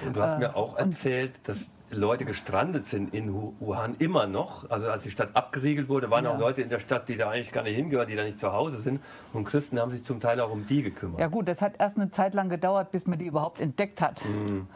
Und 0.07 0.17
du 0.17 0.23
hast 0.23 0.37
Äh, 0.37 0.39
mir 0.39 0.57
auch 0.57 0.77
erzählt, 0.77 1.35
dass 1.45 1.67
Leute 1.95 2.25
gestrandet 2.25 2.87
sind 2.87 3.15
in 3.15 3.33
Wu- 3.35 3.53
Wuhan 3.61 3.95
immer 3.99 4.27
noch. 4.27 4.69
Also 4.71 4.91
als 4.91 5.03
die 5.03 5.11
Stadt 5.11 5.31
abgeriegelt 5.35 5.89
wurde, 5.89 6.11
waren 6.11 6.25
Ja. 6.25 6.33
auch 6.35 6.39
Leute 6.39 6.63
in 6.63 6.69
der 6.69 6.79
Stadt, 6.79 7.09
die 7.09 7.17
da 7.17 7.31
eigentlich 7.31 7.53
gar 7.53 7.63
nicht 7.63 7.77
hingehören, 7.77 8.09
die 8.09 8.17
da 8.17 8.25
nicht 8.25 8.41
zu 8.41 8.53
Hause 8.53 8.81
sind. 8.81 9.01
Und 9.33 9.45
Christen 9.45 9.79
haben 9.81 9.91
sich 9.91 10.05
zum 10.05 10.21
Teil 10.21 10.41
auch 10.41 10.51
um 10.51 10.67
die 10.67 10.83
gekümmert. 10.83 11.21
Ja 11.21 11.29
gut, 11.29 11.49
das 11.49 11.61
hat 11.63 11.75
erst 11.79 11.97
eine 11.97 12.11
Zeit 12.11 12.35
lang 12.35 12.49
gedauert, 12.49 12.91
bis 12.93 13.07
man 13.07 13.19
die 13.19 13.27
überhaupt 13.27 13.61
entdeckt 13.61 14.01
hat. 14.01 14.25
Mhm. 14.25 14.67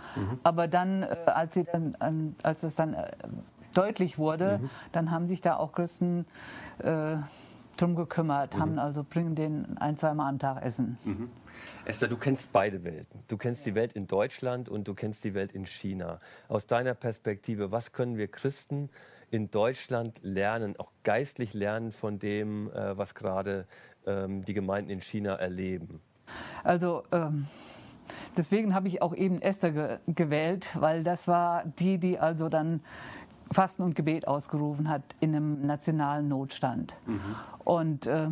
Aber 0.42 0.68
dann, 0.68 1.02
äh, 1.02 1.16
als, 1.26 1.54
sie 1.54 1.64
dann 1.64 1.96
an, 1.98 2.36
als 2.42 2.62
es 2.62 2.74
dann 2.76 2.94
äh, 2.94 3.10
deutlich 3.74 4.18
wurde, 4.18 4.58
Mhm. 4.62 4.70
dann 4.92 5.10
haben 5.10 5.26
sich 5.26 5.40
da 5.40 5.56
auch 5.56 5.72
Christen 5.72 6.26
äh, 6.78 7.16
drum 7.76 7.94
gekümmert, 7.94 8.54
Mhm. 8.54 8.60
haben 8.60 8.78
also 8.78 9.04
bringen 9.08 9.34
den 9.34 9.76
ein, 9.78 9.98
zweimal 9.98 10.28
am 10.30 10.38
Tag 10.38 10.62
Essen. 10.64 10.98
Esther, 11.84 12.08
du 12.08 12.16
kennst 12.16 12.52
beide 12.52 12.82
Welten. 12.84 13.20
Du 13.28 13.36
kennst 13.36 13.64
die 13.64 13.74
Welt 13.74 13.92
in 13.92 14.06
Deutschland 14.06 14.68
und 14.68 14.88
du 14.88 14.94
kennst 14.94 15.22
die 15.24 15.34
Welt 15.34 15.52
in 15.52 15.66
China. 15.66 16.20
Aus 16.48 16.66
deiner 16.66 16.94
Perspektive, 16.94 17.70
was 17.70 17.92
können 17.92 18.16
wir 18.16 18.28
Christen 18.28 18.90
in 19.30 19.50
Deutschland 19.50 20.18
lernen, 20.22 20.76
auch 20.78 20.90
geistlich 21.04 21.54
lernen 21.54 21.92
von 21.92 22.18
dem, 22.18 22.70
äh, 22.70 22.96
was 22.96 23.14
gerade 23.14 23.66
ähm, 24.06 24.44
die 24.44 24.54
Gemeinden 24.54 24.90
in 24.90 25.00
China 25.00 25.34
erleben? 25.34 26.00
Also 26.64 27.04
ähm, 27.12 27.46
deswegen 28.36 28.74
habe 28.74 28.88
ich 28.88 29.02
auch 29.02 29.14
eben 29.14 29.40
Esther 29.40 29.70
ge 29.70 29.98
gewählt, 30.06 30.68
weil 30.74 31.04
das 31.04 31.28
war 31.28 31.64
die, 31.78 31.98
die 31.98 32.18
also 32.18 32.48
dann 32.48 32.80
Fasten 33.52 33.82
und 33.82 33.94
Gebet 33.94 34.26
ausgerufen 34.26 34.88
hat 34.88 35.02
in 35.20 35.34
einem 35.34 35.66
nationalen 35.66 36.28
Notstand. 36.28 36.96
Mhm. 37.06 37.20
Und 37.64 38.06
äh, 38.06 38.28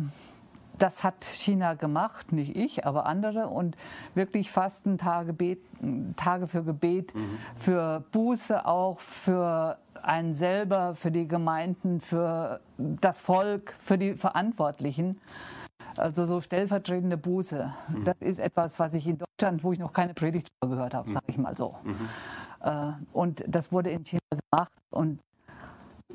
das 0.77 1.03
hat 1.03 1.25
China 1.25 1.73
gemacht, 1.73 2.31
nicht 2.31 2.55
ich, 2.55 2.85
aber 2.85 3.05
andere. 3.05 3.47
Und 3.47 3.75
wirklich 4.13 4.51
Fasten, 4.51 4.97
Tage, 4.97 5.33
Bet, 5.33 5.59
Tage 6.15 6.47
für 6.47 6.63
Gebet, 6.63 7.13
mhm. 7.15 7.37
für 7.57 8.03
Buße 8.11 8.65
auch, 8.65 8.99
für 8.99 9.77
einen 10.01 10.33
selber, 10.33 10.95
für 10.95 11.11
die 11.11 11.27
Gemeinden, 11.27 12.01
für 12.01 12.59
das 12.77 13.19
Volk, 13.19 13.75
für 13.79 13.97
die 13.97 14.13
Verantwortlichen. 14.13 15.19
Also 15.97 16.25
so 16.25 16.41
stellvertretende 16.41 17.17
Buße. 17.17 17.73
Mhm. 17.87 18.05
Das 18.05 18.15
ist 18.19 18.39
etwas, 18.39 18.79
was 18.79 18.93
ich 18.93 19.07
in 19.07 19.17
Deutschland, 19.17 19.63
wo 19.63 19.71
ich 19.71 19.79
noch 19.79 19.93
keine 19.93 20.13
Predigt 20.13 20.49
gehört 20.61 20.93
habe, 20.93 21.09
sage 21.09 21.25
ich 21.27 21.37
mal 21.37 21.55
so. 21.55 21.75
Mhm. 21.83 22.09
Äh, 22.61 22.91
und 23.13 23.43
das 23.47 23.71
wurde 23.71 23.91
in 23.91 24.03
China 24.03 24.19
gemacht 24.51 24.71
und 24.89 25.19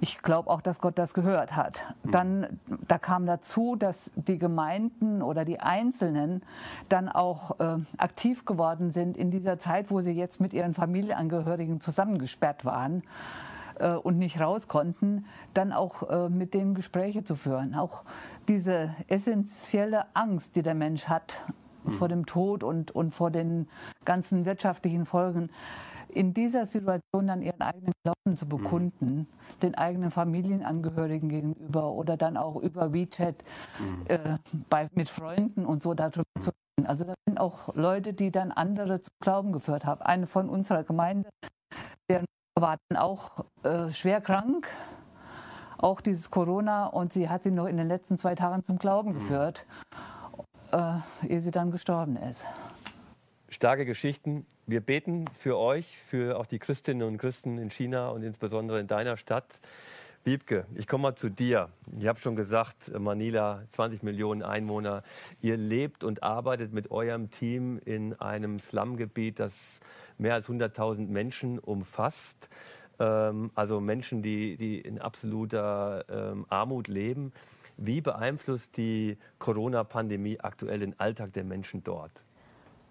ich 0.01 0.23
glaube 0.23 0.51
auch, 0.51 0.63
dass 0.63 0.81
Gott 0.81 0.99
das 0.99 1.15
gehört 1.15 1.55
hat. 1.55 1.83
Mhm. 2.03 2.11
Dann, 2.11 2.61
da 2.89 2.99
kam 2.99 3.27
dazu, 3.27 3.77
dass 3.77 4.11
die 4.17 4.39
Gemeinden 4.39 5.23
oder 5.23 5.45
die 5.45 5.61
Einzelnen 5.61 6.43
dann 6.89 7.09
auch 7.09 7.61
äh, 7.61 7.77
aktiv 7.99 8.45
geworden 8.45 8.91
sind 8.91 9.17
in 9.17 9.31
dieser 9.31 9.59
Zeit, 9.59 9.91
wo 9.91 10.01
sie 10.01 10.13
jetzt 10.13 10.41
mit 10.41 10.53
ihren 10.53 10.75
Familienangehörigen 10.75 11.81
zusammengesperrt 11.81 12.65
waren 12.65 13.03
äh, 13.79 13.93
und 13.93 14.19
nicht 14.19 14.41
raus 14.41 14.69
konnten, 14.69 15.27
dann 15.55 15.73
auch 15.73 16.09
äh, 16.09 16.29
mit 16.29 16.55
denen 16.55 16.75
Gespräche 16.75 17.23
zu 17.23 17.35
führen. 17.37 17.75
Auch 17.75 18.03
diese 18.49 18.95
essentielle 19.09 20.07
Angst, 20.15 20.57
die 20.57 20.63
der 20.63 20.75
Mensch 20.75 21.05
hat 21.05 21.37
mhm. 21.85 21.91
vor 21.91 22.09
dem 22.09 22.25
Tod 22.25 22.65
und, 22.65 22.91
und 22.91 23.15
vor 23.15 23.31
den 23.31 23.69
ganzen 24.07 24.47
wirtschaftlichen 24.47 25.05
Folgen, 25.05 25.51
in 26.11 26.35
dieser 26.35 26.66
Situation 26.66 27.27
dann 27.27 27.42
ihren 27.42 27.61
eigenen 27.61 27.92
Glauben 28.05 28.37
zu 28.37 28.46
bekunden, 28.46 29.16
mhm. 29.16 29.27
den 29.62 29.75
eigenen 29.75 30.11
Familienangehörigen 30.11 31.29
gegenüber 31.29 31.92
oder 31.92 32.16
dann 32.16 32.37
auch 32.37 32.57
über 32.57 32.92
WeChat 32.92 33.37
mhm. 33.79 34.05
äh, 34.09 34.38
bei, 34.68 34.88
mit 34.94 35.09
Freunden 35.09 35.64
und 35.64 35.83
so 35.83 35.94
darüber 35.94 36.25
mhm. 36.37 36.42
zu 36.42 36.51
reden. 36.51 36.87
Also 36.88 37.05
das 37.05 37.16
sind 37.27 37.38
auch 37.38 37.75
Leute, 37.75 38.12
die 38.12 38.31
dann 38.31 38.53
andere 38.53 39.01
zu 39.01 39.11
Glauben 39.20 39.53
geführt 39.53 39.85
haben. 39.85 40.03
Eine 40.03 40.27
von 40.27 40.49
unserer 40.49 40.85
Gemeinde, 40.85 41.29
der 42.09 42.25
war 42.59 42.77
dann 42.88 42.99
auch 42.99 43.44
äh, 43.62 43.90
schwer 43.90 44.20
krank, 44.20 44.68
auch 45.79 46.01
dieses 46.01 46.31
Corona, 46.31 46.87
und 46.87 47.12
sie 47.12 47.29
hat 47.29 47.42
sie 47.42 47.51
noch 47.51 47.66
in 47.66 47.77
den 47.77 47.88
letzten 47.88 48.18
zwei 48.18 48.35
Tagen 48.35 48.64
zum 48.64 48.79
Glauben 48.79 49.11
mhm. 49.11 49.14
geführt, 49.20 49.64
äh, 50.73 50.99
ehe 51.27 51.40
sie 51.40 51.51
dann 51.51 51.70
gestorben 51.70 52.16
ist. 52.16 52.44
Starke 53.61 53.85
Geschichten. 53.85 54.46
Wir 54.66 54.81
beten 54.81 55.27
für 55.38 55.59
euch, 55.59 55.99
für 56.09 56.38
auch 56.38 56.46
die 56.46 56.59
Christinnen 56.59 57.07
und 57.07 57.18
Christen 57.18 57.59
in 57.59 57.70
China 57.70 58.09
und 58.09 58.23
insbesondere 58.23 58.81
in 58.81 58.87
deiner 58.87 59.18
Stadt. 59.18 59.44
Wiebke, 60.25 60.64
ich 60.77 60.87
komme 60.87 61.03
mal 61.03 61.14
zu 61.14 61.29
dir. 61.29 61.68
Ich 61.99 62.07
habe 62.07 62.18
schon 62.20 62.37
gesagt, 62.37 62.90
Manila, 62.99 63.64
20 63.73 64.03
Millionen 64.03 64.42
Einwohner. 64.42 65.03
Ihr 65.42 65.59
lebt 65.59 66.05
und 66.05 66.23
arbeitet 66.23 66.73
mit 66.73 66.90
eurem 66.90 67.31
Team 67.31 67.79
in 67.85 68.18
einem 68.18 68.61
Slumgebiet, 68.61 69.38
das 69.38 69.53
mehr 70.16 70.33
als 70.33 70.49
100.000 70.49 71.09
Menschen 71.09 71.59
umfasst. 71.59 72.49
Ähm, 72.99 73.51
also 73.55 73.79
Menschen, 73.79 74.23
die, 74.23 74.57
die 74.57 74.81
in 74.81 74.99
absoluter 74.99 76.07
ähm, 76.09 76.46
Armut 76.49 76.88
leben. 76.88 77.35
Wie 77.77 78.01
beeinflusst 78.01 78.79
die 78.79 79.18
Corona-Pandemie 79.38 80.40
aktuell 80.40 80.79
den 80.79 80.99
Alltag 80.99 81.35
der 81.35 81.44
Menschen 81.44 81.85
dort? 81.85 82.23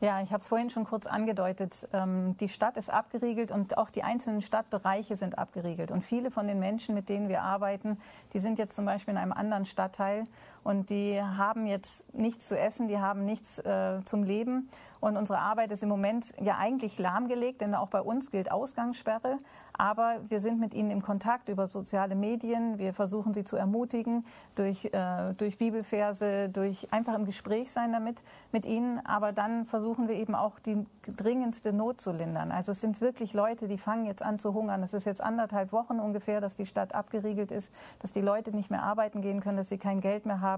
Ja, 0.01 0.21
ich 0.21 0.31
habe 0.31 0.39
es 0.39 0.47
vorhin 0.47 0.69
schon 0.69 0.85
kurz 0.85 1.07
angedeutet. 1.07 1.89
Ähm, 1.91 2.37
die 2.37 2.47
Stadt 2.47 2.77
ist 2.77 2.89
abgeriegelt 2.89 3.51
und 3.51 3.77
auch 3.77 3.89
die 3.89 4.03
einzelnen 4.03 4.41
Stadtbereiche 4.41 5.17
sind 5.17 5.37
abgeriegelt. 5.37 5.91
Und 5.91 6.03
viele 6.03 6.31
von 6.31 6.47
den 6.47 6.57
Menschen, 6.57 6.95
mit 6.95 7.09
denen 7.09 7.27
wir 7.27 7.41
arbeiten, 7.41 7.97
die 8.31 8.39
sind 8.39 8.59
jetzt 8.59 8.77
zum 8.77 8.85
Beispiel 8.85 9.13
in 9.13 9.17
einem 9.17 9.33
anderen 9.33 9.65
Stadtteil 9.65 10.23
und 10.63 10.89
die 10.89 11.21
haben 11.21 11.65
jetzt 11.65 12.13
nichts 12.13 12.47
zu 12.47 12.57
essen, 12.57 12.87
die 12.87 12.99
haben 12.99 13.25
nichts 13.25 13.59
äh, 13.59 13.99
zum 14.05 14.23
Leben. 14.23 14.69
Und 15.01 15.15
unsere 15.15 15.39
Arbeit 15.39 15.71
ist 15.71 15.81
im 15.81 15.89
Moment 15.89 16.33
ja 16.41 16.57
eigentlich 16.57 16.99
lahmgelegt, 16.99 17.61
denn 17.61 17.73
auch 17.73 17.87
bei 17.87 18.01
uns 18.01 18.31
gilt 18.31 18.51
Ausgangssperre. 18.51 19.37
Aber 19.71 20.17
wir 20.27 20.41
sind 20.41 20.59
mit 20.59 20.73
ihnen 20.73 20.91
im 20.91 21.01
Kontakt 21.01 21.47
über 21.47 21.67
soziale 21.67 22.15
Medien. 22.15 22.79
Wir 22.79 22.93
versuchen 22.93 23.33
sie 23.33 23.45
zu 23.45 23.55
ermutigen 23.55 24.25
durch, 24.55 24.85
äh, 24.91 25.33
durch 25.37 25.57
Bibelverse, 25.57 26.49
durch 26.49 26.91
einfach 26.91 27.15
im 27.15 27.23
Gespräch 27.23 27.71
sein 27.71 27.93
damit 27.93 28.21
mit 28.51 28.65
ihnen. 28.65 28.99
Aber 29.05 29.31
dann 29.31 29.65
versuchen 29.65 30.09
wir 30.09 30.15
eben 30.15 30.35
auch 30.35 30.59
die 30.59 30.85
dringendste 31.07 31.71
Not 31.71 32.01
zu 32.01 32.11
lindern. 32.11 32.51
Also 32.51 32.73
es 32.73 32.81
sind 32.81 32.99
wirklich 32.99 33.33
Leute, 33.33 33.69
die 33.69 33.77
fangen 33.77 34.05
jetzt 34.05 34.21
an 34.21 34.37
zu 34.37 34.53
hungern. 34.53 34.83
Es 34.83 34.93
ist 34.93 35.05
jetzt 35.05 35.21
anderthalb 35.23 35.71
Wochen 35.71 35.99
ungefähr, 35.99 36.41
dass 36.41 36.57
die 36.57 36.65
Stadt 36.65 36.93
abgeriegelt 36.93 37.51
ist, 37.51 37.73
dass 37.99 38.11
die 38.11 38.21
Leute 38.21 38.51
nicht 38.51 38.69
mehr 38.69 38.83
arbeiten 38.83 39.21
gehen 39.21 39.39
können, 39.39 39.55
dass 39.55 39.69
sie 39.69 39.77
kein 39.77 40.01
Geld 40.01 40.25
mehr 40.25 40.41
haben. 40.41 40.48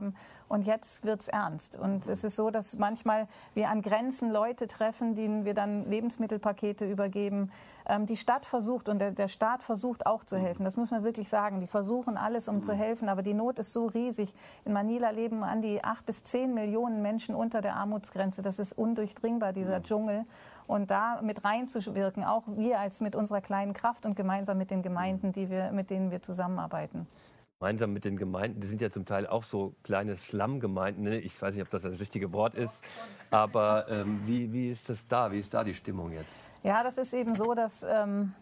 Und 0.47 0.67
jetzt 0.67 1.05
wird 1.05 1.21
es 1.21 1.27
ernst. 1.29 1.77
Und 1.77 2.07
es 2.09 2.23
ist 2.23 2.35
so, 2.35 2.49
dass 2.49 2.77
manchmal 2.77 3.27
wir 3.53 3.69
an 3.69 3.81
Grenzen 3.81 4.31
Leute 4.31 4.67
treffen, 4.67 5.15
denen 5.15 5.45
wir 5.45 5.53
dann 5.53 5.89
Lebensmittelpakete 5.89 6.85
übergeben. 6.89 7.51
Ähm, 7.85 8.05
die 8.05 8.17
Stadt 8.17 8.45
versucht 8.45 8.89
und 8.89 8.99
der, 8.99 9.11
der, 9.11 9.29
Staat 9.29 9.63
versucht 9.63 10.05
auch 10.05 10.23
zu 10.23 10.37
helfen. 10.37 10.65
Das 10.65 10.75
muss 10.75 10.91
man 10.91 11.03
wirklich 11.03 11.29
sagen. 11.29 11.61
Die 11.61 11.67
versuchen 11.67 12.17
alles, 12.17 12.47
um 12.49 12.63
zu 12.63 12.73
helfen, 12.73 13.07
aber 13.07 13.21
die 13.21 13.33
Not 13.33 13.59
ist 13.59 13.71
so 13.71 13.85
riesig. 13.85 14.33
In 14.65 14.73
Manila 14.73 15.09
leben 15.11 15.43
an 15.43 15.61
die 15.61 15.83
acht 15.83 16.05
bis 16.05 16.23
zehn 16.23 16.53
Millionen 16.53 17.01
Menschen 17.01 17.33
unter 17.33 17.61
der 17.61 17.75
Armutsgrenze. 17.75 18.41
Das 18.41 18.59
ist 18.59 18.77
undurchdringbar, 18.77 19.53
dieser 19.53 19.81
Dschungel. 19.81 20.25
Und 20.67 20.91
da 20.91 21.21
mit 21.21 21.43
reinzuwirken, 21.43 22.23
auch 22.23 22.43
wir 22.47 22.79
als 22.79 23.01
mit 23.01 23.15
unserer 23.15 23.41
kleinen 23.41 23.73
Kraft 23.73 24.05
und 24.05 24.15
gemeinsam 24.15 24.57
mit 24.57 24.69
den 24.69 24.81
Gemeinden, 24.81 25.31
die 25.31 25.49
wir, 25.49 25.71
mit 25.71 25.89
denen 25.89 26.11
wir 26.11 26.21
zusammenarbeiten 26.21 27.07
gemeinsam 27.61 27.93
mit 27.93 28.05
den 28.05 28.17
Gemeinden, 28.17 28.59
die 28.59 28.65
sind 28.65 28.81
ja 28.81 28.89
zum 28.89 29.05
Teil 29.05 29.27
auch 29.27 29.43
so 29.43 29.75
kleine 29.83 30.17
Slum-Gemeinden, 30.17 31.03
ne? 31.03 31.19
ich 31.19 31.39
weiß 31.39 31.53
nicht, 31.53 31.61
ob 31.61 31.69
das 31.69 31.83
das 31.83 31.99
richtige 31.99 32.33
Wort 32.33 32.55
ist, 32.55 32.81
aber 33.29 33.85
ähm, 33.87 34.19
wie, 34.25 34.51
wie 34.51 34.71
ist 34.71 34.89
das 34.89 35.07
da, 35.07 35.31
wie 35.31 35.37
ist 35.37 35.53
da 35.53 35.63
die 35.63 35.75
Stimmung 35.75 36.11
jetzt? 36.11 36.31
Ja, 36.63 36.83
das 36.83 36.97
ist 36.97 37.13
eben 37.13 37.35
so, 37.35 37.53
dass 37.53 37.83
ähm, 37.83 38.33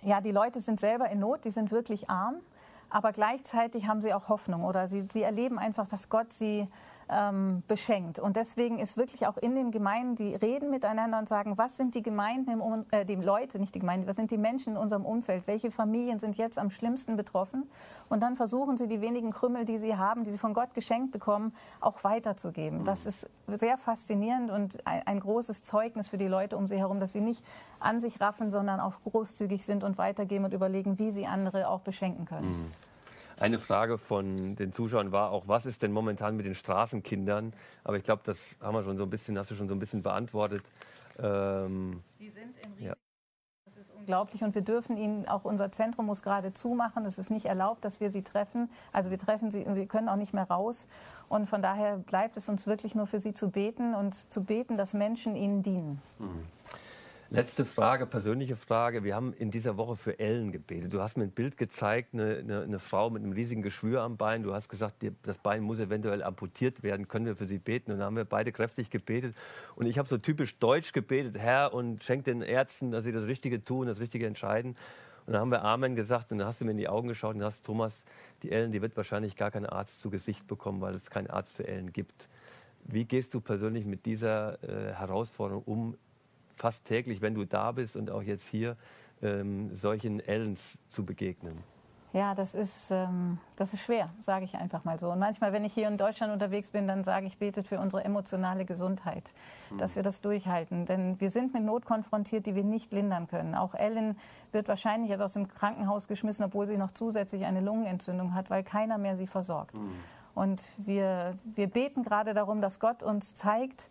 ja, 0.00 0.22
die 0.22 0.30
Leute 0.30 0.62
sind 0.62 0.80
selber 0.80 1.10
in 1.10 1.18
Not, 1.18 1.44
die 1.44 1.50
sind 1.50 1.70
wirklich 1.70 2.08
arm, 2.08 2.36
aber 2.88 3.12
gleichzeitig 3.12 3.86
haben 3.86 4.00
sie 4.00 4.14
auch 4.14 4.30
Hoffnung 4.30 4.64
oder 4.64 4.88
sie, 4.88 5.02
sie 5.02 5.22
erleben 5.22 5.58
einfach, 5.58 5.86
dass 5.86 6.08
Gott 6.08 6.32
sie 6.32 6.66
ähm, 7.12 7.62
beschenkt. 7.68 8.18
Und 8.18 8.36
deswegen 8.36 8.78
ist 8.78 8.96
wirklich 8.96 9.26
auch 9.26 9.36
in 9.36 9.54
den 9.54 9.70
Gemeinden, 9.70 10.16
die 10.16 10.34
reden 10.34 10.70
miteinander 10.70 11.18
und 11.18 11.28
sagen, 11.28 11.58
was 11.58 11.76
sind 11.76 11.94
die 11.94 12.02
Gemeinden, 12.02 12.50
im, 12.50 12.86
äh, 12.90 13.04
die 13.04 13.16
Leute, 13.16 13.58
nicht 13.58 13.74
die 13.74 13.78
Gemeinden, 13.78 14.06
was 14.06 14.16
sind 14.16 14.30
die 14.30 14.38
Menschen 14.38 14.72
in 14.74 14.76
unserem 14.78 15.04
Umfeld, 15.04 15.46
welche 15.46 15.70
Familien 15.70 16.18
sind 16.18 16.36
jetzt 16.36 16.58
am 16.58 16.70
schlimmsten 16.70 17.16
betroffen. 17.16 17.68
Und 18.08 18.22
dann 18.22 18.36
versuchen 18.36 18.76
sie 18.76 18.88
die 18.88 19.00
wenigen 19.00 19.30
Krümmel, 19.30 19.64
die 19.64 19.78
sie 19.78 19.96
haben, 19.96 20.24
die 20.24 20.30
sie 20.30 20.38
von 20.38 20.54
Gott 20.54 20.74
geschenkt 20.74 21.12
bekommen, 21.12 21.54
auch 21.80 22.02
weiterzugeben. 22.04 22.84
Das 22.84 23.06
ist 23.06 23.28
sehr 23.48 23.76
faszinierend 23.76 24.50
und 24.50 24.86
ein, 24.86 25.06
ein 25.06 25.20
großes 25.20 25.62
Zeugnis 25.62 26.08
für 26.08 26.18
die 26.18 26.28
Leute 26.28 26.56
um 26.56 26.66
sie 26.66 26.78
herum, 26.78 27.00
dass 27.00 27.12
sie 27.12 27.20
nicht 27.20 27.44
an 27.80 28.00
sich 28.00 28.20
raffen, 28.20 28.50
sondern 28.50 28.80
auch 28.80 28.94
großzügig 29.04 29.64
sind 29.64 29.84
und 29.84 29.98
weitergeben 29.98 30.44
und 30.44 30.54
überlegen, 30.54 30.98
wie 30.98 31.10
sie 31.10 31.26
andere 31.26 31.68
auch 31.68 31.80
beschenken 31.80 32.24
können. 32.24 32.48
Mhm. 32.48 32.72
Eine 33.42 33.58
Frage 33.58 33.98
von 33.98 34.54
den 34.54 34.72
Zuschauern 34.72 35.10
war 35.10 35.32
auch, 35.32 35.48
was 35.48 35.66
ist 35.66 35.82
denn 35.82 35.90
momentan 35.90 36.36
mit 36.36 36.46
den 36.46 36.54
Straßenkindern? 36.54 37.52
Aber 37.82 37.96
ich 37.96 38.04
glaube, 38.04 38.22
das 38.24 38.54
haben 38.60 38.74
wir 38.74 38.84
schon 38.84 38.96
so 38.96 39.02
ein 39.02 39.10
bisschen, 39.10 39.36
hast 39.36 39.50
du 39.50 39.56
schon 39.56 39.66
so 39.68 39.74
ein 39.74 39.80
bisschen 39.80 40.02
beantwortet. 40.02 40.62
Ähm, 41.18 42.02
Die 42.20 42.30
sind 42.30 42.56
im 42.64 42.72
Risiko. 42.74 42.88
Ja. 42.88 42.94
Das 43.64 43.76
ist 43.76 43.90
unglaublich 43.92 44.44
und 44.44 44.54
wir 44.54 44.62
dürfen 44.62 44.96
ihnen, 44.96 45.26
auch 45.26 45.44
unser 45.44 45.72
Zentrum 45.72 46.06
muss 46.06 46.22
gerade 46.22 46.52
zumachen. 46.52 47.04
Es 47.04 47.18
ist 47.18 47.30
nicht 47.30 47.46
erlaubt, 47.46 47.84
dass 47.84 48.00
wir 48.00 48.12
sie 48.12 48.22
treffen. 48.22 48.70
Also 48.92 49.10
wir 49.10 49.18
treffen 49.18 49.50
sie, 49.50 49.66
wir 49.66 49.86
können 49.86 50.08
auch 50.08 50.16
nicht 50.16 50.34
mehr 50.34 50.44
raus. 50.44 50.88
Und 51.28 51.48
von 51.48 51.62
daher 51.62 51.96
bleibt 51.96 52.36
es 52.36 52.48
uns 52.48 52.66
wirklich 52.66 52.94
nur 52.94 53.06
für 53.06 53.18
sie 53.18 53.34
zu 53.34 53.50
beten 53.50 53.94
und 53.94 54.14
zu 54.14 54.44
beten, 54.44 54.76
dass 54.76 54.94
Menschen 54.94 55.34
ihnen 55.34 55.62
dienen. 55.62 56.00
Mhm. 56.18 56.46
Letzte 57.34 57.64
Frage, 57.64 58.04
persönliche 58.04 58.56
Frage. 58.56 59.04
Wir 59.04 59.14
haben 59.14 59.32
in 59.32 59.50
dieser 59.50 59.78
Woche 59.78 59.96
für 59.96 60.18
Ellen 60.18 60.52
gebetet. 60.52 60.92
Du 60.92 61.00
hast 61.00 61.16
mir 61.16 61.22
ein 61.22 61.30
Bild 61.30 61.56
gezeigt, 61.56 62.12
eine, 62.12 62.36
eine, 62.36 62.60
eine, 62.60 62.78
Frau 62.78 63.08
mit 63.08 63.22
einem 63.22 63.32
riesigen 63.32 63.62
Geschwür 63.62 64.02
am 64.02 64.18
Bein. 64.18 64.42
Du 64.42 64.52
hast 64.52 64.68
gesagt, 64.68 64.96
das 65.22 65.38
Bein 65.38 65.62
muss 65.62 65.78
eventuell 65.78 66.22
amputiert 66.22 66.82
werden. 66.82 67.08
Können 67.08 67.24
wir 67.24 67.34
für 67.34 67.46
sie 67.46 67.56
beten? 67.56 67.90
Und 67.90 68.00
dann 68.00 68.06
haben 68.08 68.16
wir 68.16 68.26
beide 68.26 68.52
kräftig 68.52 68.90
gebetet. 68.90 69.34
Und 69.76 69.86
ich 69.86 69.96
habe 69.96 70.06
so 70.06 70.18
typisch 70.18 70.58
deutsch 70.58 70.92
gebetet, 70.92 71.38
Herr, 71.38 71.72
und 71.72 72.04
schenk 72.04 72.26
den 72.26 72.42
Ärzten, 72.42 72.90
dass 72.90 73.04
sie 73.04 73.12
das 73.12 73.24
Richtige 73.24 73.64
tun, 73.64 73.86
das 73.86 73.98
Richtige 73.98 74.26
entscheiden. 74.26 74.76
Und 75.24 75.32
dann 75.32 75.40
haben 75.40 75.50
wir 75.50 75.64
Amen 75.64 75.96
gesagt 75.96 76.32
und 76.32 76.38
dann 76.38 76.46
hast 76.46 76.60
du 76.60 76.66
mir 76.66 76.72
in 76.72 76.76
die 76.76 76.88
Augen 76.90 77.08
geschaut 77.08 77.34
und 77.34 77.42
hast, 77.42 77.64
Thomas, 77.64 78.02
die 78.42 78.52
Ellen, 78.52 78.72
die 78.72 78.82
wird 78.82 78.94
wahrscheinlich 78.94 79.36
gar 79.36 79.50
keinen 79.50 79.64
Arzt 79.64 80.02
zu 80.02 80.10
Gesicht 80.10 80.46
bekommen, 80.46 80.82
weil 80.82 80.96
es 80.96 81.08
keinen 81.08 81.30
Arzt 81.30 81.56
für 81.56 81.66
Ellen 81.66 81.94
gibt. 81.94 82.28
Wie 82.84 83.06
gehst 83.06 83.32
du 83.32 83.40
persönlich 83.40 83.86
mit 83.86 84.04
dieser 84.04 84.62
äh, 84.62 84.92
Herausforderung 84.92 85.62
um, 85.64 85.96
fast 86.62 86.84
täglich, 86.84 87.20
wenn 87.20 87.34
du 87.34 87.44
da 87.44 87.72
bist 87.72 87.96
und 87.96 88.08
auch 88.08 88.22
jetzt 88.22 88.46
hier, 88.46 88.76
ähm, 89.20 89.74
solchen 89.74 90.20
Ellens 90.20 90.78
zu 90.88 91.04
begegnen? 91.04 91.56
Ja, 92.12 92.34
das 92.36 92.54
ist, 92.54 92.92
ähm, 92.92 93.38
das 93.56 93.72
ist 93.72 93.82
schwer, 93.82 94.10
sage 94.20 94.44
ich 94.44 94.54
einfach 94.54 94.84
mal 94.84 94.98
so. 94.98 95.10
Und 95.10 95.18
manchmal, 95.18 95.52
wenn 95.52 95.64
ich 95.64 95.72
hier 95.72 95.88
in 95.88 95.96
Deutschland 95.96 96.32
unterwegs 96.32 96.70
bin, 96.70 96.86
dann 96.86 97.02
sage 97.02 97.26
ich, 97.26 97.38
betet 97.38 97.66
für 97.66 97.80
unsere 97.80 98.04
emotionale 98.04 98.64
Gesundheit, 98.64 99.32
mhm. 99.70 99.78
dass 99.78 99.96
wir 99.96 100.04
das 100.04 100.20
durchhalten. 100.20 100.86
Denn 100.86 101.18
wir 101.20 101.30
sind 101.30 101.52
mit 101.52 101.64
Not 101.64 101.84
konfrontiert, 101.84 102.46
die 102.46 102.54
wir 102.54 102.64
nicht 102.64 102.92
lindern 102.92 103.26
können. 103.26 103.56
Auch 103.56 103.74
Ellen 103.74 104.16
wird 104.52 104.68
wahrscheinlich 104.68 105.10
jetzt 105.10 105.22
aus 105.22 105.32
dem 105.32 105.48
Krankenhaus 105.48 106.06
geschmissen, 106.06 106.44
obwohl 106.44 106.68
sie 106.68 106.76
noch 106.76 106.92
zusätzlich 106.92 107.44
eine 107.44 107.60
Lungenentzündung 107.60 108.34
hat, 108.34 108.50
weil 108.50 108.62
keiner 108.62 108.98
mehr 108.98 109.16
sie 109.16 109.26
versorgt. 109.26 109.78
Mhm. 109.78 109.96
Und 110.34 110.62
wir, 110.78 111.34
wir 111.54 111.66
beten 111.66 112.02
gerade 112.02 112.32
darum, 112.32 112.62
dass 112.62 112.80
Gott 112.80 113.02
uns 113.02 113.34
zeigt, 113.34 113.90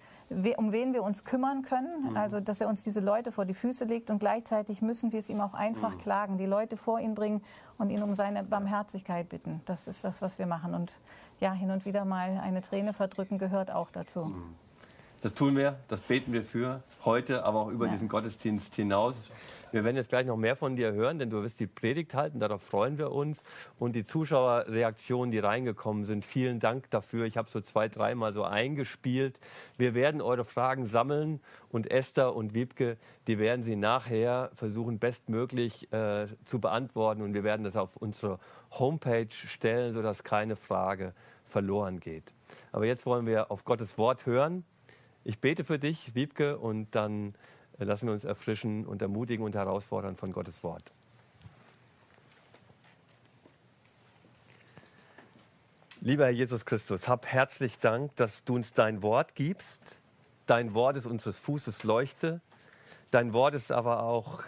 um 0.57 0.71
wen 0.71 0.93
wir 0.93 1.03
uns 1.03 1.23
kümmern 1.23 1.61
können. 1.61 2.11
Mhm. 2.11 2.17
Also, 2.17 2.39
dass 2.39 2.61
er 2.61 2.67
uns 2.67 2.83
diese 2.83 2.99
Leute 2.99 3.31
vor 3.31 3.45
die 3.45 3.53
Füße 3.53 3.85
legt. 3.85 4.09
Und 4.09 4.19
gleichzeitig 4.19 4.81
müssen 4.81 5.11
wir 5.11 5.19
es 5.19 5.29
ihm 5.29 5.41
auch 5.41 5.53
einfach 5.53 5.95
mhm. 5.95 5.99
klagen, 5.99 6.37
die 6.37 6.45
Leute 6.45 6.77
vor 6.77 6.99
ihn 6.99 7.13
bringen 7.13 7.43
und 7.77 7.89
ihn 7.89 8.01
um 8.01 8.15
seine 8.15 8.43
Barmherzigkeit 8.43 9.29
bitten. 9.29 9.61
Das 9.65 9.87
ist 9.87 10.03
das, 10.03 10.21
was 10.21 10.39
wir 10.39 10.47
machen. 10.47 10.73
Und 10.73 10.99
ja, 11.39 11.51
hin 11.53 11.69
und 11.69 11.85
wieder 11.85 12.05
mal 12.05 12.39
eine 12.41 12.61
Träne 12.61 12.93
verdrücken 12.93 13.37
gehört 13.37 13.69
auch 13.69 13.91
dazu. 13.91 14.25
Mhm. 14.25 14.55
Das 15.21 15.33
tun 15.33 15.55
wir, 15.55 15.77
das 15.87 16.01
beten 16.01 16.33
wir 16.33 16.43
für 16.43 16.81
heute, 17.05 17.45
aber 17.45 17.59
auch 17.59 17.67
über 17.67 17.85
ja. 17.85 17.91
diesen 17.91 18.09
Gottesdienst 18.09 18.73
hinaus. 18.73 19.29
Wir 19.71 19.85
werden 19.85 19.95
jetzt 19.95 20.09
gleich 20.09 20.25
noch 20.25 20.35
mehr 20.35 20.57
von 20.57 20.75
dir 20.75 20.91
hören, 20.91 21.17
denn 21.17 21.29
du 21.29 21.43
wirst 21.43 21.59
die 21.59 21.67
Predigt 21.67 22.13
halten, 22.13 22.39
darauf 22.39 22.61
freuen 22.61 22.97
wir 22.97 23.11
uns. 23.11 23.41
Und 23.79 23.95
die 23.95 24.03
Zuschauerreaktionen, 24.03 25.31
die 25.31 25.39
reingekommen 25.39 26.03
sind, 26.03 26.25
vielen 26.25 26.59
Dank 26.59 26.89
dafür. 26.89 27.25
Ich 27.25 27.37
habe 27.37 27.49
so 27.49 27.61
zwei, 27.61 27.87
dreimal 27.87 28.33
so 28.33 28.43
eingespielt. 28.43 29.39
Wir 29.77 29.93
werden 29.93 30.21
eure 30.21 30.43
Fragen 30.43 30.85
sammeln 30.85 31.39
und 31.69 31.89
Esther 31.89 32.35
und 32.35 32.53
Wiebke, 32.53 32.97
die 33.27 33.39
werden 33.39 33.63
sie 33.63 33.77
nachher 33.77 34.51
versuchen, 34.55 34.99
bestmöglich 34.99 35.91
äh, 35.93 36.27
zu 36.43 36.59
beantworten. 36.59 37.21
Und 37.21 37.33
wir 37.33 37.45
werden 37.45 37.63
das 37.63 37.77
auf 37.77 37.95
unsere 37.95 38.39
Homepage 38.71 39.31
stellen, 39.31 39.93
sodass 39.93 40.23
keine 40.23 40.57
Frage 40.57 41.13
verloren 41.45 42.01
geht. 42.01 42.25
Aber 42.73 42.85
jetzt 42.85 43.05
wollen 43.05 43.25
wir 43.25 43.51
auf 43.51 43.63
Gottes 43.63 43.97
Wort 43.97 44.25
hören. 44.25 44.65
Ich 45.23 45.39
bete 45.39 45.63
für 45.63 45.79
dich, 45.79 46.15
Wiebke, 46.15 46.57
und 46.57 46.95
dann 46.95 47.35
lassen 47.85 48.07
wir 48.07 48.13
uns 48.13 48.23
erfrischen 48.23 48.85
und 48.85 49.01
ermutigen 49.01 49.45
und 49.45 49.55
herausfordern 49.55 50.15
von 50.15 50.31
Gottes 50.31 50.63
Wort. 50.63 50.83
Lieber 56.01 56.25
Herr 56.25 56.31
Jesus 56.31 56.65
Christus, 56.65 57.07
hab 57.07 57.27
herzlich 57.27 57.79
Dank, 57.79 58.15
dass 58.15 58.43
du 58.43 58.55
uns 58.55 58.73
dein 58.73 59.03
Wort 59.03 59.35
gibst. 59.35 59.79
Dein 60.47 60.73
Wort 60.73 60.97
ist 60.97 61.05
unseres 61.05 61.37
Fußes 61.39 61.83
Leuchte. 61.83 62.41
Dein 63.11 63.33
Wort 63.33 63.53
ist 63.53 63.71
aber 63.71 64.03
auch 64.03 64.43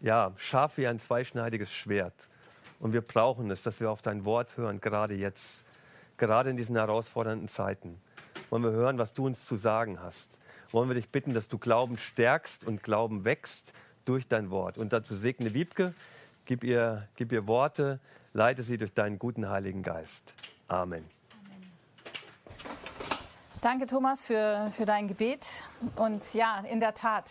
ja, 0.00 0.32
scharf 0.36 0.78
wie 0.78 0.86
ein 0.86 0.98
zweischneidiges 0.98 1.70
Schwert. 1.70 2.14
Und 2.80 2.92
wir 2.92 3.02
brauchen 3.02 3.50
es, 3.50 3.62
dass 3.62 3.80
wir 3.80 3.90
auf 3.90 4.02
dein 4.02 4.24
Wort 4.24 4.56
hören, 4.56 4.80
gerade 4.80 5.14
jetzt, 5.14 5.64
gerade 6.16 6.50
in 6.50 6.56
diesen 6.56 6.76
herausfordernden 6.76 7.48
Zeiten. 7.48 8.00
Wollen 8.50 8.62
wir 8.62 8.72
hören, 8.72 8.98
was 8.98 9.12
du 9.12 9.26
uns 9.26 9.44
zu 9.44 9.56
sagen 9.56 10.00
hast 10.00 10.30
wollen 10.76 10.90
wir 10.90 10.94
dich 10.94 11.08
bitten, 11.08 11.32
dass 11.32 11.48
du 11.48 11.56
Glauben 11.56 11.96
stärkst 11.96 12.66
und 12.66 12.82
Glauben 12.82 13.24
wächst 13.24 13.72
durch 14.04 14.28
dein 14.28 14.50
Wort. 14.50 14.76
Und 14.76 14.92
dazu 14.92 15.16
segne 15.16 15.54
Wiebke, 15.54 15.94
gib 16.44 16.62
ihr, 16.62 17.08
gib 17.16 17.32
ihr 17.32 17.46
Worte, 17.46 17.98
leite 18.34 18.62
sie 18.62 18.76
durch 18.76 18.92
deinen 18.92 19.18
guten 19.18 19.48
Heiligen 19.48 19.82
Geist. 19.82 20.34
Amen. 20.68 21.06
Danke, 23.62 23.86
Thomas, 23.86 24.26
für, 24.26 24.70
für 24.76 24.84
dein 24.84 25.08
Gebet. 25.08 25.48
Und 25.96 26.34
ja, 26.34 26.62
in 26.70 26.80
der 26.80 26.92
Tat, 26.92 27.24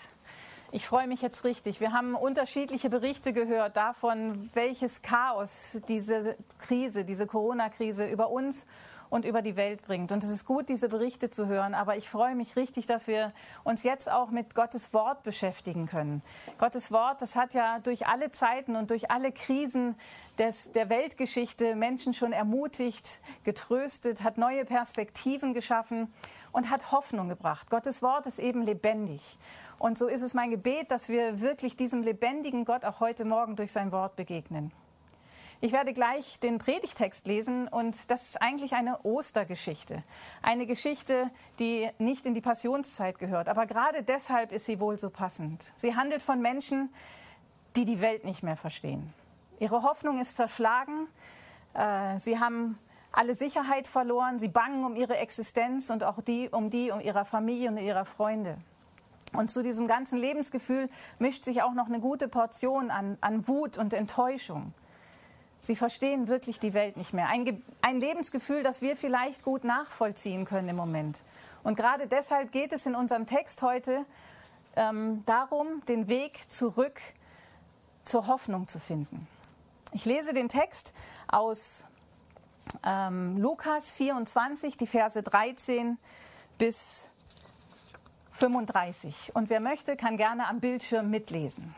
ich 0.71 0.87
freue 0.87 1.05
mich 1.05 1.21
jetzt 1.21 1.43
richtig. 1.43 1.79
Wir 1.79 1.93
haben 1.93 2.15
unterschiedliche 2.15 2.89
Berichte 2.89 3.31
gehört 3.31 3.77
davon, 3.77 4.49
welches 4.55 5.03
Chaos 5.03 5.79
diese 5.87 6.35
Krise, 6.57 7.05
diese 7.05 7.27
Corona-Krise 7.27 8.07
über 8.07 8.31
uns 8.31 8.65
und 9.09 9.25
über 9.25 9.41
die 9.41 9.55
Welt 9.55 9.81
bringt. 9.83 10.11
Und 10.11 10.23
es 10.23 10.29
ist 10.29 10.45
gut, 10.45 10.69
diese 10.69 10.89
Berichte 10.89 11.29
zu 11.29 11.47
hören, 11.47 11.73
aber 11.73 11.95
ich 11.95 12.09
freue 12.09 12.35
mich 12.35 12.55
richtig, 12.55 12.85
dass 12.85 13.07
wir 13.07 13.33
uns 13.63 13.83
jetzt 13.83 14.09
auch 14.09 14.31
mit 14.31 14.55
Gottes 14.55 14.93
Wort 14.93 15.23
beschäftigen 15.23 15.87
können. 15.87 16.21
Gottes 16.57 16.91
Wort, 16.91 17.21
das 17.21 17.35
hat 17.35 17.53
ja 17.53 17.79
durch 17.79 18.07
alle 18.07 18.31
Zeiten 18.31 18.75
und 18.75 18.89
durch 18.89 19.11
alle 19.11 19.31
Krisen 19.31 19.95
des, 20.37 20.71
der 20.71 20.89
Weltgeschichte 20.89 21.75
Menschen 21.75 22.13
schon 22.13 22.33
ermutigt, 22.33 23.21
getröstet, 23.43 24.23
hat 24.23 24.37
neue 24.37 24.65
Perspektiven 24.65 25.53
geschaffen 25.53 26.13
und 26.51 26.69
hat 26.69 26.91
Hoffnung 26.91 27.29
gebracht. 27.29 27.69
Gottes 27.69 28.01
Wort 28.01 28.25
ist 28.25 28.39
eben 28.39 28.61
lebendig. 28.61 29.37
Und 29.77 29.97
so 29.97 30.07
ist 30.07 30.21
es 30.21 30.33
mein 30.33 30.51
Gebet, 30.51 30.89
dass 30.91 31.09
wir 31.09 31.41
wirklich 31.41 31.75
diesem 31.75 32.01
lebendigen 32.01 32.65
Gott 32.65 32.85
auch 32.85 32.99
heute 32.99 33.25
Morgen 33.25 33.55
durch 33.55 33.71
sein 33.71 33.91
Wort 33.91 34.15
begegnen. 34.15 34.71
Ich 35.61 35.71
werde 35.71 35.93
gleich 35.93 36.39
den 36.39 36.57
Predigtext 36.57 37.27
lesen 37.27 37.67
und 37.67 38.11
das 38.11 38.29
ist 38.29 38.41
eigentlich 38.41 38.73
eine 38.73 38.99
Ostergeschichte. 39.03 40.03
Eine 40.41 40.65
Geschichte, 40.65 41.29
die 41.59 41.89
nicht 41.97 42.25
in 42.25 42.33
die 42.33 42.41
Passionszeit 42.41 43.19
gehört, 43.19 43.47
aber 43.47 43.65
gerade 43.65 44.03
deshalb 44.03 44.51
ist 44.51 44.65
sie 44.65 44.79
wohl 44.79 44.99
so 44.99 45.09
passend. 45.09 45.63
Sie 45.77 45.95
handelt 45.95 46.21
von 46.21 46.41
Menschen, 46.41 46.93
die 47.75 47.85
die 47.85 48.01
Welt 48.01 48.25
nicht 48.25 48.43
mehr 48.43 48.57
verstehen. 48.57 49.11
Ihre 49.59 49.83
Hoffnung 49.83 50.19
ist 50.19 50.35
zerschlagen. 50.35 51.07
Äh, 51.73 52.17
sie 52.19 52.39
haben 52.39 52.77
alle 53.11 53.33
Sicherheit 53.33 53.87
verloren. 53.87 54.39
Sie 54.39 54.49
bangen 54.49 54.83
um 54.83 54.95
ihre 54.95 55.17
Existenz 55.17 55.89
und 55.89 56.03
auch 56.03 56.21
die, 56.21 56.49
um 56.49 56.69
die 56.69 56.91
um 56.91 56.99
ihrer 56.99 57.23
Familie 57.23 57.69
und 57.69 57.77
ihrer 57.77 58.05
Freunde. 58.05 58.57
Und 59.33 59.49
zu 59.49 59.63
diesem 59.63 59.87
ganzen 59.87 60.19
Lebensgefühl 60.19 60.89
mischt 61.19 61.45
sich 61.45 61.61
auch 61.61 61.73
noch 61.73 61.87
eine 61.87 61.99
gute 61.99 62.27
Portion 62.27 62.91
an, 62.91 63.17
an 63.21 63.47
Wut 63.47 63.77
und 63.77 63.93
Enttäuschung. 63.93 64.73
Sie 65.65 65.75
verstehen 65.75 66.27
wirklich 66.27 66.59
die 66.59 66.75
Welt 66.75 66.95
nicht 66.95 67.11
mehr. 67.11 67.27
Ein, 67.27 67.63
ein, 67.81 67.99
Lebensgefühl, 67.99 68.61
das 68.61 68.83
wir 68.83 68.95
vielleicht 68.95 69.43
gut 69.43 69.63
nachvollziehen 69.63 70.45
können 70.45 70.69
im 70.69 70.75
Moment. 70.75 71.17
Und 71.63 71.75
gerade 71.75 72.05
deshalb 72.05 72.51
geht 72.51 72.71
es 72.71 72.85
in 72.85 72.93
unserem 72.93 73.25
Text 73.25 73.63
heute 73.63 74.05
ähm, 74.75 75.23
darum, 75.25 75.83
den 75.87 76.07
Weg 76.07 76.51
zurück 76.51 77.01
zur 78.03 78.27
Hoffnung 78.27 78.67
zu 78.67 78.77
finden. 78.77 79.27
Ich 79.91 80.05
lese 80.05 80.33
den 80.33 80.49
Text 80.49 80.93
aus 81.27 81.87
ähm, 82.85 83.37
Lukas 83.37 83.91
24, 83.91 84.77
die 84.77 84.85
Verse 84.85 85.23
13 85.23 85.97
bis 86.59 87.09
35. 88.29 89.31
Und 89.33 89.49
wer 89.49 89.59
möchte, 89.59 89.95
kann 89.95 90.15
gerne 90.15 90.47
am 90.47 90.59
Bildschirm 90.59 91.09
mitlesen. 91.09 91.73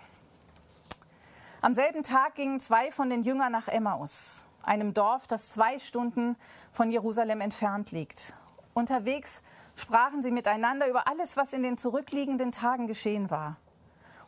Am 1.60 1.74
selben 1.74 2.04
Tag 2.04 2.36
gingen 2.36 2.60
zwei 2.60 2.92
von 2.92 3.10
den 3.10 3.24
Jüngern 3.24 3.52
nach 3.52 3.68
Emmaus, 3.68 4.48
einem 4.62 4.94
Dorf, 4.94 5.26
das 5.26 5.54
zwei 5.54 5.80
Stunden 5.80 6.36
von 6.72 6.92
Jerusalem 6.92 7.42
entfernt 7.42 7.92
liegt. 7.92 8.36
Unterwegs 8.76 9.42
sprachen 9.76 10.22
sie 10.22 10.30
miteinander 10.30 10.88
über 10.88 11.08
alles, 11.08 11.36
was 11.36 11.54
in 11.54 11.64
den 11.64 11.80
zurückliegenden 11.80 12.52
Tagen 12.52 12.86
geschehen 12.86 13.32
war. 13.32 13.58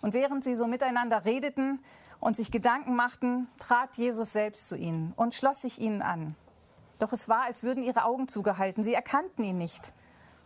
Und 0.02 0.16
während 0.16 0.44
sie 0.44 0.56
so 0.56 0.66
miteinander 0.66 1.24
redeten 1.24 1.84
und 2.20 2.36
sich 2.36 2.50
Gedanken 2.50 2.96
machten, 2.96 3.48
trat 3.60 3.96
Jesus 3.96 4.34
selbst 4.34 4.68
zu 4.68 4.76
ihnen 4.76 5.14
und 5.16 5.36
schloss 5.36 5.62
sich 5.62 5.80
ihnen 5.80 6.02
an. 6.02 6.36
Doch 6.98 7.14
es 7.14 7.30
war, 7.30 7.44
als 7.44 7.62
würden 7.62 7.84
ihre 7.84 8.06
Augen 8.06 8.28
zugehalten. 8.28 8.84
Sie 8.84 8.96
erkannten 8.96 9.44
ihn 9.44 9.60
nicht. 9.60 9.94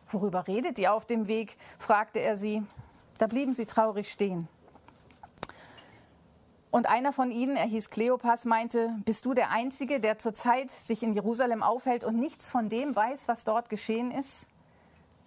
Worüber 0.10 0.48
redet 0.48 0.78
ihr 0.80 0.94
auf 0.94 1.06
dem 1.06 1.28
Weg? 1.28 1.56
fragte 1.80 2.20
er 2.20 2.36
sie. 2.36 2.62
Da 3.20 3.28
blieben 3.28 3.54
sie 3.56 3.66
traurig 3.66 4.12
stehen. 4.12 4.50
Und 6.74 6.90
einer 6.90 7.14
von 7.14 7.30
ihnen, 7.30 7.56
er 7.56 7.68
hieß 7.68 7.92
Kleopas, 7.92 8.46
meinte, 8.46 8.96
bist 9.06 9.26
du 9.26 9.36
der 9.36 9.52
Einzige, 9.52 10.00
der 10.00 10.18
zurzeit 10.18 10.72
sich 10.72 11.04
in 11.04 11.14
Jerusalem 11.14 11.62
aufhält 11.62 12.04
und 12.04 12.18
nichts 12.18 12.50
von 12.50 12.68
dem 12.68 12.96
weiß, 12.96 13.28
was 13.28 13.44
dort 13.44 13.70
geschehen 13.70 14.10
ist? 14.10 14.48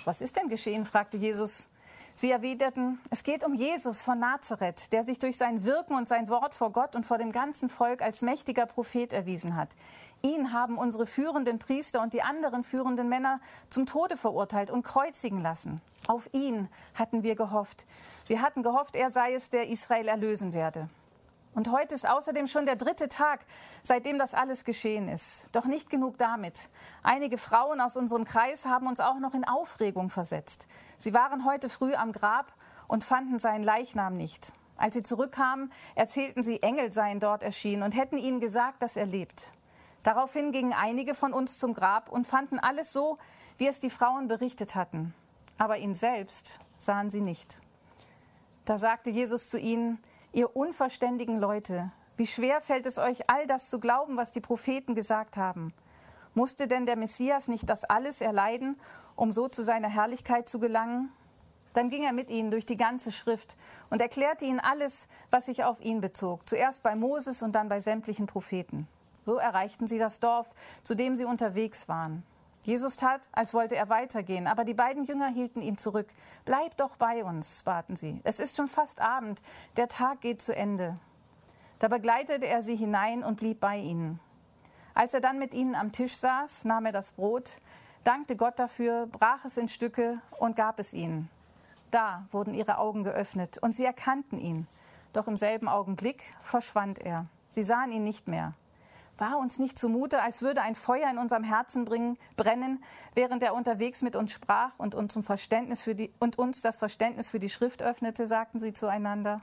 Was 0.05 0.21
ist 0.21 0.35
denn 0.35 0.49
geschehen? 0.49 0.85
fragte 0.85 1.17
Jesus. 1.17 1.71
Sie 2.17 2.33
erwiderten, 2.33 2.99
es 3.11 3.23
geht 3.23 3.45
um 3.45 3.55
Jesus 3.55 4.03
von 4.03 4.19
Nazareth, 4.19 4.93
der 4.93 5.05
sich 5.05 5.21
durch 5.21 5.37
sein 5.37 5.63
Wirken 5.63 5.95
und 5.95 6.09
sein 6.09 6.29
Wort 6.29 6.53
vor 6.53 6.73
Gott 6.73 6.97
und 6.97 7.07
vor 7.07 7.17
dem 7.17 7.31
ganzen 7.31 7.69
Volk 7.69 8.03
als 8.03 8.23
mächtiger 8.23 8.67
Prophet 8.67 9.13
erwiesen 9.13 9.55
hat. 9.55 9.69
Ihn 10.23 10.53
haben 10.53 10.77
unsere 10.77 11.07
führenden 11.07 11.61
Priester 11.61 12.03
und 12.03 12.13
die 12.13 12.23
anderen 12.23 12.65
führenden 12.65 13.09
Männer 13.09 13.39
zum 13.71 13.87
Tode 13.87 14.17
verurteilt 14.17 14.73
und 14.73 14.83
kreuzigen 14.83 15.43
lassen. 15.43 15.81
Auf 16.09 16.29
ihn 16.33 16.69
hatten 16.97 17.23
wir 17.23 17.37
gehofft. 17.37 17.87
Wir 18.27 18.43
hatten 18.43 18.65
gehofft, 18.65 18.97
er 18.97 19.11
sei 19.11 19.35
es, 19.35 19.49
der 19.49 19.69
Israel 19.69 20.09
erlösen 20.09 20.53
werde. 20.53 20.89
Und 21.57 21.73
heute 21.73 21.95
ist 21.95 22.07
außerdem 22.07 22.49
schon 22.49 22.67
der 22.67 22.77
dritte 22.77 23.09
Tag, 23.09 23.41
seitdem 23.83 24.19
das 24.19 24.35
alles 24.35 24.67
geschehen 24.67 25.09
ist. 25.09 25.49
Doch 25.57 25.65
nicht 25.65 25.89
genug 25.89 26.19
damit. 26.19 26.69
Einige 27.03 27.39
Frauen 27.39 27.81
aus 27.81 27.97
unserem 27.97 28.27
Kreis 28.27 28.67
haben 28.67 28.87
uns 28.87 29.01
auch 29.01 29.19
noch 29.19 29.33
in 29.33 29.43
Aufregung 29.49 30.11
versetzt. 30.11 30.69
Sie 30.99 31.15
waren 31.15 31.47
heute 31.47 31.71
früh 31.71 31.95
am 31.95 32.13
Grab 32.13 32.53
und 32.89 33.05
fanden 33.05 33.39
seinen 33.39 33.65
Leichnam 33.65 34.19
nicht. 34.19 34.53
Als 34.77 34.93
sie 34.93 35.03
zurückkamen, 35.03 35.73
erzählten 35.95 36.43
sie, 36.43 36.63
Engel 36.63 36.93
seien 36.93 37.21
dort 37.21 37.43
erschienen 37.43 37.85
und 37.85 37.97
hätten 37.97 38.19
ihnen 38.19 38.41
gesagt, 38.41 38.83
dass 38.83 38.99
er 38.99 39.07
lebt. 39.07 39.55
Daraufhin 40.03 40.53
gingen 40.53 40.75
einige 40.75 41.15
von 41.15 41.33
uns 41.33 41.57
zum 41.57 41.73
Grab 41.73 42.11
und 42.11 42.27
fanden 42.27 42.59
alles 42.59 42.93
so, 42.93 43.17
wie 43.57 43.67
es 43.67 43.81
die 43.81 43.89
Frauen 43.89 44.29
berichtet 44.29 44.75
hatten. 44.75 45.15
Aber 45.57 45.79
ihn 45.79 45.95
selbst 45.95 46.59
sahen 46.77 47.09
sie 47.09 47.23
nicht. 47.23 47.57
Da 48.67 48.77
sagte 48.77 49.09
Jesus 49.09 49.49
zu 49.49 49.59
ihnen, 49.59 50.05
Ihr 50.37 50.55
unverständigen 50.55 51.41
Leute, 51.41 51.91
Wie 52.19 52.27
schwer 52.27 52.61
fällt 52.61 52.85
es 52.85 52.99
euch, 52.99 53.31
all 53.31 53.47
das 53.47 53.71
zu 53.71 53.81
glauben, 53.81 54.19
was 54.19 54.33
die 54.33 54.43
Propheten 54.43 54.95
gesagt 54.95 55.39
haben? 55.39 55.73
Musste 56.35 56.69
denn 56.69 56.85
der 56.85 56.97
Messias 56.97 57.49
nicht 57.49 57.71
das 57.71 57.85
alles 57.85 58.21
erleiden, 58.21 58.79
um 59.15 59.33
so 59.33 59.49
zu 59.49 59.63
seiner 59.63 59.89
Herrlichkeit 59.89 60.51
zu 60.51 60.59
gelangen? 60.59 61.11
Dann 61.73 61.89
ging 61.89 62.03
er 62.03 62.13
mit 62.13 62.29
ihnen 62.29 62.51
durch 62.51 62.67
die 62.67 62.77
ganze 62.77 63.13
Schrift 63.13 63.57
und 63.89 64.03
erklärte 64.03 64.45
ihnen 64.45 64.61
alles, 64.61 65.09
was 65.31 65.47
sich 65.47 65.65
auf 65.65 65.81
ihn 65.81 66.03
bezog, 66.03 66.47
zuerst 66.47 66.83
bei 66.83 66.95
Moses 66.97 67.41
und 67.41 67.53
dann 67.53 67.71
bei 67.71 67.81
sämtlichen 67.81 68.27
Propheten. 68.27 68.87
So 69.25 69.37
erreichten 69.37 69.87
sie 69.87 69.99
das 69.99 70.21
Dorf, 70.21 70.53
zu 70.83 70.95
dem 70.95 71.17
sie 71.17 71.25
unterwegs 71.25 71.89
waren. 71.89 72.25
Jesus 72.67 72.97
tat, 72.97 73.21
als 73.31 73.55
wollte 73.55 73.77
er 73.77 73.89
weitergehen, 73.89 74.49
aber 74.49 74.65
die 74.65 74.75
beiden 74.75 75.05
Jünger 75.05 75.29
hielten 75.29 75.63
ihn 75.63 75.79
zurück. 75.79 76.09
Bleib 76.45 76.77
doch 76.77 76.97
bei 76.97 77.25
uns, 77.25 77.63
baten 77.63 77.95
sie. 77.95 78.21
Es 78.25 78.41
ist 78.41 78.57
schon 78.57 78.67
fast 78.67 79.01
Abend, 79.01 79.41
der 79.77 79.87
Tag 79.87 80.21
geht 80.21 80.43
zu 80.43 80.53
Ende. 80.53 80.97
Da 81.79 81.87
begleitete 81.87 82.45
er 82.45 82.63
sie 82.63 82.75
hinein 82.75 83.23
und 83.23 83.37
blieb 83.37 83.61
bei 83.61 83.77
ihnen. 83.77 84.19
Als 84.95 85.15
er 85.15 85.21
dann 85.21 85.39
mit 85.39 85.55
ihnen 85.55 85.77
am 85.77 85.93
Tisch 85.93 86.17
saß, 86.17 86.65
nahm 86.65 86.87
er 86.87 86.93
das 86.93 87.13
Brot, 87.13 87.61
dankte 88.03 88.35
Gott 88.35 88.59
dafür, 88.59 89.07
brach 89.07 89.45
es 89.45 89.57
in 89.57 89.69
Stücke 89.69 90.21
und 90.41 90.57
gab 90.57 90.81
es 90.81 90.93
ihnen. 90.93 91.31
Da 91.93 92.27
wurden 92.33 92.53
ihre 92.53 92.79
Augen 92.79 93.05
geöffnet 93.05 93.59
und 93.59 93.77
sie 93.77 93.85
erkannten 93.85 94.41
ihn. 94.41 94.67
Doch 95.13 95.29
im 95.29 95.37
selben 95.37 95.69
Augenblick 95.69 96.25
verschwand 96.43 96.99
er. 96.99 97.23
Sie 97.49 97.63
sahen 97.63 97.93
ihn 97.93 98.03
nicht 98.03 98.27
mehr. 98.27 98.51
War 99.19 99.39
uns 99.39 99.59
nicht 99.59 99.79
zumute, 99.79 100.21
als 100.21 100.43
würde 100.43 100.61
ein 100.61 100.75
Feuer 100.75 101.11
in 101.11 101.19
unserem 101.19 101.45
Herzen 101.45 101.87
bringen, 101.87 102.19
brennen, 102.37 102.83
während 103.15 103.43
er 103.43 103.55
unterwegs 103.55 104.03
mit 104.03 104.15
uns 104.15 104.33
sprach 104.33 104.73
und 104.79 104.95
uns, 104.95 105.19
Verständnis 105.23 105.83
für 105.83 105.95
die, 105.95 106.13
und 106.19 106.39
uns 106.39 106.61
das 106.61 106.77
Verständnis 106.77 107.31
für 107.31 107.39
die 107.39 107.49
Schrift 107.49 107.83
öffnete, 107.83 108.27
sagten 108.27 108.61
sie 108.61 108.75
zueinander. 108.75 109.41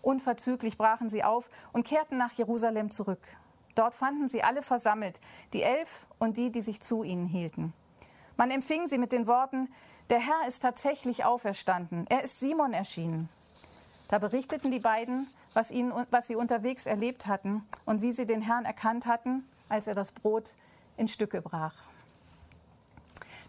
Unverzüglich 0.00 0.78
brachen 0.78 1.08
sie 1.10 1.22
auf 1.22 1.50
und 1.72 1.86
kehrten 1.86 2.16
nach 2.16 2.32
Jerusalem 2.32 2.90
zurück. 2.90 3.20
Dort 3.74 3.94
fanden 3.94 4.28
sie 4.28 4.42
alle 4.42 4.62
versammelt, 4.62 5.20
die 5.52 5.62
Elf 5.62 6.06
und 6.18 6.36
die, 6.36 6.50
die 6.50 6.62
sich 6.62 6.80
zu 6.80 7.02
ihnen 7.02 7.26
hielten. 7.26 7.72
Man 8.36 8.50
empfing 8.50 8.86
sie 8.86 8.98
mit 8.98 9.12
den 9.12 9.26
Worten, 9.26 9.68
der 10.10 10.20
Herr 10.20 10.46
ist 10.46 10.60
tatsächlich 10.60 11.24
auferstanden, 11.24 12.06
er 12.08 12.24
ist 12.24 12.40
Simon 12.40 12.72
erschienen. 12.72 13.28
Da 14.08 14.18
berichteten 14.18 14.70
die 14.70 14.80
beiden, 14.80 15.28
was, 15.54 15.70
ihnen, 15.70 15.92
was 16.10 16.26
sie 16.26 16.36
unterwegs 16.36 16.86
erlebt 16.86 17.26
hatten 17.26 17.66
und 17.86 18.02
wie 18.02 18.12
sie 18.12 18.26
den 18.26 18.42
Herrn 18.42 18.64
erkannt 18.64 19.06
hatten, 19.06 19.48
als 19.68 19.86
er 19.86 19.94
das 19.94 20.12
Brot 20.12 20.54
in 20.96 21.08
Stücke 21.08 21.40
brach. 21.40 21.74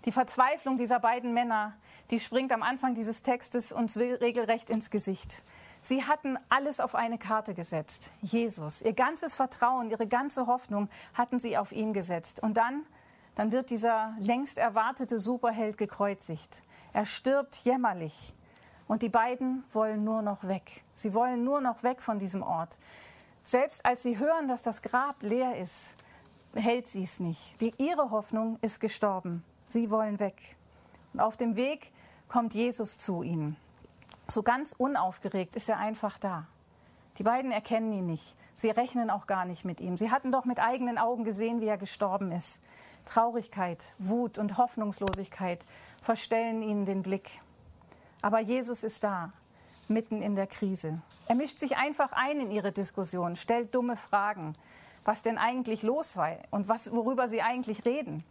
Die 0.05 0.11
Verzweiflung 0.11 0.77
dieser 0.77 0.99
beiden 0.99 1.33
Männer, 1.33 1.73
die 2.11 2.19
springt 2.19 2.51
am 2.51 2.61
Anfang 2.61 2.93
dieses 2.93 3.23
Textes 3.23 3.71
uns 3.71 3.97
regelrecht 3.97 4.69
ins 4.69 4.91
Gesicht. 4.91 5.43
Sie 5.81 6.03
hatten 6.03 6.37
alles 6.49 6.79
auf 6.79 6.95
eine 6.95 7.17
Karte 7.17 7.53
gesetzt. 7.53 8.11
Jesus. 8.21 8.81
Ihr 8.81 8.93
ganzes 8.93 9.33
Vertrauen, 9.33 9.89
ihre 9.89 10.07
ganze 10.07 10.47
Hoffnung 10.47 10.89
hatten 11.13 11.39
sie 11.39 11.57
auf 11.57 11.71
ihn 11.71 11.93
gesetzt. 11.93 12.41
Und 12.41 12.57
dann, 12.57 12.85
dann 13.33 13.51
wird 13.51 13.69
dieser 13.69 14.15
längst 14.19 14.57
erwartete 14.57 15.19
Superheld 15.19 15.77
gekreuzigt. 15.77 16.63
Er 16.93 17.05
stirbt 17.05 17.55
jämmerlich. 17.57 18.33
Und 18.87 19.01
die 19.01 19.09
beiden 19.09 19.63
wollen 19.73 20.03
nur 20.03 20.21
noch 20.21 20.47
weg. 20.47 20.83
Sie 20.93 21.13
wollen 21.13 21.43
nur 21.43 21.61
noch 21.61 21.83
weg 21.83 22.01
von 22.01 22.19
diesem 22.19 22.43
Ort. 22.43 22.77
Selbst 23.43 23.85
als 23.85 24.03
sie 24.03 24.19
hören, 24.19 24.47
dass 24.47 24.63
das 24.63 24.81
Grab 24.81 25.21
leer 25.21 25.57
ist, 25.57 25.97
hält 26.53 26.87
sie 26.87 27.03
es 27.03 27.19
nicht. 27.19 27.59
Die, 27.61 27.73
ihre 27.77 28.11
Hoffnung 28.11 28.57
ist 28.61 28.79
gestorben. 28.79 29.43
Sie 29.67 29.89
wollen 29.89 30.19
weg. 30.19 30.55
Und 31.13 31.19
auf 31.19 31.37
dem 31.37 31.55
Weg 31.55 31.91
kommt 32.27 32.53
Jesus 32.53 32.97
zu 32.97 33.23
ihnen. 33.23 33.55
So 34.27 34.43
ganz 34.43 34.73
unaufgeregt 34.77 35.55
ist 35.55 35.69
er 35.69 35.77
einfach 35.77 36.17
da. 36.17 36.47
Die 37.17 37.23
beiden 37.23 37.51
erkennen 37.51 37.91
ihn 37.93 38.07
nicht. 38.07 38.35
Sie 38.55 38.69
rechnen 38.69 39.09
auch 39.09 39.27
gar 39.27 39.45
nicht 39.45 39.65
mit 39.65 39.79
ihm. 39.81 39.97
Sie 39.97 40.11
hatten 40.11 40.31
doch 40.31 40.45
mit 40.45 40.59
eigenen 40.59 40.97
Augen 40.97 41.23
gesehen, 41.23 41.61
wie 41.61 41.67
er 41.67 41.77
gestorben 41.77 42.31
ist. 42.31 42.61
Traurigkeit, 43.05 43.93
Wut 43.99 44.37
und 44.37 44.57
Hoffnungslosigkeit 44.57 45.63
verstellen 46.01 46.61
ihnen 46.61 46.85
den 46.85 47.03
Blick. 47.03 47.39
Aber 48.25 48.39
Jesus 48.39 48.83
ist 48.83 49.03
da, 49.03 49.29
mitten 49.87 50.23
in 50.23 50.35
der 50.35 50.47
Krise. 50.47 50.99
Er 51.27 51.35
mischt 51.35 51.59
sich 51.59 51.77
einfach 51.77 52.11
ein 52.11 52.39
in 52.39 52.49
ihre 52.49 52.71
Diskussion, 52.71 53.35
stellt 53.35 53.75
dumme 53.75 53.95
Fragen, 53.95 54.55
was 55.03 55.21
denn 55.21 55.37
eigentlich 55.37 55.83
los 55.83 56.17
war 56.17 56.31
und 56.49 56.67
was, 56.67 56.91
worüber 56.91 57.27
sie 57.27 57.43
eigentlich 57.43 57.85
reden. 57.85 58.23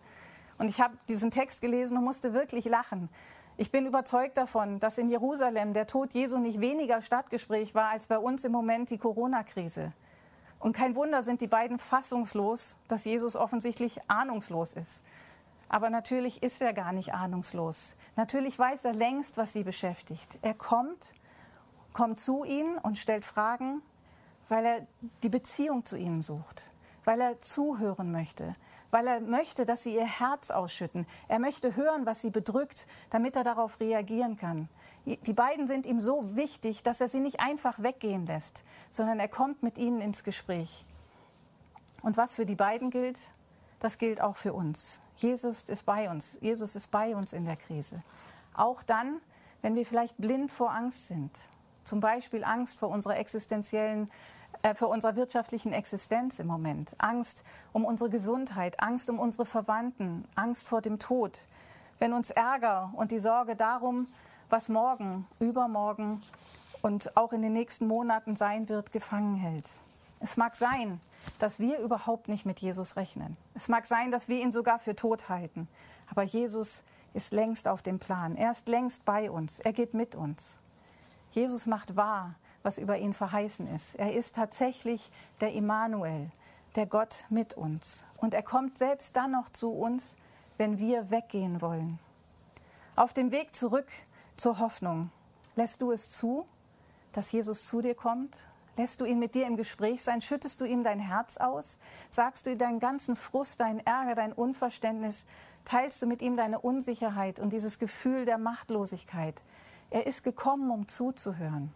Und 0.58 0.68
ich 0.68 0.80
habe 0.80 0.96
diesen 1.06 1.30
Text 1.30 1.60
gelesen 1.60 1.96
und 1.96 2.02
musste 2.02 2.34
wirklich 2.34 2.64
lachen. 2.64 3.08
Ich 3.56 3.70
bin 3.70 3.86
überzeugt 3.86 4.36
davon, 4.36 4.80
dass 4.80 4.98
in 4.98 5.10
Jerusalem 5.10 5.74
der 5.74 5.86
Tod 5.86 6.12
Jesu 6.12 6.38
nicht 6.38 6.60
weniger 6.60 7.00
Stadtgespräch 7.00 7.76
war 7.76 7.90
als 7.90 8.08
bei 8.08 8.18
uns 8.18 8.44
im 8.44 8.50
Moment 8.50 8.90
die 8.90 8.98
Corona-Krise. 8.98 9.92
Und 10.58 10.74
kein 10.74 10.96
Wunder 10.96 11.22
sind 11.22 11.40
die 11.40 11.46
beiden 11.46 11.78
fassungslos, 11.78 12.76
dass 12.88 13.04
Jesus 13.04 13.36
offensichtlich 13.36 14.00
ahnungslos 14.08 14.74
ist. 14.74 15.04
Aber 15.74 15.90
natürlich 15.90 16.40
ist 16.40 16.62
er 16.62 16.72
gar 16.72 16.92
nicht 16.92 17.14
ahnungslos. 17.14 17.96
Natürlich 18.14 18.56
weiß 18.56 18.84
er 18.84 18.92
längst, 18.92 19.36
was 19.36 19.52
sie 19.52 19.64
beschäftigt. 19.64 20.38
Er 20.40 20.54
kommt, 20.54 21.14
kommt 21.92 22.20
zu 22.20 22.44
ihnen 22.44 22.78
und 22.78 22.96
stellt 22.96 23.24
Fragen, 23.24 23.82
weil 24.48 24.64
er 24.64 24.86
die 25.24 25.28
Beziehung 25.28 25.84
zu 25.84 25.96
ihnen 25.96 26.22
sucht, 26.22 26.70
weil 27.04 27.20
er 27.20 27.40
zuhören 27.40 28.12
möchte, 28.12 28.52
weil 28.92 29.08
er 29.08 29.18
möchte, 29.18 29.66
dass 29.66 29.82
sie 29.82 29.96
ihr 29.96 30.06
Herz 30.06 30.52
ausschütten. 30.52 31.08
Er 31.26 31.40
möchte 31.40 31.74
hören, 31.74 32.06
was 32.06 32.20
sie 32.20 32.30
bedrückt, 32.30 32.86
damit 33.10 33.34
er 33.34 33.42
darauf 33.42 33.80
reagieren 33.80 34.36
kann. 34.36 34.68
Die 35.06 35.32
beiden 35.32 35.66
sind 35.66 35.86
ihm 35.86 36.00
so 36.00 36.36
wichtig, 36.36 36.84
dass 36.84 37.00
er 37.00 37.08
sie 37.08 37.18
nicht 37.18 37.40
einfach 37.40 37.82
weggehen 37.82 38.26
lässt, 38.26 38.64
sondern 38.92 39.18
er 39.18 39.26
kommt 39.26 39.64
mit 39.64 39.76
ihnen 39.76 40.00
ins 40.00 40.22
Gespräch. 40.22 40.86
Und 42.00 42.16
was 42.16 42.36
für 42.36 42.46
die 42.46 42.54
beiden 42.54 42.90
gilt, 42.90 43.18
das 43.80 43.98
gilt 43.98 44.20
auch 44.20 44.36
für 44.36 44.52
uns. 44.52 45.00
Jesus 45.16 45.64
ist 45.64 45.84
bei 45.84 46.10
uns. 46.10 46.38
Jesus 46.40 46.74
ist 46.76 46.90
bei 46.90 47.14
uns 47.14 47.32
in 47.32 47.44
der 47.44 47.56
Krise. 47.56 48.02
Auch 48.54 48.82
dann, 48.82 49.20
wenn 49.62 49.74
wir 49.74 49.86
vielleicht 49.86 50.16
blind 50.18 50.50
vor 50.50 50.72
Angst 50.72 51.08
sind. 51.08 51.30
Zum 51.84 52.00
Beispiel 52.00 52.44
Angst 52.44 52.78
vor 52.78 52.88
unserer 52.88 53.16
existenziellen 53.18 54.10
äh, 54.62 54.74
für 54.74 54.86
unsere 54.86 55.14
wirtschaftlichen 55.16 55.72
Existenz 55.72 56.38
im 56.38 56.46
Moment. 56.46 56.94
Angst 56.98 57.44
um 57.72 57.84
unsere 57.84 58.08
Gesundheit, 58.08 58.80
Angst 58.80 59.10
um 59.10 59.18
unsere 59.18 59.44
Verwandten, 59.44 60.26
Angst 60.34 60.66
vor 60.66 60.80
dem 60.80 60.98
Tod. 60.98 61.48
Wenn 61.98 62.12
uns 62.12 62.30
Ärger 62.30 62.90
und 62.96 63.12
die 63.12 63.18
Sorge 63.18 63.56
darum, 63.56 64.06
was 64.48 64.68
morgen, 64.68 65.26
übermorgen 65.38 66.22
und 66.80 67.16
auch 67.16 67.32
in 67.32 67.42
den 67.42 67.52
nächsten 67.52 67.86
Monaten 67.86 68.36
sein 68.36 68.68
wird, 68.68 68.90
gefangen 68.92 69.36
hält. 69.36 69.68
Es 70.20 70.36
mag 70.36 70.56
sein, 70.56 71.00
dass 71.38 71.60
wir 71.60 71.78
überhaupt 71.78 72.28
nicht 72.28 72.46
mit 72.46 72.60
Jesus 72.60 72.96
rechnen. 72.96 73.36
Es 73.54 73.68
mag 73.68 73.86
sein, 73.86 74.10
dass 74.10 74.28
wir 74.28 74.40
ihn 74.40 74.52
sogar 74.52 74.78
für 74.78 74.94
tot 74.94 75.28
halten. 75.28 75.68
Aber 76.10 76.22
Jesus 76.22 76.84
ist 77.14 77.32
längst 77.32 77.68
auf 77.68 77.82
dem 77.82 77.98
Plan. 77.98 78.36
Er 78.36 78.50
ist 78.50 78.68
längst 78.68 79.04
bei 79.04 79.30
uns. 79.30 79.60
Er 79.60 79.72
geht 79.72 79.94
mit 79.94 80.14
uns. 80.14 80.58
Jesus 81.32 81.66
macht 81.66 81.96
wahr, 81.96 82.34
was 82.62 82.78
über 82.78 82.98
ihn 82.98 83.12
verheißen 83.12 83.66
ist. 83.74 83.94
Er 83.96 84.14
ist 84.14 84.34
tatsächlich 84.34 85.10
der 85.40 85.52
Immanuel, 85.52 86.30
der 86.76 86.86
Gott 86.86 87.24
mit 87.28 87.54
uns. 87.54 88.06
Und 88.16 88.34
er 88.34 88.42
kommt 88.42 88.78
selbst 88.78 89.16
dann 89.16 89.32
noch 89.32 89.48
zu 89.50 89.70
uns, 89.70 90.16
wenn 90.56 90.78
wir 90.78 91.10
weggehen 91.10 91.60
wollen. 91.60 91.98
Auf 92.96 93.12
dem 93.12 93.32
Weg 93.32 93.54
zurück 93.54 93.88
zur 94.36 94.58
Hoffnung, 94.58 95.10
lässt 95.56 95.82
du 95.82 95.92
es 95.92 96.10
zu, 96.10 96.44
dass 97.12 97.32
Jesus 97.32 97.66
zu 97.66 97.80
dir 97.80 97.94
kommt? 97.94 98.48
Lässt 98.76 99.00
du 99.00 99.04
ihn 99.04 99.20
mit 99.20 99.34
dir 99.34 99.46
im 99.46 99.56
Gespräch 99.56 100.02
sein? 100.02 100.20
Schüttest 100.20 100.60
du 100.60 100.64
ihm 100.64 100.82
dein 100.82 100.98
Herz 100.98 101.36
aus? 101.36 101.78
Sagst 102.10 102.46
du 102.46 102.50
ihm 102.50 102.58
deinen 102.58 102.80
ganzen 102.80 103.14
Frust, 103.14 103.60
deinen 103.60 103.80
Ärger, 103.80 104.16
dein 104.16 104.32
Unverständnis? 104.32 105.26
Teilst 105.64 106.02
du 106.02 106.06
mit 106.06 106.22
ihm 106.22 106.36
deine 106.36 106.58
Unsicherheit 106.58 107.38
und 107.38 107.52
dieses 107.52 107.78
Gefühl 107.78 108.24
der 108.24 108.38
Machtlosigkeit? 108.38 109.40
Er 109.90 110.06
ist 110.06 110.24
gekommen, 110.24 110.70
um 110.70 110.88
zuzuhören. 110.88 111.72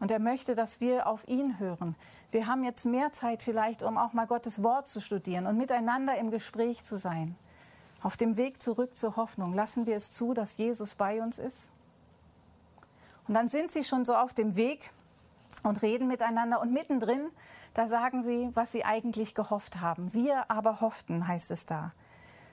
Und 0.00 0.10
er 0.10 0.20
möchte, 0.20 0.54
dass 0.54 0.80
wir 0.80 1.06
auf 1.06 1.26
ihn 1.28 1.58
hören. 1.58 1.96
Wir 2.30 2.46
haben 2.46 2.64
jetzt 2.64 2.86
mehr 2.86 3.12
Zeit 3.12 3.42
vielleicht, 3.42 3.82
um 3.82 3.98
auch 3.98 4.12
mal 4.12 4.26
Gottes 4.26 4.62
Wort 4.62 4.86
zu 4.86 5.00
studieren 5.00 5.46
und 5.46 5.58
miteinander 5.58 6.16
im 6.16 6.30
Gespräch 6.30 6.84
zu 6.84 6.96
sein. 6.96 7.36
Auf 8.02 8.16
dem 8.16 8.36
Weg 8.36 8.62
zurück 8.62 8.96
zur 8.96 9.16
Hoffnung 9.16 9.54
lassen 9.54 9.86
wir 9.86 9.96
es 9.96 10.10
zu, 10.10 10.34
dass 10.34 10.56
Jesus 10.56 10.94
bei 10.94 11.20
uns 11.20 11.38
ist. 11.38 11.72
Und 13.26 13.34
dann 13.34 13.48
sind 13.48 13.70
sie 13.70 13.84
schon 13.84 14.04
so 14.04 14.14
auf 14.14 14.32
dem 14.32 14.56
Weg 14.56 14.92
und 15.62 15.82
reden 15.82 16.08
miteinander 16.08 16.60
und 16.60 16.72
mittendrin, 16.72 17.30
da 17.74 17.86
sagen 17.86 18.22
sie, 18.22 18.50
was 18.54 18.72
sie 18.72 18.84
eigentlich 18.84 19.34
gehofft 19.34 19.80
haben. 19.80 20.12
Wir 20.12 20.50
aber 20.50 20.80
hofften, 20.80 21.28
heißt 21.28 21.50
es 21.50 21.66
da. 21.66 21.92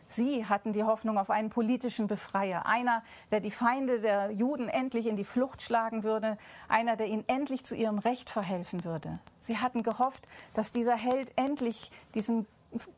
Sie 0.07 0.45
hatten 0.45 0.71
die 0.71 0.83
Hoffnung 0.83 1.17
auf 1.17 1.29
einen 1.29 1.49
politischen 1.49 2.07
Befreier, 2.07 2.65
einer, 2.65 3.03
der 3.31 3.39
die 3.39 3.51
Feinde 3.51 3.99
der 3.99 4.31
Juden 4.31 4.69
endlich 4.69 5.07
in 5.07 5.17
die 5.17 5.23
Flucht 5.23 5.61
schlagen 5.61 6.03
würde, 6.03 6.37
einer, 6.67 6.95
der 6.95 7.07
ihnen 7.07 7.23
endlich 7.27 7.65
zu 7.65 7.75
ihrem 7.75 7.97
Recht 7.97 8.29
verhelfen 8.29 8.85
würde. 8.85 9.19
Sie 9.39 9.57
hatten 9.57 9.83
gehofft, 9.83 10.27
dass 10.53 10.71
dieser 10.71 10.95
Held 10.95 11.31
endlich 11.35 11.91
diesen 12.13 12.45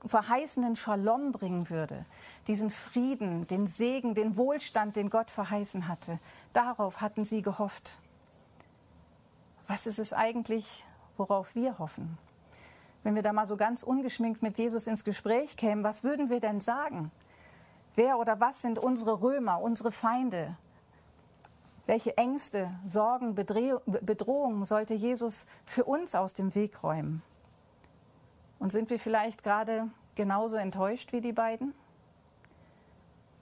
verheißenen 0.05 0.75
Shalom 0.75 1.31
bringen 1.31 1.69
würde, 1.69 2.05
diesen 2.47 2.71
Frieden, 2.71 3.47
den 3.47 3.67
Segen, 3.67 4.13
den 4.13 4.35
Wohlstand, 4.35 4.95
den 4.95 5.09
Gott 5.09 5.29
verheißen 5.29 5.87
hatte. 5.87 6.19
Darauf 6.51 6.99
hatten 6.99 7.23
sie 7.23 7.41
gehofft. 7.41 7.99
Was 9.67 9.85
ist 9.85 9.99
es 9.99 10.13
eigentlich, 10.13 10.85
worauf 11.17 11.55
wir 11.55 11.77
hoffen? 11.79 12.17
wenn 13.07 13.15
wir 13.15 13.23
da 13.23 13.31
mal 13.31 13.45
so 13.45 13.55
ganz 13.55 13.83
ungeschminkt 13.83 14.41
mit 14.41 14.57
Jesus 14.57 14.85
ins 14.85 15.05
Gespräch 15.05 15.55
kämen, 15.55 15.85
was 15.85 16.03
würden 16.03 16.29
wir 16.29 16.41
denn 16.41 16.59
sagen? 16.59 17.09
Wer 17.95 18.19
oder 18.19 18.41
was 18.41 18.61
sind 18.61 18.77
unsere 18.77 19.21
Römer, 19.21 19.61
unsere 19.61 19.93
Feinde? 19.93 20.57
Welche 21.85 22.17
Ängste, 22.17 22.69
Sorgen, 22.85 23.33
Bedrohungen 23.33 24.65
sollte 24.65 24.93
Jesus 24.93 25.47
für 25.65 25.85
uns 25.85 26.15
aus 26.15 26.33
dem 26.33 26.53
Weg 26.53 26.83
räumen? 26.83 27.21
Und 28.59 28.73
sind 28.73 28.89
wir 28.89 28.99
vielleicht 28.99 29.41
gerade 29.41 29.87
genauso 30.15 30.57
enttäuscht 30.57 31.13
wie 31.13 31.21
die 31.21 31.31
beiden? 31.31 31.73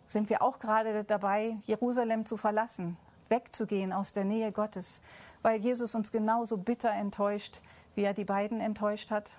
Sind 0.05 0.29
wir 0.29 0.43
auch 0.43 0.59
gerade 0.59 1.03
dabei, 1.05 1.57
Jerusalem 1.63 2.27
zu 2.27 2.37
verlassen, 2.37 2.97
wegzugehen 3.29 3.91
aus 3.91 4.13
der 4.13 4.25
Nähe 4.25 4.51
Gottes, 4.51 5.01
weil 5.45 5.59
Jesus 5.59 5.93
uns 5.93 6.11
genauso 6.11 6.57
bitter 6.57 6.89
enttäuscht, 6.89 7.61
wie 7.93 8.01
er 8.01 8.15
die 8.15 8.25
beiden 8.25 8.61
enttäuscht 8.61 9.11
hat? 9.11 9.29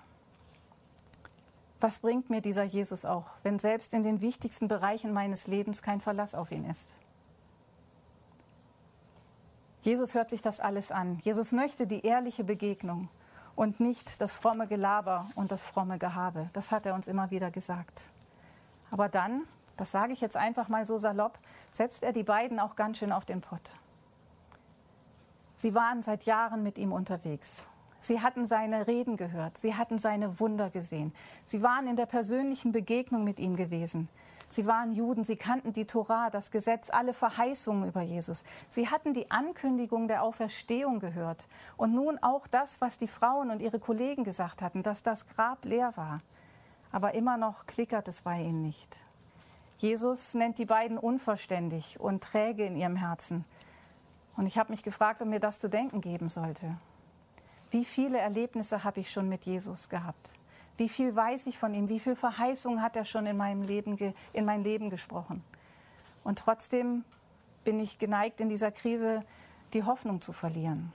Was 1.81 1.99
bringt 1.99 2.29
mir 2.29 2.39
dieser 2.39 2.63
Jesus 2.63 3.03
auch, 3.03 3.25
wenn 3.43 3.59
selbst 3.59 3.93
in 3.93 4.03
den 4.03 4.21
wichtigsten 4.21 4.69
Bereichen 4.69 5.11
meines 5.11 5.47
Lebens 5.47 5.81
kein 5.81 5.99
Verlass 5.99 6.33
auf 6.33 6.53
ihn 6.53 6.63
ist? 6.63 6.95
Jesus 9.81 10.15
hört 10.15 10.29
sich 10.29 10.41
das 10.41 10.61
alles 10.61 10.93
an. 10.93 11.19
Jesus 11.23 11.51
möchte 11.51 11.85
die 11.85 12.05
ehrliche 12.05 12.45
Begegnung 12.45 13.09
und 13.57 13.81
nicht 13.81 14.21
das 14.21 14.31
fromme 14.31 14.65
Gelaber 14.65 15.29
und 15.35 15.51
das 15.51 15.61
fromme 15.61 15.99
Gehabe. 15.99 16.49
Das 16.53 16.71
hat 16.71 16.85
er 16.85 16.95
uns 16.95 17.09
immer 17.09 17.31
wieder 17.31 17.51
gesagt. 17.51 18.11
Aber 18.91 19.09
dann, 19.09 19.43
das 19.75 19.91
sage 19.91 20.13
ich 20.13 20.21
jetzt 20.21 20.37
einfach 20.37 20.69
mal 20.69 20.85
so 20.85 20.97
salopp, 20.97 21.37
setzt 21.73 22.01
er 22.01 22.13
die 22.13 22.23
beiden 22.23 22.61
auch 22.61 22.77
ganz 22.77 22.99
schön 22.99 23.11
auf 23.11 23.25
den 23.25 23.41
Pott. 23.41 23.77
Sie 25.57 25.73
waren 25.73 26.03
seit 26.03 26.23
Jahren 26.23 26.61
mit 26.61 26.77
ihm 26.77 26.91
unterwegs. 26.91 27.65
Sie 27.99 28.21
hatten 28.21 28.45
seine 28.45 28.85
Reden 28.85 29.17
gehört, 29.17 29.57
sie 29.57 29.73
hatten 29.73 29.97
seine 29.97 30.39
Wunder 30.39 30.69
gesehen. 30.69 31.13
Sie 31.45 31.63
waren 31.63 31.87
in 31.87 31.95
der 31.95 32.05
persönlichen 32.05 32.71
Begegnung 32.71 33.23
mit 33.23 33.39
ihm 33.39 33.55
gewesen. 33.55 34.07
Sie 34.49 34.67
waren 34.67 34.93
Juden, 34.93 35.23
sie 35.23 35.35
kannten 35.35 35.73
die 35.73 35.85
Tora, 35.85 36.29
das 36.29 36.51
Gesetz, 36.51 36.89
alle 36.91 37.13
Verheißungen 37.13 37.89
über 37.89 38.01
Jesus. 38.01 38.45
Sie 38.69 38.87
hatten 38.87 39.13
die 39.13 39.29
Ankündigung 39.29 40.07
der 40.07 40.23
Auferstehung 40.23 40.99
gehört 40.99 41.47
und 41.75 41.91
nun 41.91 42.17
auch 42.21 42.47
das, 42.47 42.79
was 42.79 42.99
die 42.99 43.07
Frauen 43.07 43.49
und 43.49 43.61
ihre 43.61 43.79
Kollegen 43.79 44.23
gesagt 44.23 44.61
hatten, 44.61 44.83
dass 44.83 45.01
das 45.01 45.27
Grab 45.27 45.65
leer 45.65 45.91
war. 45.95 46.19
Aber 46.91 47.15
immer 47.15 47.35
noch 47.35 47.65
klickert 47.65 48.07
es 48.07 48.21
bei 48.21 48.39
ihnen 48.39 48.61
nicht. 48.61 48.95
Jesus 49.79 50.33
nennt 50.33 50.59
die 50.59 50.65
beiden 50.65 50.97
unverständig 50.97 51.99
und 51.99 52.23
träge 52.23 52.63
in 52.63 52.77
ihrem 52.77 52.95
Herzen. 52.95 53.43
Und 54.37 54.45
ich 54.45 54.57
habe 54.57 54.71
mich 54.71 54.83
gefragt, 54.83 55.21
ob 55.21 55.27
mir 55.27 55.39
das 55.39 55.59
zu 55.59 55.67
denken 55.67 55.99
geben 55.99 56.29
sollte. 56.29 56.77
Wie 57.71 57.83
viele 57.83 58.19
Erlebnisse 58.19 58.83
habe 58.83 59.01
ich 59.01 59.11
schon 59.11 59.27
mit 59.27 59.43
Jesus 59.43 59.89
gehabt? 59.89 60.39
Wie 60.77 60.87
viel 60.87 61.15
weiß 61.15 61.47
ich 61.47 61.57
von 61.57 61.73
ihm? 61.73 61.89
Wie 61.89 61.99
viel 61.99 62.15
Verheißungen 62.15 62.81
hat 62.81 62.95
er 62.95 63.03
schon 63.03 63.25
in, 63.25 63.35
meinem 63.35 63.63
Leben, 63.63 63.97
in 64.31 64.45
mein 64.45 64.63
Leben 64.63 64.89
gesprochen? 64.89 65.43
Und 66.23 66.39
trotzdem 66.39 67.03
bin 67.63 67.79
ich 67.79 67.97
geneigt, 67.97 68.39
in 68.39 68.47
dieser 68.47 68.71
Krise 68.71 69.23
die 69.73 69.83
Hoffnung 69.83 70.21
zu 70.21 70.31
verlieren. 70.31 70.93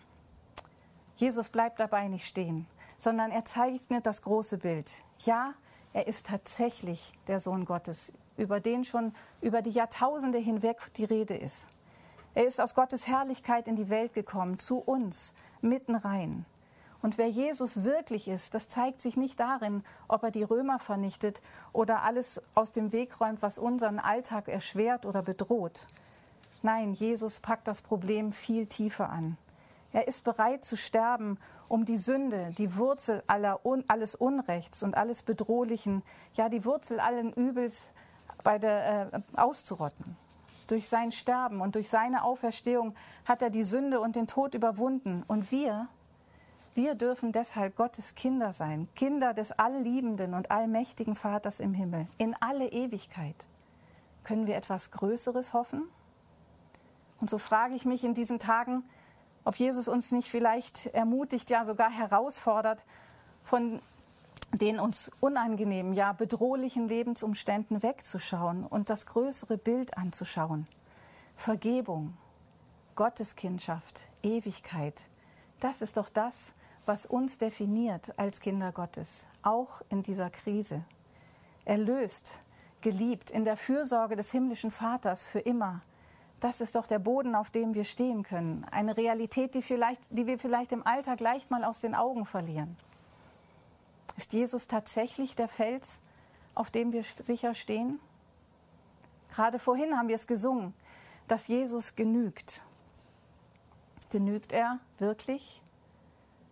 Jesus 1.17 1.49
bleibt 1.49 1.81
dabei 1.81 2.09
nicht 2.09 2.27
stehen, 2.27 2.67
sondern 2.97 3.31
er 3.31 3.45
zeichnet 3.45 4.07
das 4.07 4.23
große 4.23 4.59
Bild. 4.59 4.91
Ja, 5.19 5.55
er 5.93 6.07
ist 6.07 6.27
tatsächlich 6.27 7.13
der 7.27 7.41
Sohn 7.41 7.65
Gottes, 7.65 8.13
über 8.37 8.61
den 8.61 8.85
schon 8.85 9.15
über 9.41 9.61
die 9.61 9.71
Jahrtausende 9.71 10.39
hinweg 10.39 10.79
die 10.97 11.05
Rede 11.05 11.35
ist. 11.35 11.69
Er 12.35 12.47
ist 12.47 12.61
aus 12.61 12.75
Gottes 12.75 13.07
Herrlichkeit 13.07 13.69
in 13.69 13.77
die 13.77 13.91
Welt 13.91 14.15
gekommen, 14.15 14.59
zu 14.59 14.79
uns, 14.79 15.35
mitten 15.61 15.95
rein. 15.95 16.47
Und 17.03 17.19
wer 17.19 17.29
Jesus 17.29 17.83
wirklich 17.83 18.29
ist, 18.29 18.55
das 18.55 18.69
zeigt 18.69 19.01
sich 19.01 19.17
nicht 19.17 19.41
darin, 19.41 19.83
ob 20.09 20.23
er 20.23 20.31
die 20.31 20.45
Römer 20.45 20.79
vernichtet 20.79 21.43
oder 21.73 22.03
alles 22.03 22.41
aus 22.55 22.71
dem 22.73 22.93
Weg 22.93 23.21
räumt, 23.21 23.43
was 23.43 23.59
unseren 23.59 23.99
Alltag 23.99 24.49
erschwert 24.49 25.05
oder 25.05 25.21
bedroht. 25.21 25.89
Nein, 26.63 26.93
Jesus 26.93 27.41
packt 27.41 27.67
das 27.67 27.83
Problem 27.83 28.33
viel 28.33 28.67
tiefer 28.67 29.11
an. 29.11 29.37
Er 29.93 30.07
ist 30.07 30.25
bereit 30.25 30.65
zu 30.65 30.77
sterben, 30.77 31.39
um 31.69 31.85
die 31.85 31.99
Sünde, 31.99 32.53
die 32.57 32.77
Wurzel 32.77 33.23
aller, 33.27 33.61
alles 33.89 34.15
Unrechts 34.15 34.83
und 34.83 34.97
alles 34.97 35.23
Bedrohlichen, 35.23 36.03
ja 36.35 36.49
die 36.49 36.65
Wurzel 36.65 37.01
allen 37.01 37.33
Übels 37.33 37.93
der, 38.45 39.13
äh, 39.13 39.21
auszurotten. 39.37 40.17
Durch 40.73 40.89
sein 40.89 41.13
Sterben 41.13 41.61
und 41.61 41.75
durch 41.75 41.91
seine 41.91 42.25
Auferstehung 42.25 42.95
hat 43.27 43.43
er 43.43 43.51
die 43.51 43.63
Sünde 43.63 44.01
und 44.01 44.17
den 44.17 44.27
Tod 44.27 44.55
überwunden. 44.55 45.23
Und 45.29 45.53
wir, 45.53 45.87
wir 46.75 46.95
dürfen 46.95 47.31
deshalb 47.31 47.77
Gottes 47.77 48.15
Kinder 48.15 48.55
sein, 48.55 48.89
Kinder 48.95 49.35
des 49.35 49.53
allliebenden 49.53 50.33
und 50.33 50.51
allmächtigen 50.51 51.15
Vaters 51.15 51.61
im 51.61 51.75
Himmel, 51.75 52.07
in 52.17 52.35
alle 52.41 52.69
Ewigkeit. 52.69 53.37
Können 54.25 54.47
wir 54.47 54.57
etwas 54.57 54.91
Größeres 54.93 55.53
hoffen? 55.53 55.83
Und 57.21 57.29
so 57.29 57.37
frage 57.37 57.75
ich 57.75 57.85
mich 57.85 58.03
in 58.03 58.15
diesen 58.15 58.39
Tagen, 58.39 58.83
ob 59.45 59.57
Jesus 59.57 59.89
uns 59.89 60.11
nicht 60.11 60.31
vielleicht 60.31 60.87
ermutigt, 60.87 61.51
ja 61.51 61.67
sogar 61.67 61.91
herausfordert, 61.91 62.87
von 63.43 63.83
den 64.53 64.79
uns 64.79 65.11
unangenehmen, 65.21 65.95
ja 65.95 66.13
bedrohlichen 66.13 66.89
Lebensumständen 66.89 67.83
wegzuschauen 67.83 68.67
und 68.67 68.91
das 68.91 69.07
größere 69.07 69.59
Bild 69.59 69.97
anzuschauen. 69.97 70.67
Vergebung, 71.37 72.17
Gotteskindschaft, 72.95 74.01
Ewigkeit, 74.23 75.09
das 75.61 75.81
ist 75.81 75.97
doch 75.97 76.09
das, 76.09 76.55
was 76.87 77.07
uns 77.07 77.39
definiert 77.39 78.19
als 78.19 78.41
Kinder 78.41 78.73
Gottes, 78.73 79.29
auch 79.43 79.83
in 79.89 80.03
dieser 80.03 80.29
Krise. 80.29 80.85
Erlöst, 81.65 82.43
geliebt, 82.81 83.31
in 83.31 83.45
der 83.45 83.57
Fürsorge 83.57 84.17
des 84.17 84.33
himmlischen 84.33 84.71
Vaters 84.71 85.25
für 85.25 85.39
immer. 85.39 85.83
Das 86.41 86.61
ist 86.61 86.75
doch 86.75 86.89
der 86.89 86.99
Boden, 86.99 87.37
auf 87.37 87.51
dem 87.51 87.75
wir 87.75 87.85
stehen 87.85 88.25
können. 88.25 88.67
Eine 88.71 88.97
Realität, 88.97 89.55
die, 89.55 89.63
vielleicht, 89.63 90.03
die 90.11 90.27
wir 90.27 90.39
vielleicht 90.39 90.73
im 90.73 90.85
Alltag 90.85 91.21
leicht 91.21 91.51
mal 91.51 91.63
aus 91.63 91.81
den 91.81 91.95
Augen 91.95 92.27
verlieren. 92.27 92.77
Ist 94.17 94.33
Jesus 94.33 94.67
tatsächlich 94.67 95.35
der 95.35 95.49
Fels, 95.49 96.01
auf 96.55 96.71
dem 96.71 96.93
wir 96.93 97.03
sicher 97.03 97.55
stehen? 97.55 97.99
Gerade 99.31 99.59
vorhin 99.59 99.97
haben 99.97 100.09
wir 100.09 100.15
es 100.15 100.27
gesungen, 100.27 100.75
dass 101.29 101.49
Jesus 101.49 101.95
genügt. 101.95 102.65
Genügt 104.11 104.53
er 104.53 104.79
wirklich? 104.99 105.63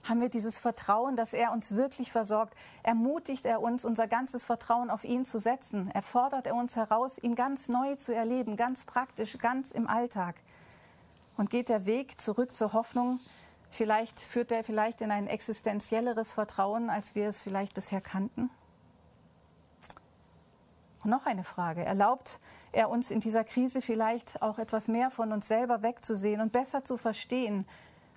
haben 0.04 0.20
wir 0.20 0.28
dieses 0.28 0.58
Vertrauen, 0.58 1.16
dass 1.16 1.34
er 1.34 1.52
uns 1.52 1.74
wirklich 1.74 2.10
versorgt. 2.10 2.54
Ermutigt 2.82 3.44
er 3.44 3.60
uns, 3.60 3.84
unser 3.84 4.06
ganzes 4.06 4.44
Vertrauen 4.44 4.90
auf 4.90 5.04
ihn 5.04 5.24
zu 5.24 5.38
setzen. 5.38 5.90
Erfordert 5.90 6.46
er 6.46 6.54
uns 6.54 6.76
heraus, 6.76 7.18
ihn 7.18 7.34
ganz 7.34 7.68
neu 7.68 7.96
zu 7.96 8.14
erleben, 8.14 8.56
ganz 8.56 8.84
praktisch, 8.84 9.38
ganz 9.38 9.70
im 9.70 9.86
Alltag. 9.86 10.36
Und 11.36 11.50
geht 11.50 11.68
der 11.68 11.86
Weg 11.86 12.20
zurück 12.20 12.54
zur 12.54 12.72
Hoffnung, 12.72 13.20
vielleicht 13.70 14.20
führt 14.20 14.52
er 14.52 14.64
vielleicht 14.64 15.00
in 15.00 15.10
ein 15.10 15.26
existenzielleres 15.26 16.32
Vertrauen, 16.32 16.90
als 16.90 17.14
wir 17.14 17.28
es 17.28 17.40
vielleicht 17.40 17.74
bisher 17.74 18.00
kannten? 18.00 18.50
Und 21.02 21.10
noch 21.10 21.26
eine 21.26 21.44
Frage. 21.44 21.84
Erlaubt 21.84 22.40
er 22.72 22.90
uns 22.90 23.10
in 23.10 23.20
dieser 23.20 23.44
Krise 23.44 23.80
vielleicht 23.80 24.42
auch 24.42 24.58
etwas 24.58 24.88
mehr 24.88 25.10
von 25.10 25.32
uns 25.32 25.48
selber 25.48 25.82
wegzusehen 25.82 26.40
und 26.40 26.52
besser 26.52 26.84
zu 26.84 26.96
verstehen, 26.96 27.66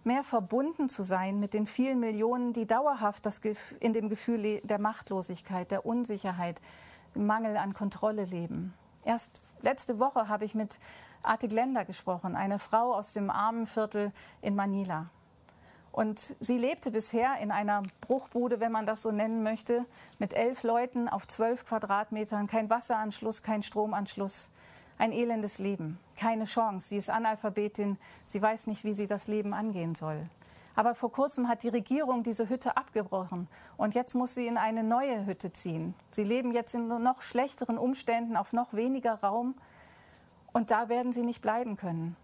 mehr 0.03 0.23
verbunden 0.23 0.89
zu 0.89 1.03
sein 1.03 1.39
mit 1.39 1.53
den 1.53 1.65
vielen 1.65 1.99
Millionen, 1.99 2.51
die 2.51 2.65
dauerhaft 2.65 3.25
das 3.25 3.39
in 3.79 3.93
dem 3.93 4.09
Gefühl 4.09 4.59
der 4.63 4.79
Machtlosigkeit, 4.79 5.71
der 5.71 5.85
Unsicherheit, 5.85 6.59
Mangel 7.15 7.57
an 7.57 7.73
Kontrolle 7.73 8.25
leben. 8.25 8.73
Erst 9.05 9.41
letzte 9.61 9.99
Woche 9.99 10.27
habe 10.27 10.45
ich 10.45 10.55
mit 10.55 10.79
Arte 11.21 11.47
Glenda 11.47 11.83
gesprochen, 11.83 12.35
eine 12.35 12.59
Frau 12.59 12.93
aus 12.93 13.13
dem 13.13 13.29
armen 13.29 13.65
Viertel 13.65 14.11
in 14.41 14.55
Manila. 14.55 15.09
Und 15.93 16.35
sie 16.39 16.57
lebte 16.57 16.89
bisher 16.89 17.37
in 17.39 17.51
einer 17.51 17.83
Bruchbude, 18.01 18.59
wenn 18.59 18.71
man 18.71 18.87
das 18.87 19.03
so 19.03 19.11
nennen 19.11 19.43
möchte, 19.43 19.85
mit 20.17 20.33
elf 20.33 20.63
Leuten 20.63 21.07
auf 21.07 21.27
zwölf 21.27 21.67
Quadratmetern, 21.67 22.47
kein 22.47 22.67
Wasseranschluss, 22.71 23.43
kein 23.43 23.61
Stromanschluss. 23.61 24.49
Ein 24.97 25.11
elendes 25.11 25.59
Leben, 25.59 25.99
keine 26.17 26.45
Chance. 26.45 26.89
Sie 26.89 26.97
ist 26.97 27.11
Analphabetin, 27.11 27.97
sie 28.25 28.41
weiß 28.41 28.65
nicht, 28.65 28.83
wie 28.83 28.95
sie 28.95 29.05
das 29.05 29.27
Leben 29.27 29.53
angehen 29.53 29.93
soll. 29.93 30.25
Aber 30.75 30.95
vor 30.95 31.11
kurzem 31.11 31.47
hat 31.47 31.61
die 31.61 31.69
Regierung 31.69 32.23
diese 32.23 32.49
Hütte 32.49 32.75
abgebrochen. 32.75 33.47
Und 33.77 33.93
jetzt 33.93 34.15
muss 34.15 34.33
sie 34.33 34.47
in 34.47 34.57
eine 34.57 34.83
neue 34.83 35.27
Hütte 35.27 35.51
ziehen. 35.51 35.93
Sie 36.09 36.23
leben 36.23 36.53
jetzt 36.53 36.73
in 36.73 36.87
noch 36.87 37.21
schlechteren 37.21 37.77
Umständen, 37.77 38.35
auf 38.35 38.51
noch 38.51 38.73
weniger 38.73 39.13
Raum. 39.21 39.53
Und 40.53 40.71
da 40.71 40.89
werden 40.89 41.13
sie 41.13 41.23
nicht 41.23 41.43
bleiben 41.43 41.77
können, 41.77 42.15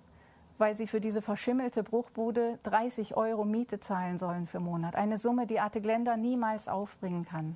weil 0.59 0.77
sie 0.77 0.85
für 0.85 1.01
diese 1.01 1.21
verschimmelte 1.21 1.83
Bruchbude 1.83 2.59
30 2.63 3.17
Euro 3.17 3.45
Miete 3.45 3.79
zahlen 3.79 4.17
sollen 4.17 4.45
für 4.45 4.59
Monat. 4.59 4.95
Eine 4.95 5.17
Summe, 5.17 5.47
die 5.47 5.59
Arte 5.59 5.81
Glenda 5.81 6.17
niemals 6.17 6.67
aufbringen 6.67 7.25
kann. 7.25 7.55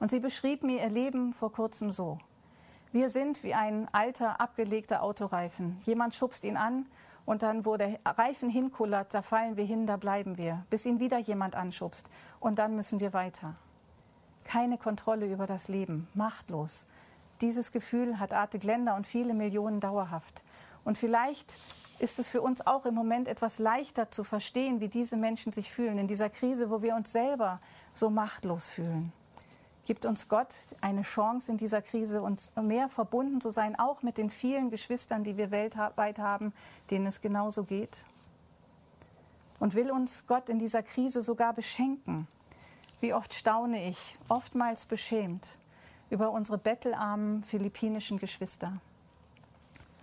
Und 0.00 0.10
sie 0.10 0.20
beschrieb 0.20 0.62
mir 0.62 0.82
ihr 0.82 0.90
Leben 0.90 1.32
vor 1.32 1.52
kurzem 1.52 1.90
so. 1.90 2.18
Wir 2.92 3.10
sind 3.10 3.42
wie 3.42 3.52
ein 3.52 3.88
alter, 3.92 4.40
abgelegter 4.40 5.02
Autoreifen. 5.02 5.78
Jemand 5.82 6.14
schubst 6.14 6.44
ihn 6.44 6.56
an 6.56 6.86
und 7.26 7.42
dann, 7.42 7.66
wo 7.66 7.76
der 7.76 7.98
Reifen 8.06 8.48
hinkullert, 8.48 9.12
da 9.12 9.22
fallen 9.22 9.56
wir 9.56 9.64
hin, 9.64 9.86
da 9.86 9.96
bleiben 9.96 10.38
wir, 10.38 10.64
bis 10.70 10.86
ihn 10.86 11.00
wieder 11.00 11.18
jemand 11.18 11.56
anschubst. 11.56 12.08
Und 12.40 12.58
dann 12.58 12.76
müssen 12.76 13.00
wir 13.00 13.12
weiter. 13.12 13.54
keine 14.44 14.78
Kontrolle 14.78 15.26
über 15.26 15.46
das 15.46 15.66
Leben, 15.66 16.06
machtlos. 16.14 16.86
Dieses 17.40 17.72
Gefühl 17.72 18.20
hat 18.20 18.32
Arte 18.32 18.60
Glender 18.60 18.94
und 18.94 19.06
viele 19.06 19.34
Millionen 19.34 19.80
dauerhaft. 19.80 20.44
Und 20.84 20.96
vielleicht 20.96 21.58
ist 21.98 22.18
es 22.18 22.28
für 22.28 22.42
uns 22.42 22.66
auch 22.66 22.86
im 22.86 22.94
Moment 22.94 23.28
etwas 23.28 23.58
leichter 23.58 24.10
zu 24.10 24.24
verstehen, 24.24 24.80
wie 24.80 24.88
diese 24.88 25.16
Menschen 25.16 25.52
sich 25.52 25.70
fühlen 25.70 25.98
in 25.98 26.06
dieser 26.06 26.30
Krise, 26.30 26.70
wo 26.70 26.82
wir 26.82 26.94
uns 26.94 27.12
selber 27.12 27.60
so 27.92 28.10
machtlos 28.10 28.68
fühlen. 28.68 29.12
Gibt 29.84 30.04
uns 30.04 30.28
Gott 30.28 30.54
eine 30.80 31.02
Chance 31.02 31.52
in 31.52 31.58
dieser 31.58 31.80
Krise, 31.80 32.20
uns 32.20 32.52
mehr 32.60 32.88
verbunden 32.88 33.40
zu 33.40 33.50
sein, 33.50 33.78
auch 33.78 34.02
mit 34.02 34.18
den 34.18 34.30
vielen 34.30 34.70
Geschwistern, 34.70 35.22
die 35.22 35.36
wir 35.36 35.50
weltweit 35.50 36.18
haben, 36.18 36.52
denen 36.90 37.06
es 37.06 37.20
genauso 37.20 37.64
geht? 37.64 38.04
Und 39.60 39.74
will 39.74 39.90
uns 39.90 40.26
Gott 40.26 40.48
in 40.48 40.58
dieser 40.58 40.82
Krise 40.82 41.22
sogar 41.22 41.52
beschenken? 41.52 42.26
Wie 43.00 43.14
oft 43.14 43.32
staune 43.32 43.88
ich, 43.88 44.18
oftmals 44.28 44.86
beschämt, 44.86 45.46
über 46.10 46.30
unsere 46.30 46.58
bettelarmen 46.58 47.42
philippinischen 47.42 48.18
Geschwister. 48.18 48.80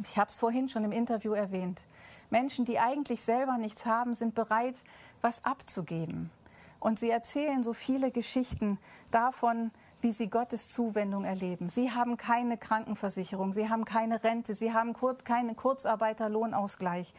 Ich 0.07 0.17
habe 0.17 0.29
es 0.29 0.37
vorhin 0.37 0.69
schon 0.69 0.83
im 0.83 0.91
Interview 0.91 1.33
erwähnt. 1.33 1.81
Menschen, 2.29 2.65
die 2.65 2.79
eigentlich 2.79 3.23
selber 3.23 3.57
nichts 3.57 3.85
haben, 3.85 4.15
sind 4.15 4.35
bereit, 4.35 4.75
was 5.21 5.45
abzugeben. 5.45 6.31
Und 6.79 6.99
sie 6.99 7.09
erzählen 7.09 7.63
so 7.63 7.73
viele 7.73 8.11
Geschichten 8.11 8.77
davon, 9.11 9.71
wie 10.01 10.11
sie 10.11 10.29
Gottes 10.29 10.69
Zuwendung 10.69 11.23
erleben. 11.23 11.69
Sie 11.69 11.91
haben 11.91 12.17
keine 12.17 12.57
Krankenversicherung, 12.57 13.53
sie 13.53 13.69
haben 13.69 13.85
keine 13.85 14.23
Rente, 14.23 14.53
sie 14.53 14.73
haben 14.73 14.93
keinen 15.23 15.55
Kurzarbeiterlohnausgleich. 15.55 17.13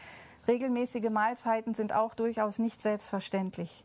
Regelmäßige 0.46 1.08
Mahlzeiten 1.08 1.72
sind 1.72 1.94
auch 1.94 2.14
durchaus 2.14 2.58
nicht 2.58 2.82
selbstverständlich. 2.82 3.84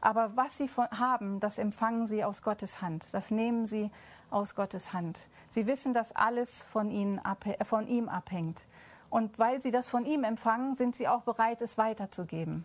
Aber 0.00 0.36
was 0.36 0.56
sie 0.56 0.68
von, 0.68 0.86
haben, 0.90 1.40
das 1.40 1.58
empfangen 1.58 2.06
sie 2.06 2.22
aus 2.22 2.42
Gottes 2.42 2.80
Hand. 2.80 3.04
Das 3.12 3.30
nehmen 3.30 3.66
sie 3.66 3.90
aus 4.30 4.54
Gottes 4.54 4.92
Hand. 4.92 5.28
Sie 5.48 5.66
wissen, 5.66 5.94
dass 5.94 6.12
alles 6.12 6.62
von, 6.62 6.90
ihnen 6.90 7.20
von 7.62 7.86
ihm 7.88 8.08
abhängt. 8.08 8.66
Und 9.10 9.38
weil 9.38 9.60
sie 9.60 9.70
das 9.70 9.88
von 9.88 10.06
ihm 10.06 10.24
empfangen, 10.24 10.74
sind 10.74 10.94
sie 10.94 11.08
auch 11.08 11.22
bereit, 11.22 11.60
es 11.62 11.76
weiterzugeben. 11.76 12.64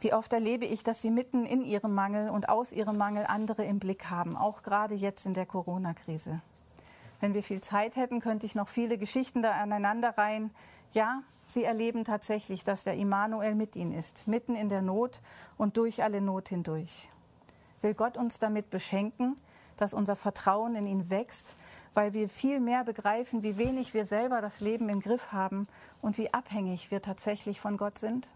Wie 0.00 0.12
oft 0.12 0.32
erlebe 0.32 0.66
ich, 0.66 0.84
dass 0.84 1.00
sie 1.00 1.10
mitten 1.10 1.46
in 1.46 1.64
ihrem 1.64 1.94
Mangel 1.94 2.28
und 2.28 2.48
aus 2.48 2.72
ihrem 2.72 2.96
Mangel 2.96 3.24
andere 3.26 3.64
im 3.64 3.78
Blick 3.78 4.10
haben, 4.10 4.36
auch 4.36 4.62
gerade 4.62 4.94
jetzt 4.94 5.24
in 5.24 5.34
der 5.34 5.46
Corona-Krise. 5.46 6.42
Wenn 7.20 7.32
wir 7.32 7.42
viel 7.42 7.62
Zeit 7.62 7.96
hätten, 7.96 8.20
könnte 8.20 8.44
ich 8.44 8.54
noch 8.54 8.68
viele 8.68 8.98
Geschichten 8.98 9.42
da 9.42 9.52
aneinanderreihen. 9.52 10.50
Ja, 10.92 11.22
sie 11.46 11.64
erleben 11.64 12.04
tatsächlich, 12.04 12.64
dass 12.64 12.84
der 12.84 12.96
Immanuel 12.96 13.54
mit 13.54 13.76
ihnen 13.76 13.92
ist, 13.92 14.28
mitten 14.28 14.54
in 14.56 14.68
der 14.68 14.82
Not 14.82 15.22
und 15.56 15.78
durch 15.78 16.02
alle 16.02 16.20
Not 16.20 16.50
hindurch 16.50 17.08
will 17.84 17.94
Gott 17.94 18.16
uns 18.16 18.40
damit 18.40 18.70
beschenken, 18.70 19.36
dass 19.76 19.94
unser 19.94 20.16
Vertrauen 20.16 20.74
in 20.74 20.88
ihn 20.88 21.10
wächst, 21.10 21.56
weil 21.92 22.12
wir 22.12 22.28
viel 22.28 22.58
mehr 22.58 22.82
begreifen, 22.82 23.44
wie 23.44 23.56
wenig 23.56 23.94
wir 23.94 24.04
selber 24.04 24.40
das 24.40 24.58
Leben 24.58 24.88
im 24.88 25.00
Griff 25.00 25.30
haben 25.30 25.68
und 26.02 26.18
wie 26.18 26.32
abhängig 26.34 26.90
wir 26.90 27.02
tatsächlich 27.02 27.60
von 27.60 27.76
Gott 27.76 27.98
sind? 27.98 28.30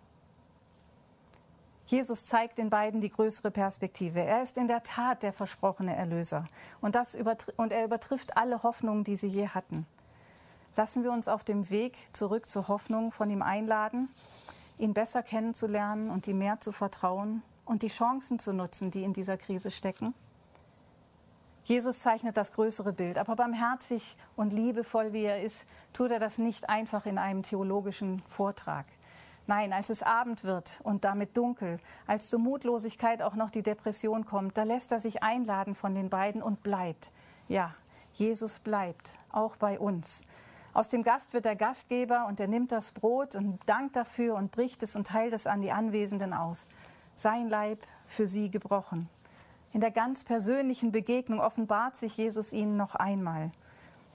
Jesus 1.86 2.24
zeigt 2.26 2.58
den 2.58 2.68
beiden 2.68 3.00
die 3.00 3.08
größere 3.08 3.50
Perspektive. 3.50 4.20
Er 4.20 4.42
ist 4.42 4.58
in 4.58 4.68
der 4.68 4.82
Tat 4.82 5.22
der 5.22 5.32
versprochene 5.32 5.96
Erlöser. 5.96 6.44
Und, 6.82 6.94
das 6.94 7.16
und 7.56 7.72
er 7.72 7.84
übertrifft 7.84 8.36
alle 8.36 8.62
Hoffnungen, 8.62 9.04
die 9.04 9.16
sie 9.16 9.28
je 9.28 9.48
hatten. 9.48 9.86
Lassen 10.76 11.02
wir 11.02 11.10
uns 11.10 11.28
auf 11.28 11.44
dem 11.44 11.70
Weg 11.70 11.96
zurück 12.12 12.48
zur 12.50 12.68
Hoffnung 12.68 13.10
von 13.10 13.30
ihm 13.30 13.40
einladen, 13.40 14.10
ihn 14.76 14.92
besser 14.92 15.22
kennenzulernen 15.22 16.10
und 16.10 16.28
ihm 16.28 16.38
mehr 16.38 16.60
zu 16.60 16.72
vertrauen 16.72 17.42
und 17.68 17.82
die 17.82 17.88
Chancen 17.88 18.38
zu 18.38 18.52
nutzen, 18.52 18.90
die 18.90 19.04
in 19.04 19.12
dieser 19.12 19.36
Krise 19.36 19.70
stecken? 19.70 20.14
Jesus 21.64 22.00
zeichnet 22.00 22.38
das 22.38 22.52
größere 22.52 22.94
Bild, 22.94 23.18
aber 23.18 23.36
barmherzig 23.36 24.16
und 24.36 24.54
liebevoll 24.54 25.12
wie 25.12 25.24
er 25.24 25.42
ist, 25.42 25.68
tut 25.92 26.10
er 26.10 26.18
das 26.18 26.38
nicht 26.38 26.70
einfach 26.70 27.04
in 27.04 27.18
einem 27.18 27.42
theologischen 27.42 28.22
Vortrag. 28.26 28.86
Nein, 29.46 29.74
als 29.74 29.90
es 29.90 30.02
Abend 30.02 30.44
wird 30.44 30.80
und 30.82 31.04
damit 31.04 31.36
dunkel, 31.36 31.78
als 32.06 32.30
zur 32.30 32.38
Mutlosigkeit 32.38 33.20
auch 33.20 33.34
noch 33.34 33.50
die 33.50 33.62
Depression 33.62 34.24
kommt, 34.24 34.56
da 34.56 34.62
lässt 34.62 34.92
er 34.92 35.00
sich 35.00 35.22
einladen 35.22 35.74
von 35.74 35.94
den 35.94 36.08
beiden 36.08 36.42
und 36.42 36.62
bleibt. 36.62 37.12
Ja, 37.48 37.74
Jesus 38.14 38.60
bleibt, 38.60 39.10
auch 39.30 39.56
bei 39.56 39.78
uns. 39.78 40.24
Aus 40.72 40.88
dem 40.88 41.02
Gast 41.02 41.34
wird 41.34 41.44
der 41.44 41.56
Gastgeber 41.56 42.26
und 42.28 42.40
er 42.40 42.48
nimmt 42.48 42.72
das 42.72 42.92
Brot 42.92 43.34
und 43.34 43.58
dankt 43.66 43.96
dafür 43.96 44.36
und 44.36 44.52
bricht 44.52 44.82
es 44.82 44.96
und 44.96 45.06
teilt 45.06 45.34
es 45.34 45.46
an 45.46 45.60
die 45.60 45.72
Anwesenden 45.72 46.32
aus 46.32 46.66
sein 47.18 47.48
Leib 47.48 47.80
für 48.06 48.26
sie 48.26 48.50
gebrochen. 48.50 49.08
In 49.72 49.80
der 49.80 49.90
ganz 49.90 50.24
persönlichen 50.24 50.92
Begegnung 50.92 51.40
offenbart 51.40 51.96
sich 51.96 52.16
Jesus 52.16 52.52
ihnen 52.52 52.76
noch 52.76 52.94
einmal. 52.94 53.50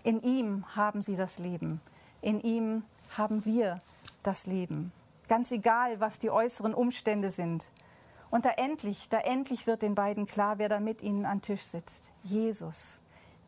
In 0.04 0.22
ihm 0.22 0.66
haben 0.76 1.02
sie 1.02 1.16
das 1.16 1.38
Leben. 1.38 1.82
In 2.22 2.40
ihm 2.42 2.84
haben 3.18 3.46
wir 3.46 3.80
das 4.24 4.46
Leben. 4.46 4.92
Ganz 5.28 5.52
egal, 5.52 6.00
was 6.00 6.20
die 6.20 6.30
äußeren 6.30 6.74
Umstände 6.74 7.32
sind. 7.32 7.72
Und 8.32 8.46
da 8.46 8.50
endlich, 8.52 9.10
da 9.10 9.20
endlich 9.20 9.68
wird 9.68 9.82
den 9.82 9.96
beiden 9.96 10.26
klar, 10.26 10.58
wer 10.58 10.70
da 10.70 10.80
mit 10.80 11.02
ihnen 11.02 11.26
am 11.26 11.42
Tisch 11.42 11.64
sitzt. 11.64 12.10
Jesus. 12.24 13.02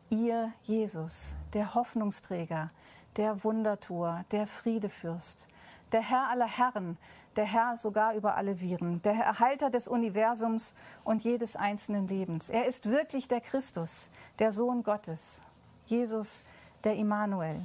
Ihr 0.08 0.52
Jesus, 0.62 1.36
der 1.54 1.74
Hoffnungsträger, 1.74 2.70
der 3.16 3.42
Wundertor, 3.42 4.24
der 4.30 4.46
Friedefürst, 4.46 5.48
der 5.90 6.02
Herr 6.02 6.28
aller 6.28 6.46
Herren, 6.46 6.96
der 7.36 7.44
Herr 7.44 7.76
sogar 7.76 8.14
über 8.14 8.36
alle 8.36 8.60
Viren, 8.60 9.02
der 9.02 9.14
Erhalter 9.14 9.70
des 9.70 9.88
Universums 9.88 10.74
und 11.04 11.22
jedes 11.22 11.54
einzelnen 11.54 12.06
Lebens. 12.06 12.48
Er 12.48 12.66
ist 12.66 12.88
wirklich 12.88 13.28
der 13.28 13.40
Christus, 13.40 14.10
der 14.38 14.52
Sohn 14.52 14.82
Gottes, 14.82 15.42
Jesus, 15.86 16.42
der 16.84 16.96
Immanuel. 16.96 17.60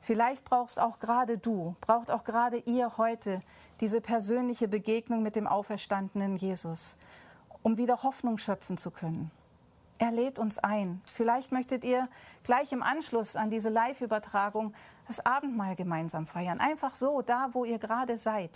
Vielleicht 0.00 0.44
brauchst 0.44 0.78
auch 0.78 1.00
gerade 1.00 1.36
du, 1.36 1.74
braucht 1.80 2.10
auch 2.10 2.24
gerade 2.24 2.58
ihr 2.58 2.96
heute 2.96 3.40
diese 3.80 4.00
persönliche 4.00 4.68
Begegnung 4.68 5.22
mit 5.22 5.36
dem 5.36 5.46
auferstandenen 5.46 6.36
Jesus, 6.36 6.96
um 7.62 7.76
wieder 7.76 8.02
Hoffnung 8.02 8.38
schöpfen 8.38 8.78
zu 8.78 8.90
können. 8.90 9.30
Er 9.98 10.12
lädt 10.12 10.38
uns 10.38 10.58
ein. 10.58 11.00
Vielleicht 11.10 11.52
möchtet 11.52 11.82
ihr 11.82 12.08
gleich 12.44 12.72
im 12.72 12.82
Anschluss 12.82 13.34
an 13.34 13.50
diese 13.50 13.70
Live-Übertragung 13.70 14.74
das 15.06 15.24
Abendmahl 15.24 15.76
gemeinsam 15.76 16.26
feiern. 16.26 16.60
Einfach 16.60 16.94
so, 16.94 17.22
da 17.22 17.50
wo 17.52 17.64
ihr 17.64 17.78
gerade 17.78 18.16
seid. 18.16 18.50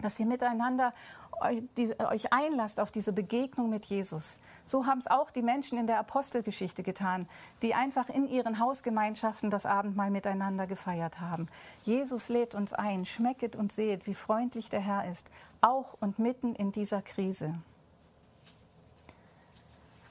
Dass 0.00 0.18
ihr 0.20 0.26
miteinander 0.26 0.92
euch 1.40 2.32
einlasst 2.32 2.80
auf 2.80 2.90
diese 2.90 3.12
Begegnung 3.12 3.70
mit 3.70 3.84
Jesus. 3.86 4.40
So 4.64 4.86
haben 4.86 4.98
es 4.98 5.06
auch 5.06 5.30
die 5.30 5.42
Menschen 5.42 5.78
in 5.78 5.86
der 5.86 5.98
Apostelgeschichte 5.98 6.82
getan, 6.82 7.28
die 7.62 7.74
einfach 7.74 8.08
in 8.08 8.26
ihren 8.26 8.58
Hausgemeinschaften 8.58 9.50
das 9.50 9.66
Abendmahl 9.66 10.10
miteinander 10.10 10.66
gefeiert 10.66 11.20
haben. 11.20 11.48
Jesus 11.84 12.28
lädt 12.28 12.54
uns 12.54 12.72
ein, 12.72 13.04
schmecket 13.04 13.56
und 13.56 13.72
seht, 13.72 14.06
wie 14.06 14.14
freundlich 14.14 14.68
der 14.68 14.80
Herr 14.80 15.08
ist, 15.08 15.30
auch 15.60 15.96
und 16.00 16.18
mitten 16.18 16.54
in 16.54 16.72
dieser 16.72 17.02
Krise. 17.02 17.54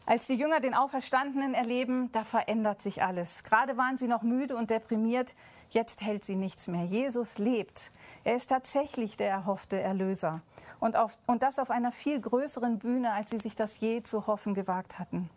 Als 0.10 0.26
die 0.26 0.36
Jünger 0.36 0.62
den 0.62 0.74
Auferstandenen 0.74 1.54
erleben, 1.54 2.10
da 2.14 2.24
verändert 2.24 2.82
sich 2.82 3.04
alles. 3.04 3.44
Gerade 3.44 3.76
waren 3.76 3.98
sie 3.98 4.08
noch 4.08 4.22
müde 4.22 4.56
und 4.56 4.70
deprimiert, 4.70 5.36
jetzt 5.70 6.02
hält 6.02 6.24
sie 6.24 6.38
nichts 6.38 6.70
mehr. 6.70 6.86
Jesus 6.86 7.40
lebt. 7.40 7.92
Er 8.24 8.36
ist 8.36 8.48
tatsächlich 8.48 9.18
der 9.18 9.30
erhoffte 9.30 9.82
Erlöser. 9.82 10.40
Und, 10.80 10.96
auf, 10.96 11.18
und 11.26 11.44
das 11.44 11.60
auf 11.60 11.70
einer 11.70 11.92
viel 11.92 12.22
größeren 12.22 12.80
Bühne, 12.80 13.12
als 13.12 13.32
sie 13.32 13.38
sich 13.38 13.54
das 13.54 13.82
je 13.82 14.02
zu 14.02 14.28
hoffen 14.28 14.54
gewagt 14.54 14.98
hatten. 14.98 15.30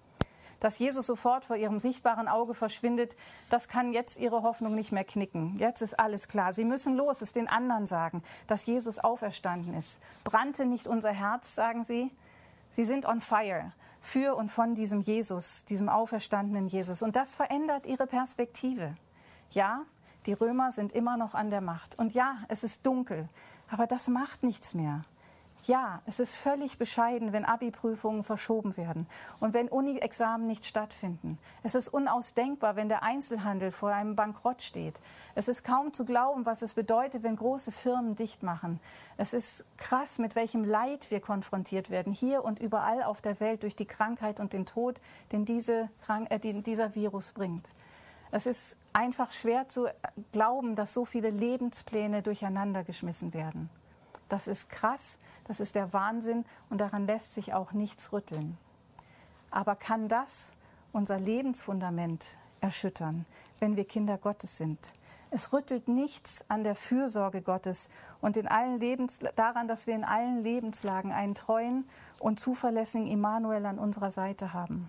Dass 0.60 0.78
Jesus 0.78 1.04
sofort 1.04 1.44
vor 1.44 1.56
ihrem 1.56 1.80
sichtbaren 1.80 2.28
Auge 2.28 2.54
verschwindet, 2.54 3.16
das 3.48 3.66
kann 3.66 3.92
jetzt 3.92 4.20
ihre 4.20 4.44
Hoffnung 4.44 4.76
nicht 4.76 4.92
mehr 4.92 5.02
knicken. 5.02 5.58
Jetzt 5.58 5.82
ist 5.82 5.98
alles 5.98 6.28
klar. 6.28 6.52
Sie 6.52 6.64
müssen 6.64 6.94
los, 6.94 7.22
es 7.22 7.32
den 7.32 7.48
anderen 7.48 7.88
sagen, 7.88 8.22
dass 8.46 8.66
Jesus 8.66 9.00
auferstanden 9.00 9.74
ist. 9.74 10.00
Brannte 10.22 10.64
nicht 10.64 10.86
unser 10.86 11.10
Herz, 11.10 11.56
sagen 11.56 11.82
sie. 11.82 12.12
Sie 12.70 12.84
sind 12.84 13.04
on 13.04 13.20
fire 13.20 13.72
für 14.00 14.34
und 14.34 14.50
von 14.50 14.74
diesem 14.74 15.00
Jesus, 15.00 15.64
diesem 15.66 15.88
auferstandenen 15.88 16.66
Jesus. 16.66 17.02
Und 17.02 17.16
das 17.16 17.34
verändert 17.34 17.86
ihre 17.86 18.06
Perspektive. 18.06 18.94
Ja, 19.50 19.82
die 20.26 20.32
Römer 20.32 20.72
sind 20.72 20.92
immer 20.92 21.16
noch 21.16 21.34
an 21.34 21.50
der 21.50 21.60
Macht. 21.60 21.98
Und 21.98 22.12
ja, 22.14 22.38
es 22.48 22.64
ist 22.64 22.86
dunkel, 22.86 23.28
aber 23.70 23.86
das 23.86 24.08
macht 24.08 24.42
nichts 24.42 24.74
mehr. 24.74 25.02
Ja, 25.64 26.00
es 26.06 26.20
ist 26.20 26.36
völlig 26.36 26.78
bescheiden, 26.78 27.34
wenn 27.34 27.44
Abi-Prüfungen 27.44 28.22
verschoben 28.22 28.76
werden 28.78 29.06
und 29.40 29.52
wenn 29.52 29.68
Uni-Examen 29.68 30.46
nicht 30.46 30.64
stattfinden. 30.64 31.38
Es 31.62 31.74
ist 31.74 31.88
unausdenkbar, 31.88 32.76
wenn 32.76 32.88
der 32.88 33.02
Einzelhandel 33.02 33.70
vor 33.70 33.90
einem 33.90 34.16
Bankrott 34.16 34.62
steht. 34.62 34.98
Es 35.34 35.48
ist 35.48 35.62
kaum 35.62 35.92
zu 35.92 36.06
glauben, 36.06 36.46
was 36.46 36.62
es 36.62 36.72
bedeutet, 36.72 37.22
wenn 37.22 37.36
große 37.36 37.72
Firmen 37.72 38.16
dicht 38.16 38.42
machen. 38.42 38.80
Es 39.18 39.34
ist 39.34 39.66
krass, 39.76 40.18
mit 40.18 40.34
welchem 40.34 40.64
Leid 40.64 41.10
wir 41.10 41.20
konfrontiert 41.20 41.90
werden, 41.90 42.14
hier 42.14 42.42
und 42.42 42.58
überall 42.58 43.02
auf 43.02 43.20
der 43.20 43.38
Welt 43.38 43.62
durch 43.62 43.76
die 43.76 43.86
Krankheit 43.86 44.40
und 44.40 44.54
den 44.54 44.64
Tod, 44.64 44.98
den, 45.30 45.44
diese, 45.44 45.90
äh, 46.30 46.38
den 46.38 46.62
dieser 46.62 46.94
Virus 46.94 47.32
bringt. 47.32 47.68
Es 48.30 48.46
ist 48.46 48.78
einfach 48.92 49.30
schwer 49.32 49.68
zu 49.68 49.88
glauben, 50.32 50.74
dass 50.74 50.94
so 50.94 51.04
viele 51.04 51.30
Lebenspläne 51.30 52.22
durcheinander 52.22 52.82
geschmissen 52.82 53.34
werden. 53.34 53.68
Das 54.30 54.46
ist 54.46 54.68
krass, 54.68 55.18
das 55.50 55.58
ist 55.58 55.74
der 55.74 55.92
Wahnsinn 55.92 56.44
und 56.68 56.80
daran 56.80 57.08
lässt 57.08 57.34
sich 57.34 57.54
auch 57.54 57.72
nichts 57.72 58.12
rütteln. 58.12 58.56
Aber 59.50 59.74
kann 59.74 60.06
das 60.06 60.54
unser 60.92 61.18
Lebensfundament 61.18 62.24
erschüttern, 62.60 63.26
wenn 63.58 63.74
wir 63.74 63.84
Kinder 63.84 64.16
Gottes 64.16 64.56
sind? 64.56 64.78
Es 65.32 65.52
rüttelt 65.52 65.88
nichts 65.88 66.44
an 66.46 66.62
der 66.62 66.76
Fürsorge 66.76 67.42
Gottes 67.42 67.88
und 68.20 68.36
in 68.36 68.46
allen 68.46 68.78
Lebens, 68.78 69.18
daran, 69.34 69.66
dass 69.66 69.88
wir 69.88 69.96
in 69.96 70.04
allen 70.04 70.44
Lebenslagen 70.44 71.10
einen 71.10 71.34
treuen 71.34 71.84
und 72.20 72.38
zuverlässigen 72.38 73.08
Immanuel 73.08 73.66
an 73.66 73.80
unserer 73.80 74.12
Seite 74.12 74.52
haben. 74.52 74.88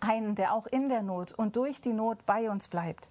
Einen, 0.00 0.34
der 0.34 0.54
auch 0.54 0.66
in 0.66 0.88
der 0.88 1.02
Not 1.02 1.32
und 1.32 1.56
durch 1.56 1.82
die 1.82 1.92
Not 1.92 2.24
bei 2.24 2.50
uns 2.50 2.68
bleibt. 2.68 3.10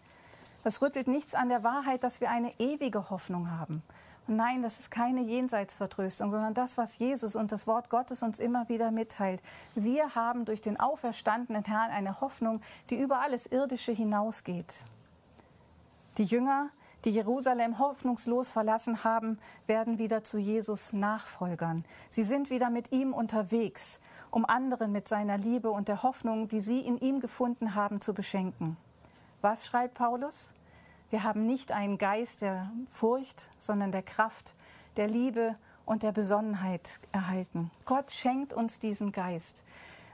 Das 0.63 0.81
rüttelt 0.81 1.07
nichts 1.07 1.35
an 1.35 1.49
der 1.49 1.63
Wahrheit, 1.63 2.03
dass 2.03 2.19
wir 2.19 2.31
eine 2.31 2.51
ewige 2.59 3.11
Hoffnung 3.11 3.51
haben. 3.51 3.83
Nein, 4.27 4.63
das 4.63 4.79
ist 4.79 4.89
keine 4.89 5.21
Jenseitsvertröstung, 5.21 6.31
sondern 6.31 6.53
das, 6.53 6.77
was 6.77 6.97
Jesus 6.97 7.35
und 7.35 7.51
das 7.51 7.67
Wort 7.67 7.89
Gottes 7.89 8.23
uns 8.23 8.39
immer 8.39 8.69
wieder 8.69 8.89
mitteilt. 8.89 9.41
Wir 9.75 10.15
haben 10.15 10.45
durch 10.45 10.61
den 10.61 10.79
auferstandenen 10.79 11.65
Herrn 11.65 11.91
eine 11.91 12.21
Hoffnung, 12.21 12.61
die 12.89 12.95
über 12.95 13.19
alles 13.19 13.47
Irdische 13.47 13.91
hinausgeht. 13.91 14.85
Die 16.17 16.23
Jünger, 16.23 16.69
die 17.03 17.09
Jerusalem 17.09 17.79
hoffnungslos 17.79 18.49
verlassen 18.49 19.03
haben, 19.03 19.39
werden 19.67 19.99
wieder 19.99 20.23
zu 20.23 20.37
Jesus 20.37 20.93
Nachfolgern. 20.93 21.83
Sie 22.09 22.23
sind 22.23 22.49
wieder 22.49 22.69
mit 22.69 22.93
ihm 22.93 23.13
unterwegs, 23.13 23.99
um 24.31 24.45
anderen 24.45 24.93
mit 24.93 25.09
seiner 25.09 25.37
Liebe 25.37 25.69
und 25.69 25.89
der 25.89 26.01
Hoffnung, 26.01 26.47
die 26.47 26.61
sie 26.61 26.79
in 26.79 26.97
ihm 26.97 27.19
gefunden 27.19 27.75
haben, 27.75 27.99
zu 27.99 28.13
beschenken. 28.13 28.77
Was 29.41 29.65
schreibt 29.65 29.95
Paulus? 29.95 30.53
Wir 31.13 31.21
haben 31.21 31.45
nicht 31.45 31.71
einen 31.71 31.99
Geist 31.99 32.41
der 32.41 32.71
Furcht, 32.89 33.51
sondern 33.59 33.91
der 33.91 34.01
Kraft, 34.01 34.55
der 34.97 35.07
Liebe 35.07 35.55
und 35.85 36.01
der 36.01 36.11
Besonnenheit 36.11 36.99
erhalten. 37.11 37.69
Gott 37.85 38.09
schenkt 38.09 38.51
uns 38.51 38.79
diesen 38.79 39.11
Geist. 39.11 39.63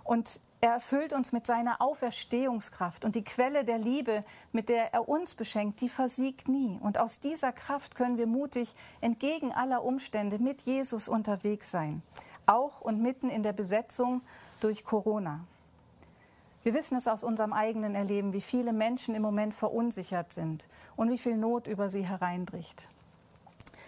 Und 0.04 0.42
er 0.60 0.74
erfüllt 0.74 1.14
uns 1.14 1.32
mit 1.32 1.48
seiner 1.48 1.82
Auferstehungskraft 1.82 3.06
und 3.06 3.16
die 3.16 3.24
Quelle 3.24 3.64
der 3.64 3.78
Liebe, 3.78 4.26
mit 4.52 4.68
der 4.68 4.94
er 4.94 5.08
uns 5.08 5.36
beschenkt, 5.36 5.80
die 5.80 5.88
versiegt 5.88 6.50
nie. 6.50 6.78
Und 6.82 6.98
aus 6.98 7.22
dieser 7.22 7.54
Kraft 7.54 7.96
können 7.96 8.18
wir 8.18 8.28
mutig 8.28 8.76
entgegen 9.00 9.54
aller 9.54 9.86
Umstände 9.86 10.38
mit 10.38 10.60
Jesus 10.64 11.08
unterwegs 11.08 11.72
sein, 11.72 12.04
auch 12.46 12.82
und 12.82 13.02
mitten 13.02 13.30
in 13.30 13.42
der 13.42 13.54
Besetzung 13.54 14.22
durch 14.60 14.84
Corona. 14.84 15.46
Wir 16.64 16.74
wissen 16.74 16.98
es 16.98 17.08
aus 17.08 17.24
unserem 17.24 17.54
eigenen 17.54 17.96
Erleben, 17.96 18.34
wie 18.34 18.42
viele 18.42 18.74
Menschen 18.74 19.16
im 19.16 19.22
Moment 19.22 19.54
verunsichert 19.54 20.34
sind 20.34 20.68
und 20.96 21.10
wie 21.10 21.18
viel 21.18 21.38
Not 21.38 21.68
über 21.68 21.90
sie 21.90 22.06
hereinbricht. 22.06 22.90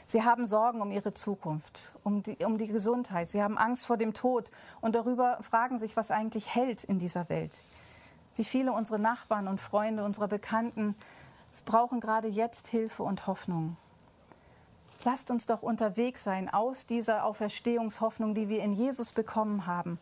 Sie 0.08 0.24
haben 0.24 0.46
Sorgen 0.46 0.82
um 0.82 0.92
ihre 0.92 1.14
Zukunft, 1.14 1.94
um 2.04 2.24
die, 2.24 2.38
um 2.44 2.58
die 2.58 2.68
Gesundheit. 2.68 3.30
Sie 3.30 3.42
haben 3.42 3.58
Angst 3.58 3.86
vor 3.86 3.98
dem 3.98 4.14
Tod 4.14 4.52
und 4.80 4.96
darüber 4.96 5.38
fragen 5.42 5.78
sich, 5.78 5.96
was 5.96 6.12
eigentlich 6.12 6.56
hält 6.56 6.84
in 6.84 7.00
dieser 7.00 7.30
Welt. 7.30 7.58
Wie 8.36 8.44
viele 8.44 8.72
unserer 8.74 8.98
Nachbarn 8.98 9.48
und 9.48 9.60
Freunde, 9.60 10.04
unserer 10.04 10.28
Bekannten 10.28 10.96
brauchen 11.66 12.00
gerade 12.00 12.28
jetzt 12.28 12.68
Hilfe 12.68 13.04
und 13.04 13.28
Hoffnung. 13.28 13.76
Lasst 15.04 15.32
uns 15.32 15.46
doch 15.46 15.62
unterwegs 15.62 16.24
sein 16.24 16.50
aus 16.50 16.86
dieser 16.86 17.26
Auferstehungshoffnung, 17.26 18.36
die 18.36 18.50
wir 18.50 18.64
in 18.64 18.74
Jesus 18.74 19.12
bekommen 19.12 19.66
haben 19.66 20.00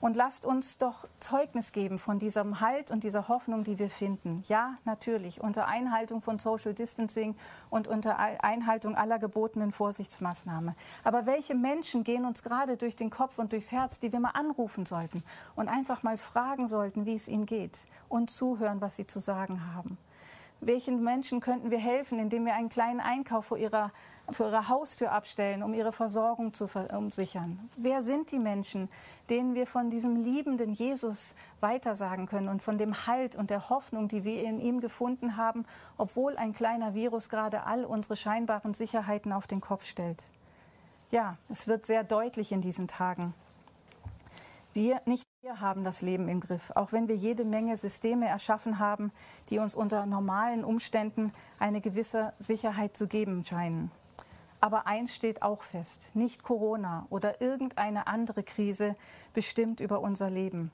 und 0.00 0.16
lasst 0.16 0.46
uns 0.46 0.78
doch 0.78 1.06
Zeugnis 1.18 1.72
geben 1.72 1.98
von 1.98 2.18
diesem 2.18 2.60
Halt 2.60 2.90
und 2.90 3.04
dieser 3.04 3.28
Hoffnung, 3.28 3.64
die 3.64 3.78
wir 3.78 3.90
finden. 3.90 4.42
Ja, 4.48 4.76
natürlich, 4.84 5.40
unter 5.40 5.68
Einhaltung 5.68 6.20
von 6.20 6.38
Social 6.38 6.74
Distancing 6.74 7.36
und 7.68 7.86
unter 7.86 8.18
Einhaltung 8.18 8.96
aller 8.96 9.18
gebotenen 9.18 9.72
Vorsichtsmaßnahmen. 9.72 10.74
Aber 11.04 11.26
welche 11.26 11.54
Menschen 11.54 12.04
gehen 12.04 12.24
uns 12.24 12.42
gerade 12.42 12.76
durch 12.76 12.96
den 12.96 13.10
Kopf 13.10 13.38
und 13.38 13.52
durchs 13.52 13.72
Herz, 13.72 13.98
die 13.98 14.12
wir 14.12 14.20
mal 14.20 14.30
anrufen 14.30 14.86
sollten 14.86 15.22
und 15.54 15.68
einfach 15.68 16.02
mal 16.02 16.16
fragen 16.16 16.66
sollten, 16.66 17.06
wie 17.06 17.14
es 17.14 17.28
ihnen 17.28 17.46
geht 17.46 17.86
und 18.08 18.30
zuhören, 18.30 18.80
was 18.80 18.96
sie 18.96 19.06
zu 19.06 19.18
sagen 19.18 19.74
haben? 19.74 19.98
Welchen 20.62 21.02
Menschen 21.02 21.40
könnten 21.40 21.70
wir 21.70 21.78
helfen, 21.78 22.18
indem 22.18 22.44
wir 22.44 22.54
einen 22.54 22.68
kleinen 22.68 23.00
Einkauf 23.00 23.46
vor 23.46 23.56
ihrer 23.56 23.92
vor 24.32 24.46
ihrer 24.46 24.68
Haustür 24.68 25.12
abstellen, 25.12 25.62
um 25.62 25.74
ihre 25.74 25.92
Versorgung 25.92 26.54
zu 26.54 26.68
sichern? 27.10 27.70
Wer 27.76 28.02
sind 28.02 28.30
die 28.30 28.38
Menschen, 28.38 28.88
denen 29.28 29.54
wir 29.54 29.66
von 29.66 29.90
diesem 29.90 30.16
liebenden 30.16 30.72
Jesus 30.72 31.34
weitersagen 31.60 32.26
können 32.26 32.48
und 32.48 32.62
von 32.62 32.78
dem 32.78 33.06
Halt 33.06 33.36
und 33.36 33.50
der 33.50 33.68
Hoffnung, 33.70 34.08
die 34.08 34.24
wir 34.24 34.42
in 34.42 34.60
ihm 34.60 34.80
gefunden 34.80 35.36
haben, 35.36 35.64
obwohl 35.96 36.36
ein 36.36 36.52
kleiner 36.52 36.94
Virus 36.94 37.28
gerade 37.28 37.64
all 37.64 37.84
unsere 37.84 38.16
scheinbaren 38.16 38.74
Sicherheiten 38.74 39.32
auf 39.32 39.46
den 39.46 39.60
Kopf 39.60 39.84
stellt? 39.84 40.22
Ja, 41.10 41.34
es 41.48 41.66
wird 41.66 41.86
sehr 41.86 42.04
deutlich 42.04 42.52
in 42.52 42.60
diesen 42.60 42.88
Tagen. 42.88 43.34
Wir, 44.72 45.00
nicht 45.04 45.24
wir 45.42 45.60
haben 45.62 45.84
das 45.84 46.02
Leben 46.02 46.28
im 46.28 46.40
Griff, 46.40 46.70
auch 46.74 46.92
wenn 46.92 47.08
wir 47.08 47.16
jede 47.16 47.46
Menge 47.46 47.74
Systeme 47.76 48.28
erschaffen 48.28 48.78
haben, 48.78 49.10
die 49.48 49.58
uns 49.58 49.74
unter 49.74 50.04
normalen 50.04 50.64
Umständen 50.64 51.32
eine 51.58 51.80
gewisse 51.80 52.34
Sicherheit 52.38 52.94
zu 52.94 53.08
geben 53.08 53.42
scheinen. 53.44 53.90
Aber 54.60 54.86
eins 54.86 55.14
steht 55.14 55.42
auch 55.42 55.62
fest, 55.62 56.10
nicht 56.14 56.42
Corona 56.42 57.06
oder 57.08 57.40
irgendeine 57.40 58.06
andere 58.06 58.42
Krise 58.42 58.94
bestimmt 59.32 59.80
über 59.80 60.00
unser 60.00 60.28
Leben. 60.28 60.70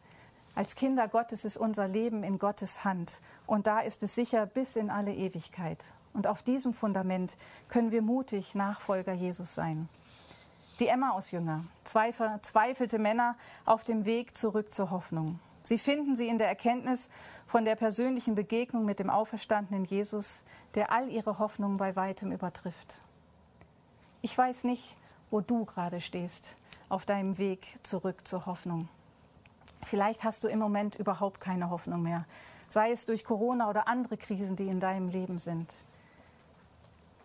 Als 0.57 0.75
Kinder 0.75 1.07
Gottes 1.07 1.45
ist 1.45 1.57
unser 1.57 1.87
Leben 1.87 2.25
in 2.25 2.39
Gottes 2.39 2.83
Hand 2.83 3.21
und 3.47 3.67
da 3.67 3.81
ist 3.81 4.03
es 4.03 4.15
sicher 4.15 4.47
bis 4.47 4.75
in 4.77 4.91
alle 4.91 5.15
Ewigkeit. 5.15 5.85
Und 6.15 6.27
auf 6.27 6.43
diesem 6.43 6.73
Fundament 6.73 7.37
können 7.69 7.91
wir 7.91 8.01
mutig 8.01 8.55
Nachfolger 8.55 9.13
Jesus 9.13 9.55
sein. 9.55 9.89
Die 10.81 10.89
Emmaus-Jünger, 10.89 11.65
zwei 11.85 12.13
verzweifelte 12.13 12.99
Männer 12.99 13.37
auf 13.67 13.85
dem 13.85 14.05
Weg 14.05 14.37
zurück 14.37 14.73
zur 14.73 14.91
Hoffnung. 14.91 15.39
Sie 15.63 15.79
finden 15.79 16.17
sie 16.17 16.29
in 16.29 16.39
der 16.39 16.49
Erkenntnis 16.49 17.09
von 17.47 17.65
der 17.65 17.77
persönlichen 17.77 18.35
Begegnung 18.35 18.85
mit 18.85 18.99
dem 18.99 19.11
auferstandenen 19.11 19.85
Jesus, 19.85 20.45
der 20.75 20.93
all 20.93 21.11
ihre 21.11 21.39
Hoffnungen 21.39 21.77
bei 21.77 21.97
weitem 21.97 22.31
übertrifft. 22.31 23.03
Ich 24.27 24.37
weiß 24.37 24.65
nicht, 24.65 24.97
wo 25.31 25.41
du 25.41 25.65
gerade 25.67 26.01
stehst 26.01 26.57
auf 26.89 27.07
deinem 27.07 27.39
Weg 27.39 27.79
zurück 27.85 28.27
zur 28.27 28.45
Hoffnung. 28.45 28.89
Vielleicht 29.85 30.25
hast 30.25 30.43
du 30.43 30.49
im 30.49 30.59
Moment 30.59 30.97
überhaupt 30.97 31.41
keine 31.41 31.71
Hoffnung 31.71 32.03
mehr, 32.03 32.25
sei 32.69 32.91
es 32.91 33.07
durch 33.07 33.25
Corona 33.25 33.71
oder 33.71 33.87
andere 33.87 34.17
Krisen, 34.17 34.57
die 34.57 34.67
in 34.67 34.81
deinem 34.81 35.11
Leben 35.11 35.39
sind. 35.39 35.73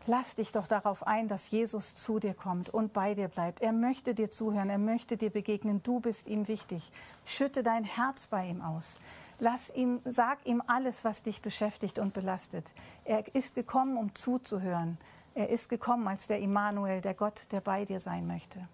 Lass 0.05 0.35
dich 0.35 0.51
doch 0.51 0.67
darauf 0.67 1.07
ein, 1.07 1.27
dass 1.27 1.49
Jesus 1.49 1.95
zu 1.95 2.19
dir 2.19 2.35
kommt 2.35 2.69
und 2.69 2.93
bei 2.93 3.15
dir 3.15 3.29
bleibt. 3.29 3.63
Er 3.63 3.73
möchte 3.73 4.13
dir 4.13 4.29
zuhören, 4.29 4.69
er 4.69 4.77
möchte 4.77 5.17
dir 5.17 5.31
begegnen. 5.31 5.81
Du 5.81 6.01
bist 6.01 6.27
ihm 6.27 6.47
wichtig. 6.47 6.91
Schütte 7.25 7.63
dein 7.63 7.83
Herz 7.83 8.27
bei 8.27 8.45
ihm 8.45 8.61
aus. 8.61 8.99
Lass 9.39 9.73
ihm, 9.73 10.01
sag 10.05 10.45
ihm 10.45 10.61
alles, 10.67 11.03
was 11.03 11.23
dich 11.23 11.41
beschäftigt 11.41 11.97
und 11.97 12.13
belastet. 12.13 12.71
Er 13.05 13.33
ist 13.33 13.55
gekommen, 13.55 13.97
um 13.97 14.13
zuzuhören. 14.13 14.99
Er 15.33 15.49
ist 15.49 15.69
gekommen 15.69 16.07
als 16.07 16.27
der 16.27 16.39
Immanuel, 16.39 17.01
der 17.01 17.13
Gott, 17.13 17.47
der 17.51 17.61
bei 17.61 17.85
dir 17.85 17.99
sein 17.99 18.27
möchte. 18.27 18.67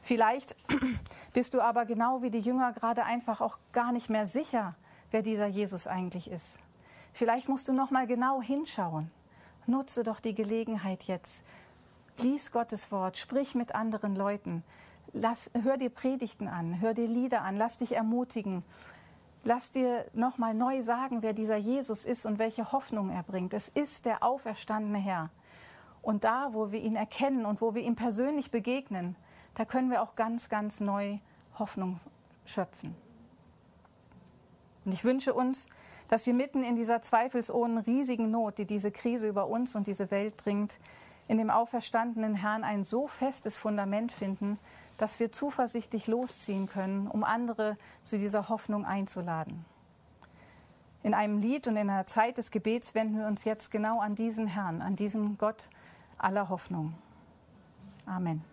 Vielleicht 0.00 0.56
bist 1.32 1.54
du 1.54 1.60
aber 1.60 1.84
genau 1.84 2.22
wie 2.22 2.30
die 2.30 2.40
Jünger 2.40 2.72
gerade 2.72 3.04
einfach 3.04 3.40
auch 3.40 3.58
gar 3.72 3.92
nicht 3.92 4.10
mehr 4.10 4.26
sicher, 4.26 4.70
wer 5.10 5.22
dieser 5.22 5.46
Jesus 5.46 5.86
eigentlich 5.86 6.30
ist. 6.30 6.60
Vielleicht 7.12 7.48
musst 7.48 7.68
du 7.68 7.72
noch 7.72 7.90
mal 7.90 8.06
genau 8.06 8.40
hinschauen. 8.40 9.10
Nutze 9.66 10.02
doch 10.02 10.18
die 10.18 10.34
Gelegenheit 10.34 11.04
jetzt. 11.04 11.44
Lies 12.18 12.50
Gottes 12.50 12.90
Wort, 12.90 13.16
sprich 13.16 13.54
mit 13.54 13.74
anderen 13.74 14.16
Leuten. 14.16 14.64
Lass, 15.12 15.50
hör 15.62 15.76
dir 15.76 15.90
Predigten 15.90 16.48
an, 16.48 16.80
hör 16.80 16.94
dir 16.94 17.06
Lieder 17.06 17.42
an, 17.42 17.56
lass 17.56 17.78
dich 17.78 17.92
ermutigen. 17.92 18.64
Lass 19.44 19.70
dir 19.70 20.06
noch 20.14 20.38
mal 20.38 20.54
neu 20.54 20.82
sagen, 20.82 21.22
wer 21.22 21.32
dieser 21.32 21.56
Jesus 21.56 22.04
ist 22.04 22.26
und 22.26 22.38
welche 22.38 22.72
Hoffnung 22.72 23.10
er 23.10 23.22
bringt. 23.22 23.54
Es 23.54 23.68
ist 23.68 24.06
der 24.06 24.22
auferstandene 24.22 24.98
Herr. 24.98 25.30
Und 26.02 26.24
da, 26.24 26.48
wo 26.52 26.72
wir 26.72 26.80
ihn 26.80 26.96
erkennen 26.96 27.46
und 27.46 27.60
wo 27.60 27.74
wir 27.74 27.82
ihm 27.82 27.94
persönlich 27.94 28.50
begegnen, 28.50 29.16
da 29.54 29.64
können 29.64 29.90
wir 29.90 30.02
auch 30.02 30.16
ganz, 30.16 30.48
ganz 30.48 30.80
neu 30.80 31.18
Hoffnung 31.58 32.00
schöpfen. 32.44 32.94
Und 34.84 34.92
ich 34.92 35.04
wünsche 35.04 35.32
uns, 35.32 35.68
dass 36.08 36.26
wir 36.26 36.34
mitten 36.34 36.64
in 36.64 36.76
dieser 36.76 37.00
zweifelsohnen 37.00 37.78
riesigen 37.78 38.30
Not, 38.30 38.58
die 38.58 38.66
diese 38.66 38.90
Krise 38.90 39.28
über 39.28 39.46
uns 39.46 39.76
und 39.76 39.86
diese 39.86 40.10
Welt 40.10 40.36
bringt, 40.36 40.80
in 41.28 41.38
dem 41.38 41.50
auferstandenen 41.50 42.34
Herrn 42.34 42.64
ein 42.64 42.84
so 42.84 43.06
festes 43.06 43.56
Fundament 43.56 44.10
finden, 44.10 44.58
dass 44.98 45.20
wir 45.20 45.32
zuversichtlich 45.32 46.08
losziehen 46.08 46.66
können, 46.66 47.06
um 47.06 47.24
andere 47.24 47.76
zu 48.02 48.18
dieser 48.18 48.48
Hoffnung 48.48 48.84
einzuladen. 48.84 49.64
In 51.02 51.14
einem 51.14 51.38
Lied 51.38 51.66
und 51.66 51.76
in 51.76 51.90
einer 51.90 52.06
Zeit 52.06 52.38
des 52.38 52.50
Gebets 52.50 52.94
wenden 52.94 53.18
wir 53.18 53.26
uns 53.26 53.44
jetzt 53.44 53.70
genau 53.70 54.00
an 54.00 54.14
diesen 54.14 54.46
Herrn, 54.46 54.82
an 54.82 54.94
diesen 54.94 55.38
Gott, 55.38 55.68
aller 56.22 56.48
Hoffnung. 56.48 56.94
Amen. 58.06 58.51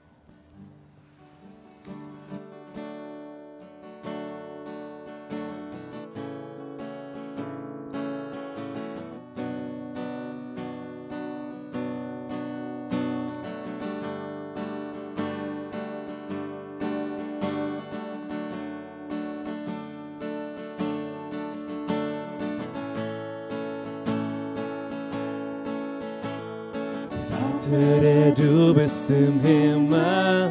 Bist 28.89 29.11
im 29.11 29.39
Himmel, 29.41 30.49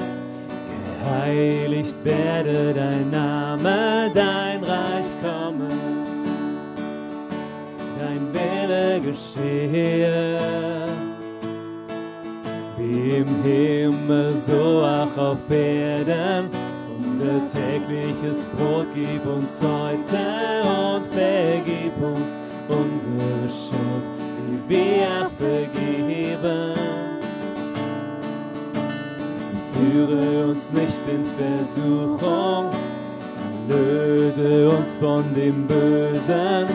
geheiligt 1.03 2.05
werde 2.05 2.73
dein 2.73 3.11
Name, 3.11 4.11
dein 4.15 4.63
Reich 4.63 5.13
komme, 5.21 5.69
dein 7.99 8.33
Wille 8.33 9.01
geschehe, 9.01 10.39
wie 12.77 13.17
im 13.17 13.43
Himmel, 13.43 14.35
so 14.41 14.85
auch 14.85 15.19
auf 15.19 15.51
Erden. 15.51 16.49
Unser 16.97 17.41
tägliches 17.53 18.47
Brot 18.57 18.87
gib 18.95 19.27
uns 19.27 19.61
heute 19.61 20.23
und 20.63 21.07
vergib 21.09 21.97
uns 22.01 22.33
unsere 22.69 23.49
Schuld, 23.51 24.07
wie 24.47 24.77
wir 24.77 25.29
vergeben. 25.39 26.98
Führe 29.91 30.49
uns 30.49 30.71
nicht 30.73 31.09
in 31.09 31.25
Versuchung, 31.25 32.71
löse 33.69 34.69
uns 34.69 34.99
von 34.99 35.25
dem 35.35 35.67
Bösen, 35.67 36.67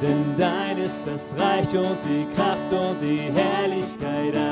denn 0.00 0.34
dein 0.36 0.78
ist 0.78 1.02
das 1.04 1.34
Reich 1.36 1.76
und 1.76 1.98
die 2.04 2.24
Kraft 2.36 2.70
und 2.70 3.02
die 3.02 3.30
Herrlichkeit. 3.34 4.51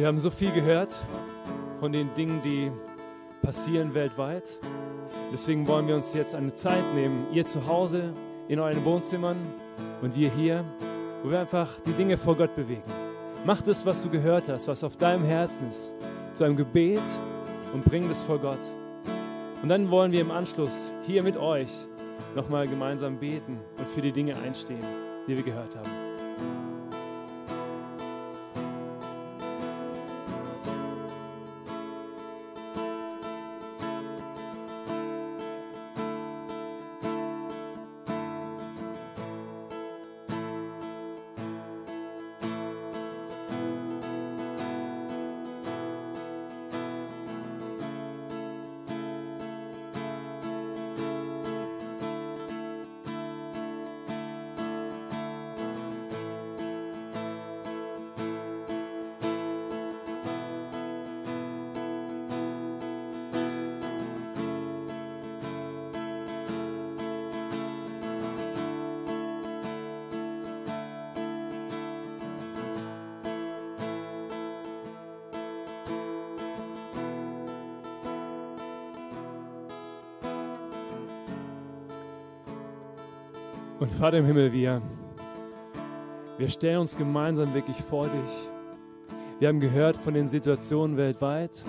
Wir 0.00 0.06
haben 0.06 0.18
so 0.18 0.30
viel 0.30 0.50
gehört 0.52 0.98
von 1.78 1.92
den 1.92 2.08
Dingen, 2.14 2.40
die 2.42 2.72
passieren 3.42 3.92
weltweit. 3.92 4.44
Deswegen 5.30 5.66
wollen 5.68 5.86
wir 5.88 5.94
uns 5.94 6.14
jetzt 6.14 6.34
eine 6.34 6.54
Zeit 6.54 6.82
nehmen, 6.94 7.26
ihr 7.34 7.44
zu 7.44 7.66
Hause, 7.66 8.14
in 8.48 8.60
euren 8.60 8.82
Wohnzimmern 8.86 9.36
und 10.00 10.16
wir 10.16 10.30
hier, 10.30 10.64
wo 11.22 11.30
wir 11.30 11.40
einfach 11.40 11.68
die 11.84 11.92
Dinge 11.92 12.16
vor 12.16 12.34
Gott 12.34 12.56
bewegen. 12.56 12.90
Mach 13.44 13.60
das, 13.60 13.84
was 13.84 14.02
du 14.02 14.08
gehört 14.08 14.48
hast, 14.48 14.68
was 14.68 14.82
auf 14.84 14.96
deinem 14.96 15.26
Herzen 15.26 15.68
ist, 15.68 15.94
zu 16.32 16.44
einem 16.44 16.56
Gebet 16.56 17.02
und 17.74 17.84
bring 17.84 18.08
das 18.08 18.22
vor 18.22 18.38
Gott. 18.38 18.58
Und 19.62 19.68
dann 19.68 19.90
wollen 19.90 20.12
wir 20.12 20.22
im 20.22 20.30
Anschluss 20.30 20.90
hier 21.06 21.22
mit 21.22 21.36
euch 21.36 21.68
nochmal 22.34 22.66
gemeinsam 22.66 23.18
beten 23.18 23.58
und 23.76 23.86
für 23.88 24.00
die 24.00 24.12
Dinge 24.12 24.34
einstehen, 24.38 24.80
die 25.28 25.36
wir 25.36 25.42
gehört 25.42 25.76
haben. 25.76 25.99
Und 83.80 83.90
Vater 83.90 84.18
im 84.18 84.26
Himmel, 84.26 84.52
wir, 84.52 84.82
wir 86.36 86.50
stellen 86.50 86.80
uns 86.80 86.98
gemeinsam 86.98 87.54
wirklich 87.54 87.78
vor 87.78 88.04
dich. 88.04 88.50
Wir 89.38 89.48
haben 89.48 89.58
gehört 89.58 89.96
von 89.96 90.12
den 90.12 90.28
Situationen 90.28 90.98
weltweit. 90.98 91.64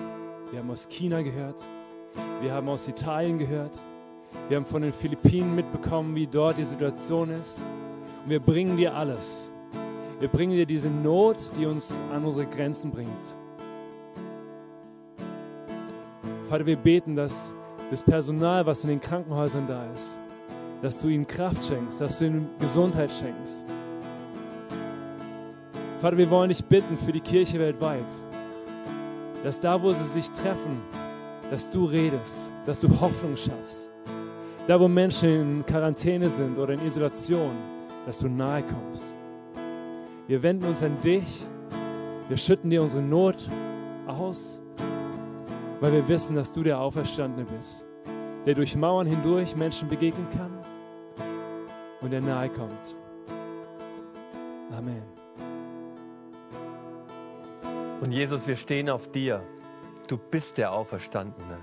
Wir 0.50 0.58
haben 0.58 0.70
aus 0.70 0.86
China 0.90 1.22
gehört. 1.22 1.64
Wir 2.42 2.52
haben 2.52 2.68
aus 2.68 2.86
Italien 2.86 3.38
gehört. 3.38 3.78
Wir 4.48 4.58
haben 4.58 4.66
von 4.66 4.82
den 4.82 4.92
Philippinen 4.92 5.54
mitbekommen, 5.54 6.14
wie 6.14 6.26
dort 6.26 6.58
die 6.58 6.66
Situation 6.66 7.30
ist. 7.30 7.62
Und 8.24 8.30
wir 8.30 8.40
bringen 8.40 8.76
dir 8.76 8.94
alles. 8.94 9.50
Wir 10.20 10.28
bringen 10.28 10.52
dir 10.52 10.66
diese 10.66 10.90
Not, 10.90 11.38
die 11.58 11.64
uns 11.64 11.98
an 12.12 12.26
unsere 12.26 12.44
Grenzen 12.44 12.90
bringt. 12.90 13.08
Vater, 16.50 16.66
wir 16.66 16.76
beten, 16.76 17.16
dass 17.16 17.54
das 17.88 18.02
Personal, 18.02 18.66
was 18.66 18.84
in 18.84 18.90
den 18.90 19.00
Krankenhäusern 19.00 19.66
da 19.66 19.90
ist, 19.94 20.18
dass 20.82 21.00
du 21.00 21.08
ihnen 21.08 21.26
Kraft 21.26 21.64
schenkst, 21.64 22.00
dass 22.00 22.18
du 22.18 22.26
ihnen 22.26 22.50
Gesundheit 22.58 23.10
schenkst. 23.10 23.64
Vater, 26.00 26.18
wir 26.18 26.28
wollen 26.28 26.48
dich 26.48 26.64
bitten 26.64 26.96
für 26.96 27.12
die 27.12 27.20
Kirche 27.20 27.60
weltweit, 27.60 28.04
dass 29.44 29.60
da, 29.60 29.80
wo 29.80 29.92
sie 29.92 30.08
sich 30.08 30.28
treffen, 30.30 30.82
dass 31.50 31.70
du 31.70 31.84
redest, 31.84 32.48
dass 32.66 32.80
du 32.80 32.88
Hoffnung 33.00 33.36
schaffst. 33.36 33.90
Da, 34.66 34.78
wo 34.80 34.88
Menschen 34.88 35.28
in 35.28 35.66
Quarantäne 35.66 36.28
sind 36.28 36.58
oder 36.58 36.74
in 36.74 36.84
Isolation, 36.84 37.52
dass 38.04 38.18
du 38.18 38.28
nahe 38.28 38.64
kommst. 38.64 39.14
Wir 40.26 40.42
wenden 40.42 40.64
uns 40.64 40.82
an 40.82 41.00
dich, 41.00 41.46
wir 42.28 42.36
schütten 42.36 42.70
dir 42.70 42.82
unsere 42.82 43.02
Not 43.02 43.48
aus, 44.08 44.58
weil 45.80 45.92
wir 45.92 46.08
wissen, 46.08 46.34
dass 46.34 46.52
du 46.52 46.64
der 46.64 46.80
Auferstandene 46.80 47.46
bist, 47.56 47.84
der 48.46 48.54
durch 48.54 48.74
Mauern 48.74 49.06
hindurch 49.06 49.54
Menschen 49.54 49.88
begegnen 49.88 50.26
kann 50.36 50.51
und 52.02 52.10
der 52.10 52.20
nahe 52.20 52.48
kommt. 52.48 52.94
Amen. 54.76 55.02
Und 58.00 58.10
Jesus, 58.10 58.46
wir 58.46 58.56
stehen 58.56 58.90
auf 58.90 59.10
dir. 59.12 59.42
Du 60.08 60.18
bist 60.18 60.58
der 60.58 60.72
Auferstandene. 60.72 61.58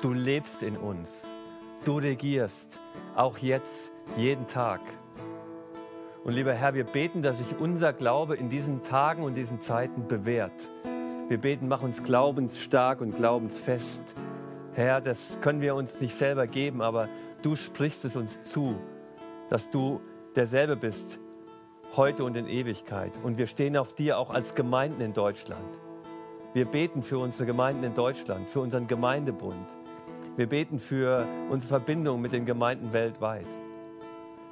Du 0.00 0.12
lebst 0.12 0.62
in 0.62 0.76
uns. 0.76 1.24
Du 1.84 1.98
regierst, 1.98 2.80
auch 3.14 3.38
jetzt, 3.38 3.90
jeden 4.16 4.46
Tag. 4.48 4.80
Und 6.24 6.32
lieber 6.32 6.54
Herr, 6.54 6.74
wir 6.74 6.84
beten, 6.84 7.22
dass 7.22 7.38
sich 7.38 7.58
unser 7.60 7.92
Glaube 7.92 8.36
in 8.36 8.48
diesen 8.48 8.82
Tagen 8.82 9.22
und 9.22 9.34
diesen 9.34 9.60
Zeiten 9.60 10.08
bewährt. 10.08 10.52
Wir 11.28 11.38
beten, 11.38 11.68
mach 11.68 11.82
uns 11.82 12.02
glaubensstark 12.02 13.00
und 13.00 13.14
glaubensfest. 13.14 14.00
Herr, 14.72 15.00
das 15.00 15.38
können 15.40 15.60
wir 15.60 15.74
uns 15.74 16.00
nicht 16.00 16.16
selber 16.16 16.46
geben, 16.46 16.82
aber 16.82 17.08
du 17.42 17.54
sprichst 17.54 18.04
es 18.04 18.16
uns 18.16 18.42
zu, 18.44 18.76
dass 19.48 19.70
du 19.70 20.00
derselbe 20.34 20.76
bist, 20.76 21.18
heute 21.94 22.24
und 22.24 22.36
in 22.36 22.48
Ewigkeit. 22.48 23.12
Und 23.22 23.38
wir 23.38 23.46
stehen 23.46 23.76
auf 23.76 23.94
dir 23.94 24.18
auch 24.18 24.30
als 24.30 24.54
Gemeinden 24.54 25.00
in 25.00 25.14
Deutschland. 25.14 25.78
Wir 26.52 26.64
beten 26.64 27.02
für 27.02 27.18
unsere 27.18 27.46
Gemeinden 27.46 27.84
in 27.84 27.94
Deutschland, 27.94 28.48
für 28.48 28.60
unseren 28.60 28.86
Gemeindebund. 28.86 29.66
Wir 30.36 30.46
beten 30.46 30.78
für 30.78 31.26
unsere 31.50 31.68
Verbindung 31.68 32.20
mit 32.20 32.32
den 32.32 32.44
Gemeinden 32.44 32.92
weltweit. 32.92 33.46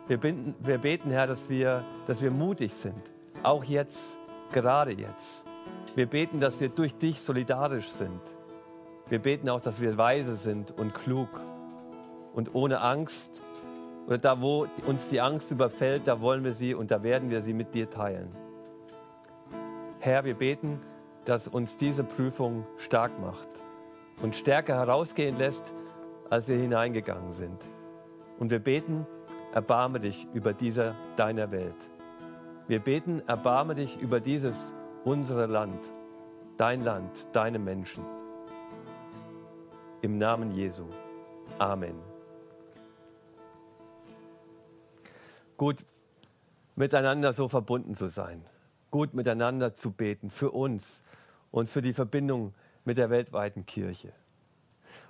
Wir 0.06 0.18
beten, 0.18 0.54
wir 0.60 0.78
beten, 0.78 1.10
Herr, 1.10 1.26
dass 1.26 1.48
wir, 1.48 1.84
dass 2.06 2.20
wir 2.20 2.30
mutig 2.30 2.74
sind, 2.74 3.10
auch 3.42 3.64
jetzt, 3.64 4.18
gerade 4.52 4.92
jetzt. 4.92 5.44
Wir 5.94 6.06
beten, 6.06 6.40
dass 6.40 6.60
wir 6.60 6.68
durch 6.68 6.94
dich 6.94 7.20
solidarisch 7.20 7.88
sind. 7.88 8.20
Wir 9.08 9.18
beten 9.18 9.48
auch, 9.48 9.60
dass 9.60 9.80
wir 9.80 9.96
weise 9.96 10.36
sind 10.36 10.76
und 10.78 10.94
klug 10.94 11.28
und 12.34 12.54
ohne 12.54 12.80
Angst 12.80 13.43
oder 14.06 14.18
da, 14.18 14.40
wo 14.40 14.66
uns 14.86 15.08
die 15.08 15.20
Angst 15.20 15.50
überfällt, 15.50 16.06
da 16.06 16.20
wollen 16.20 16.44
wir 16.44 16.54
sie 16.54 16.74
und 16.74 16.90
da 16.90 17.02
werden 17.02 17.30
wir 17.30 17.42
sie 17.42 17.54
mit 17.54 17.74
dir 17.74 17.88
teilen. 17.88 18.28
Herr, 20.00 20.24
wir 20.24 20.34
beten, 20.34 20.80
dass 21.24 21.48
uns 21.48 21.76
diese 21.76 22.04
Prüfung 22.04 22.66
stark 22.76 23.18
macht 23.20 23.48
und 24.22 24.36
stärker 24.36 24.76
herausgehen 24.76 25.38
lässt, 25.38 25.72
als 26.28 26.48
wir 26.48 26.56
hineingegangen 26.56 27.32
sind. 27.32 27.58
Und 28.38 28.50
wir 28.50 28.58
beten, 28.58 29.06
erbarme 29.54 30.00
dich 30.00 30.26
über 30.34 30.52
diese 30.52 30.94
deiner 31.16 31.50
Welt. 31.50 31.76
Wir 32.66 32.80
beten, 32.80 33.22
erbarme 33.26 33.74
dich 33.74 34.00
über 34.00 34.20
dieses 34.20 34.72
unsere 35.04 35.46
Land, 35.46 35.80
dein 36.56 36.82
Land, 36.82 37.26
deine 37.32 37.58
Menschen. 37.58 38.04
Im 40.00 40.18
Namen 40.18 40.50
Jesu. 40.50 40.84
Amen. 41.58 42.13
Gut 45.56 45.84
miteinander 46.76 47.32
so 47.32 47.48
verbunden 47.48 47.94
zu 47.94 48.08
sein, 48.08 48.44
gut 48.90 49.14
miteinander 49.14 49.74
zu 49.74 49.90
beten 49.90 50.30
für 50.30 50.50
uns 50.50 51.02
und 51.50 51.68
für 51.68 51.82
die 51.82 51.92
Verbindung 51.92 52.54
mit 52.84 52.98
der 52.98 53.10
weltweiten 53.10 53.66
Kirche. 53.66 54.12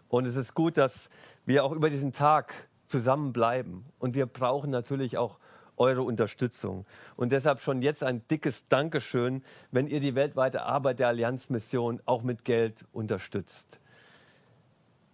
Und 0.08 0.26
es 0.26 0.36
ist 0.36 0.54
gut, 0.54 0.76
dass 0.76 1.08
wir 1.44 1.64
auch 1.64 1.72
über 1.72 1.90
diesen 1.90 2.12
Tag 2.12 2.54
zusammenbleiben. 2.88 3.84
Und 3.98 4.14
wir 4.14 4.26
brauchen 4.26 4.70
natürlich 4.70 5.18
auch 5.18 5.38
eure 5.76 6.02
Unterstützung. 6.02 6.86
Und 7.16 7.32
deshalb 7.32 7.60
schon 7.60 7.82
jetzt 7.82 8.04
ein 8.04 8.26
dickes 8.28 8.68
Dankeschön, 8.68 9.42
wenn 9.72 9.88
ihr 9.88 10.00
die 10.00 10.14
weltweite 10.14 10.62
Arbeit 10.62 11.00
der 11.00 11.08
Allianzmission 11.08 12.00
auch 12.06 12.22
mit 12.22 12.44
Geld 12.44 12.84
unterstützt. 12.92 13.80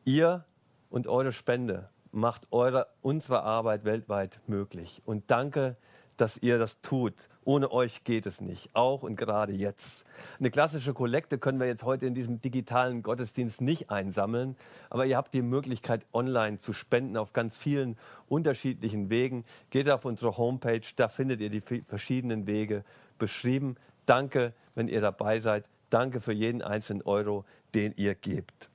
Ihr 0.05 0.45
und 0.91 1.07
eure 1.07 1.33
Spende 1.33 1.89
macht 2.13 2.47
eure, 2.51 2.87
unsere 3.03 3.43
Arbeit 3.43 3.85
weltweit 3.85 4.41
möglich. 4.47 5.03
Und 5.05 5.31
danke, 5.31 5.77
dass 6.17 6.37
ihr 6.37 6.59
das 6.59 6.81
tut. 6.83 7.15
Ohne 7.45 7.73
euch 7.73 8.05
geht 8.05 8.27
es 8.27 8.41
nicht, 8.41 8.69
auch 8.75 9.03
und 9.03 9.17
gerade 9.17 9.53
jetzt. 9.53 10.05
Eine 10.39 10.51
klassische 10.51 10.93
Kollekte 10.93 11.39
können 11.39 11.59
wir 11.59 11.67
jetzt 11.67 11.83
heute 11.83 12.05
in 12.05 12.15
diesem 12.15 12.43
digitalen 12.43 13.03
Gottesdienst 13.03 13.63
nicht 13.63 13.91
einsammeln, 13.91 14.57
aber 14.91 15.07
ihr 15.07 15.17
habt 15.17 15.33
die 15.33 15.41
Möglichkeit, 15.41 16.05
online 16.13 16.59
zu 16.59 16.75
spenden 16.75 17.17
auf 17.17 17.33
ganz 17.33 17.57
vielen 17.57 17.97
unterschiedlichen 18.29 19.09
Wegen. 19.09 19.45
Geht 19.71 19.89
auf 19.89 20.05
unsere 20.05 20.37
Homepage, 20.37 20.83
da 20.97 21.09
findet 21.09 21.41
ihr 21.41 21.49
die 21.49 21.63
verschiedenen 21.63 22.47
Wege 22.47 22.85
beschrieben. 23.19 23.77
Danke, 24.05 24.53
wenn 24.75 24.89
ihr 24.89 25.01
dabei 25.01 25.41
seid. 25.41 25.65
Danke 25.89 26.21
für 26.21 26.33
jeden 26.33 26.61
einzelnen 26.61 27.03
Euro, 27.03 27.45
den 27.75 27.95
ihr 27.97 28.15
gebt. 28.15 28.69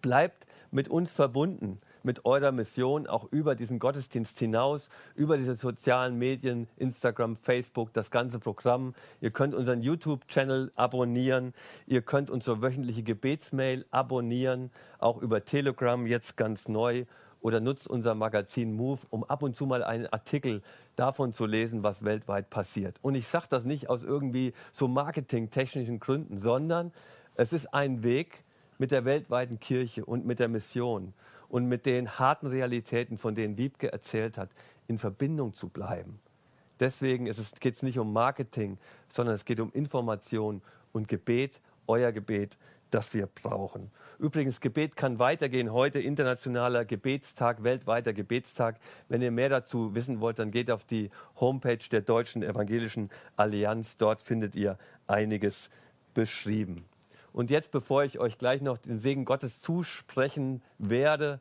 Bleibt 0.00 0.46
mit 0.70 0.88
uns 0.88 1.12
verbunden 1.12 1.80
mit 2.04 2.24
eurer 2.24 2.52
Mission 2.52 3.06
auch 3.06 3.32
über 3.32 3.54
diesen 3.54 3.78
Gottesdienst 3.78 4.38
hinaus, 4.38 4.88
über 5.16 5.36
diese 5.36 5.54
sozialen 5.54 6.18
Medien, 6.18 6.68
Instagram, 6.76 7.36
Facebook, 7.36 7.92
das 7.92 8.10
ganze 8.10 8.38
Programm. 8.38 8.94
Ihr 9.20 9.30
könnt 9.30 9.54
unseren 9.54 9.82
YouTube-Channel 9.82 10.70
abonnieren. 10.76 11.54
Ihr 11.86 12.02
könnt 12.02 12.30
unsere 12.30 12.62
wöchentliche 12.62 13.02
Gebetsmail 13.02 13.86
abonnieren, 13.90 14.70
auch 14.98 15.20
über 15.20 15.44
Telegram 15.44 16.06
jetzt 16.06 16.36
ganz 16.36 16.68
neu. 16.68 17.04
Oder 17.40 17.60
nutzt 17.60 17.88
unser 17.88 18.14
Magazin 18.14 18.74
Move, 18.74 19.00
um 19.10 19.22
ab 19.24 19.42
und 19.42 19.54
zu 19.54 19.66
mal 19.66 19.82
einen 19.82 20.06
Artikel 20.06 20.62
davon 20.96 21.34
zu 21.34 21.44
lesen, 21.44 21.82
was 21.82 22.02
weltweit 22.02 22.48
passiert. 22.48 22.96
Und 23.02 23.16
ich 23.16 23.28
sage 23.28 23.46
das 23.50 23.64
nicht 23.64 23.90
aus 23.90 24.02
irgendwie 24.02 24.54
so 24.72 24.88
marketingtechnischen 24.88 26.00
Gründen, 26.00 26.38
sondern 26.38 26.90
es 27.34 27.52
ist 27.52 27.74
ein 27.74 28.02
Weg 28.02 28.44
mit 28.78 28.92
der 28.92 29.04
weltweiten 29.04 29.60
Kirche 29.60 30.04
und 30.04 30.24
mit 30.24 30.38
der 30.38 30.48
Mission 30.48 31.12
und 31.54 31.66
mit 31.66 31.86
den 31.86 32.18
harten 32.18 32.48
Realitäten, 32.48 33.16
von 33.16 33.36
denen 33.36 33.56
Wiebke 33.56 33.92
erzählt 33.92 34.36
hat, 34.38 34.50
in 34.88 34.98
Verbindung 34.98 35.54
zu 35.54 35.68
bleiben. 35.68 36.18
Deswegen 36.80 37.26
geht 37.60 37.76
es 37.76 37.82
nicht 37.84 37.96
um 38.00 38.12
Marketing, 38.12 38.76
sondern 39.08 39.36
es 39.36 39.44
geht 39.44 39.60
um 39.60 39.70
Information 39.70 40.62
und 40.92 41.06
Gebet, 41.06 41.60
euer 41.86 42.10
Gebet, 42.10 42.56
das 42.90 43.14
wir 43.14 43.28
brauchen. 43.28 43.88
Übrigens, 44.18 44.60
Gebet 44.60 44.96
kann 44.96 45.20
weitergehen. 45.20 45.72
Heute 45.72 46.00
internationaler 46.00 46.84
Gebetstag, 46.84 47.62
weltweiter 47.62 48.12
Gebetstag. 48.12 48.80
Wenn 49.08 49.22
ihr 49.22 49.30
mehr 49.30 49.48
dazu 49.48 49.94
wissen 49.94 50.18
wollt, 50.18 50.40
dann 50.40 50.50
geht 50.50 50.72
auf 50.72 50.84
die 50.84 51.08
Homepage 51.38 51.88
der 51.88 52.00
Deutschen 52.00 52.42
Evangelischen 52.42 53.10
Allianz. 53.36 53.96
Dort 53.96 54.22
findet 54.22 54.56
ihr 54.56 54.76
einiges 55.06 55.70
beschrieben. 56.14 56.84
Und 57.34 57.50
jetzt, 57.50 57.72
bevor 57.72 58.04
ich 58.04 58.20
euch 58.20 58.38
gleich 58.38 58.62
noch 58.62 58.78
den 58.78 59.00
Segen 59.00 59.24
Gottes 59.24 59.60
zusprechen 59.60 60.62
werde, 60.78 61.40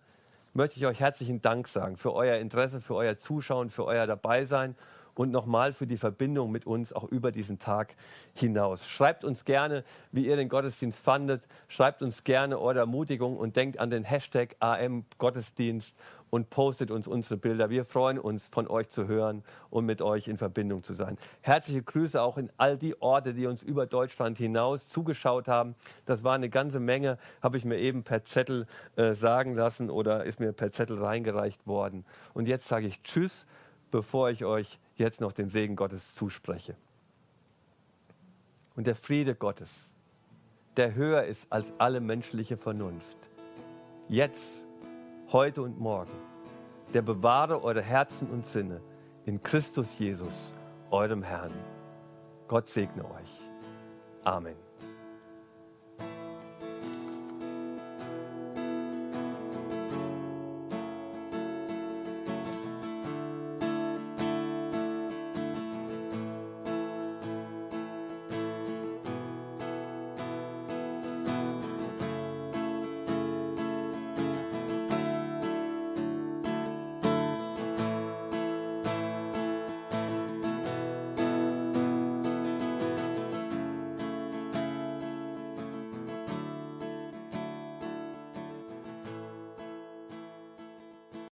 möchte 0.55 0.79
ich 0.79 0.87
euch 0.87 0.99
herzlichen 0.99 1.39
Dank 1.43 1.67
sagen 1.67 1.97
für 1.97 2.13
euer 2.13 2.37
Interesse, 2.37 2.81
für 2.81 2.95
euer 2.95 3.19
Zuschauen, 3.19 3.69
für 3.69 3.85
euer 3.85 4.07
Dabeisein 4.07 4.75
und 5.13 5.29
nochmal 5.29 5.71
für 5.71 5.85
die 5.85 5.99
Verbindung 5.99 6.51
mit 6.51 6.65
uns 6.65 6.93
auch 6.93 7.03
über 7.03 7.31
diesen 7.31 7.59
Tag 7.59 7.93
hinaus. 8.33 8.87
Schreibt 8.87 9.23
uns 9.23 9.45
gerne, 9.45 9.83
wie 10.11 10.25
ihr 10.25 10.35
den 10.35 10.49
Gottesdienst 10.49 11.03
fandet. 11.03 11.43
Schreibt 11.67 12.01
uns 12.01 12.23
gerne 12.23 12.59
eure 12.59 12.79
Ermutigung 12.79 13.37
und 13.37 13.55
denkt 13.55 13.77
an 13.77 13.91
den 13.91 14.03
Hashtag 14.03 14.55
AM 14.59 15.05
Gottesdienst 15.19 15.95
und 16.33 16.49
postet 16.49 16.89
uns 16.89 17.07
unsere 17.07 17.37
Bilder. 17.37 17.69
Wir 17.69 17.85
freuen 17.85 18.17
uns, 18.17 18.47
von 18.47 18.67
euch 18.67 18.89
zu 18.89 19.07
hören 19.07 19.43
und 19.69 19.85
mit 19.85 20.01
euch 20.01 20.27
in 20.27 20.39
Verbindung 20.39 20.81
zu 20.81 20.93
sein. 20.93 21.19
Herzliche 21.41 21.83
Grüße 21.83 22.19
auch 22.19 22.39
in 22.39 22.49
all 22.57 22.75
die 22.75 22.99
Orte, 23.03 23.35
die 23.35 23.45
uns 23.45 23.61
über 23.61 23.85
Deutschland 23.85 24.39
hinaus 24.39 24.87
zugeschaut 24.87 25.47
haben. 25.47 25.75
Das 26.07 26.23
war 26.23 26.33
eine 26.33 26.49
ganze 26.49 26.79
Menge, 26.79 27.19
habe 27.43 27.57
ich 27.57 27.65
mir 27.65 27.77
eben 27.77 28.01
per 28.01 28.25
Zettel 28.25 28.65
äh, 28.95 29.13
sagen 29.13 29.53
lassen 29.53 29.91
oder 29.91 30.23
ist 30.23 30.39
mir 30.39 30.53
per 30.53 30.71
Zettel 30.71 30.97
reingereicht 30.97 31.67
worden. 31.67 32.03
Und 32.33 32.47
jetzt 32.47 32.67
sage 32.67 32.87
ich 32.87 33.03
Tschüss 33.03 33.45
bevor 33.93 34.31
ich 34.31 34.43
euch 34.43 34.79
jetzt 34.95 35.21
noch 35.21 35.33
den 35.33 35.49
Segen 35.49 35.75
Gottes 35.75 36.15
zuspreche. 36.15 36.75
Und 38.75 38.87
der 38.87 38.95
Friede 38.95 39.35
Gottes, 39.35 39.93
der 40.77 40.95
höher 40.95 41.25
ist 41.25 41.45
als 41.51 41.71
alle 41.77 41.99
menschliche 41.99 42.57
Vernunft, 42.57 43.17
jetzt, 44.09 44.65
heute 45.33 45.63
und 45.63 45.79
morgen, 45.79 46.11
der 46.93 47.01
bewahre 47.01 47.63
eure 47.63 47.81
Herzen 47.81 48.29
und 48.29 48.45
Sinne 48.45 48.81
in 49.25 49.41
Christus 49.41 49.97
Jesus, 49.97 50.53
eurem 50.91 51.23
Herrn. 51.23 51.51
Gott 52.47 52.69
segne 52.69 53.03
euch. 53.03 53.41
Amen. 54.23 54.62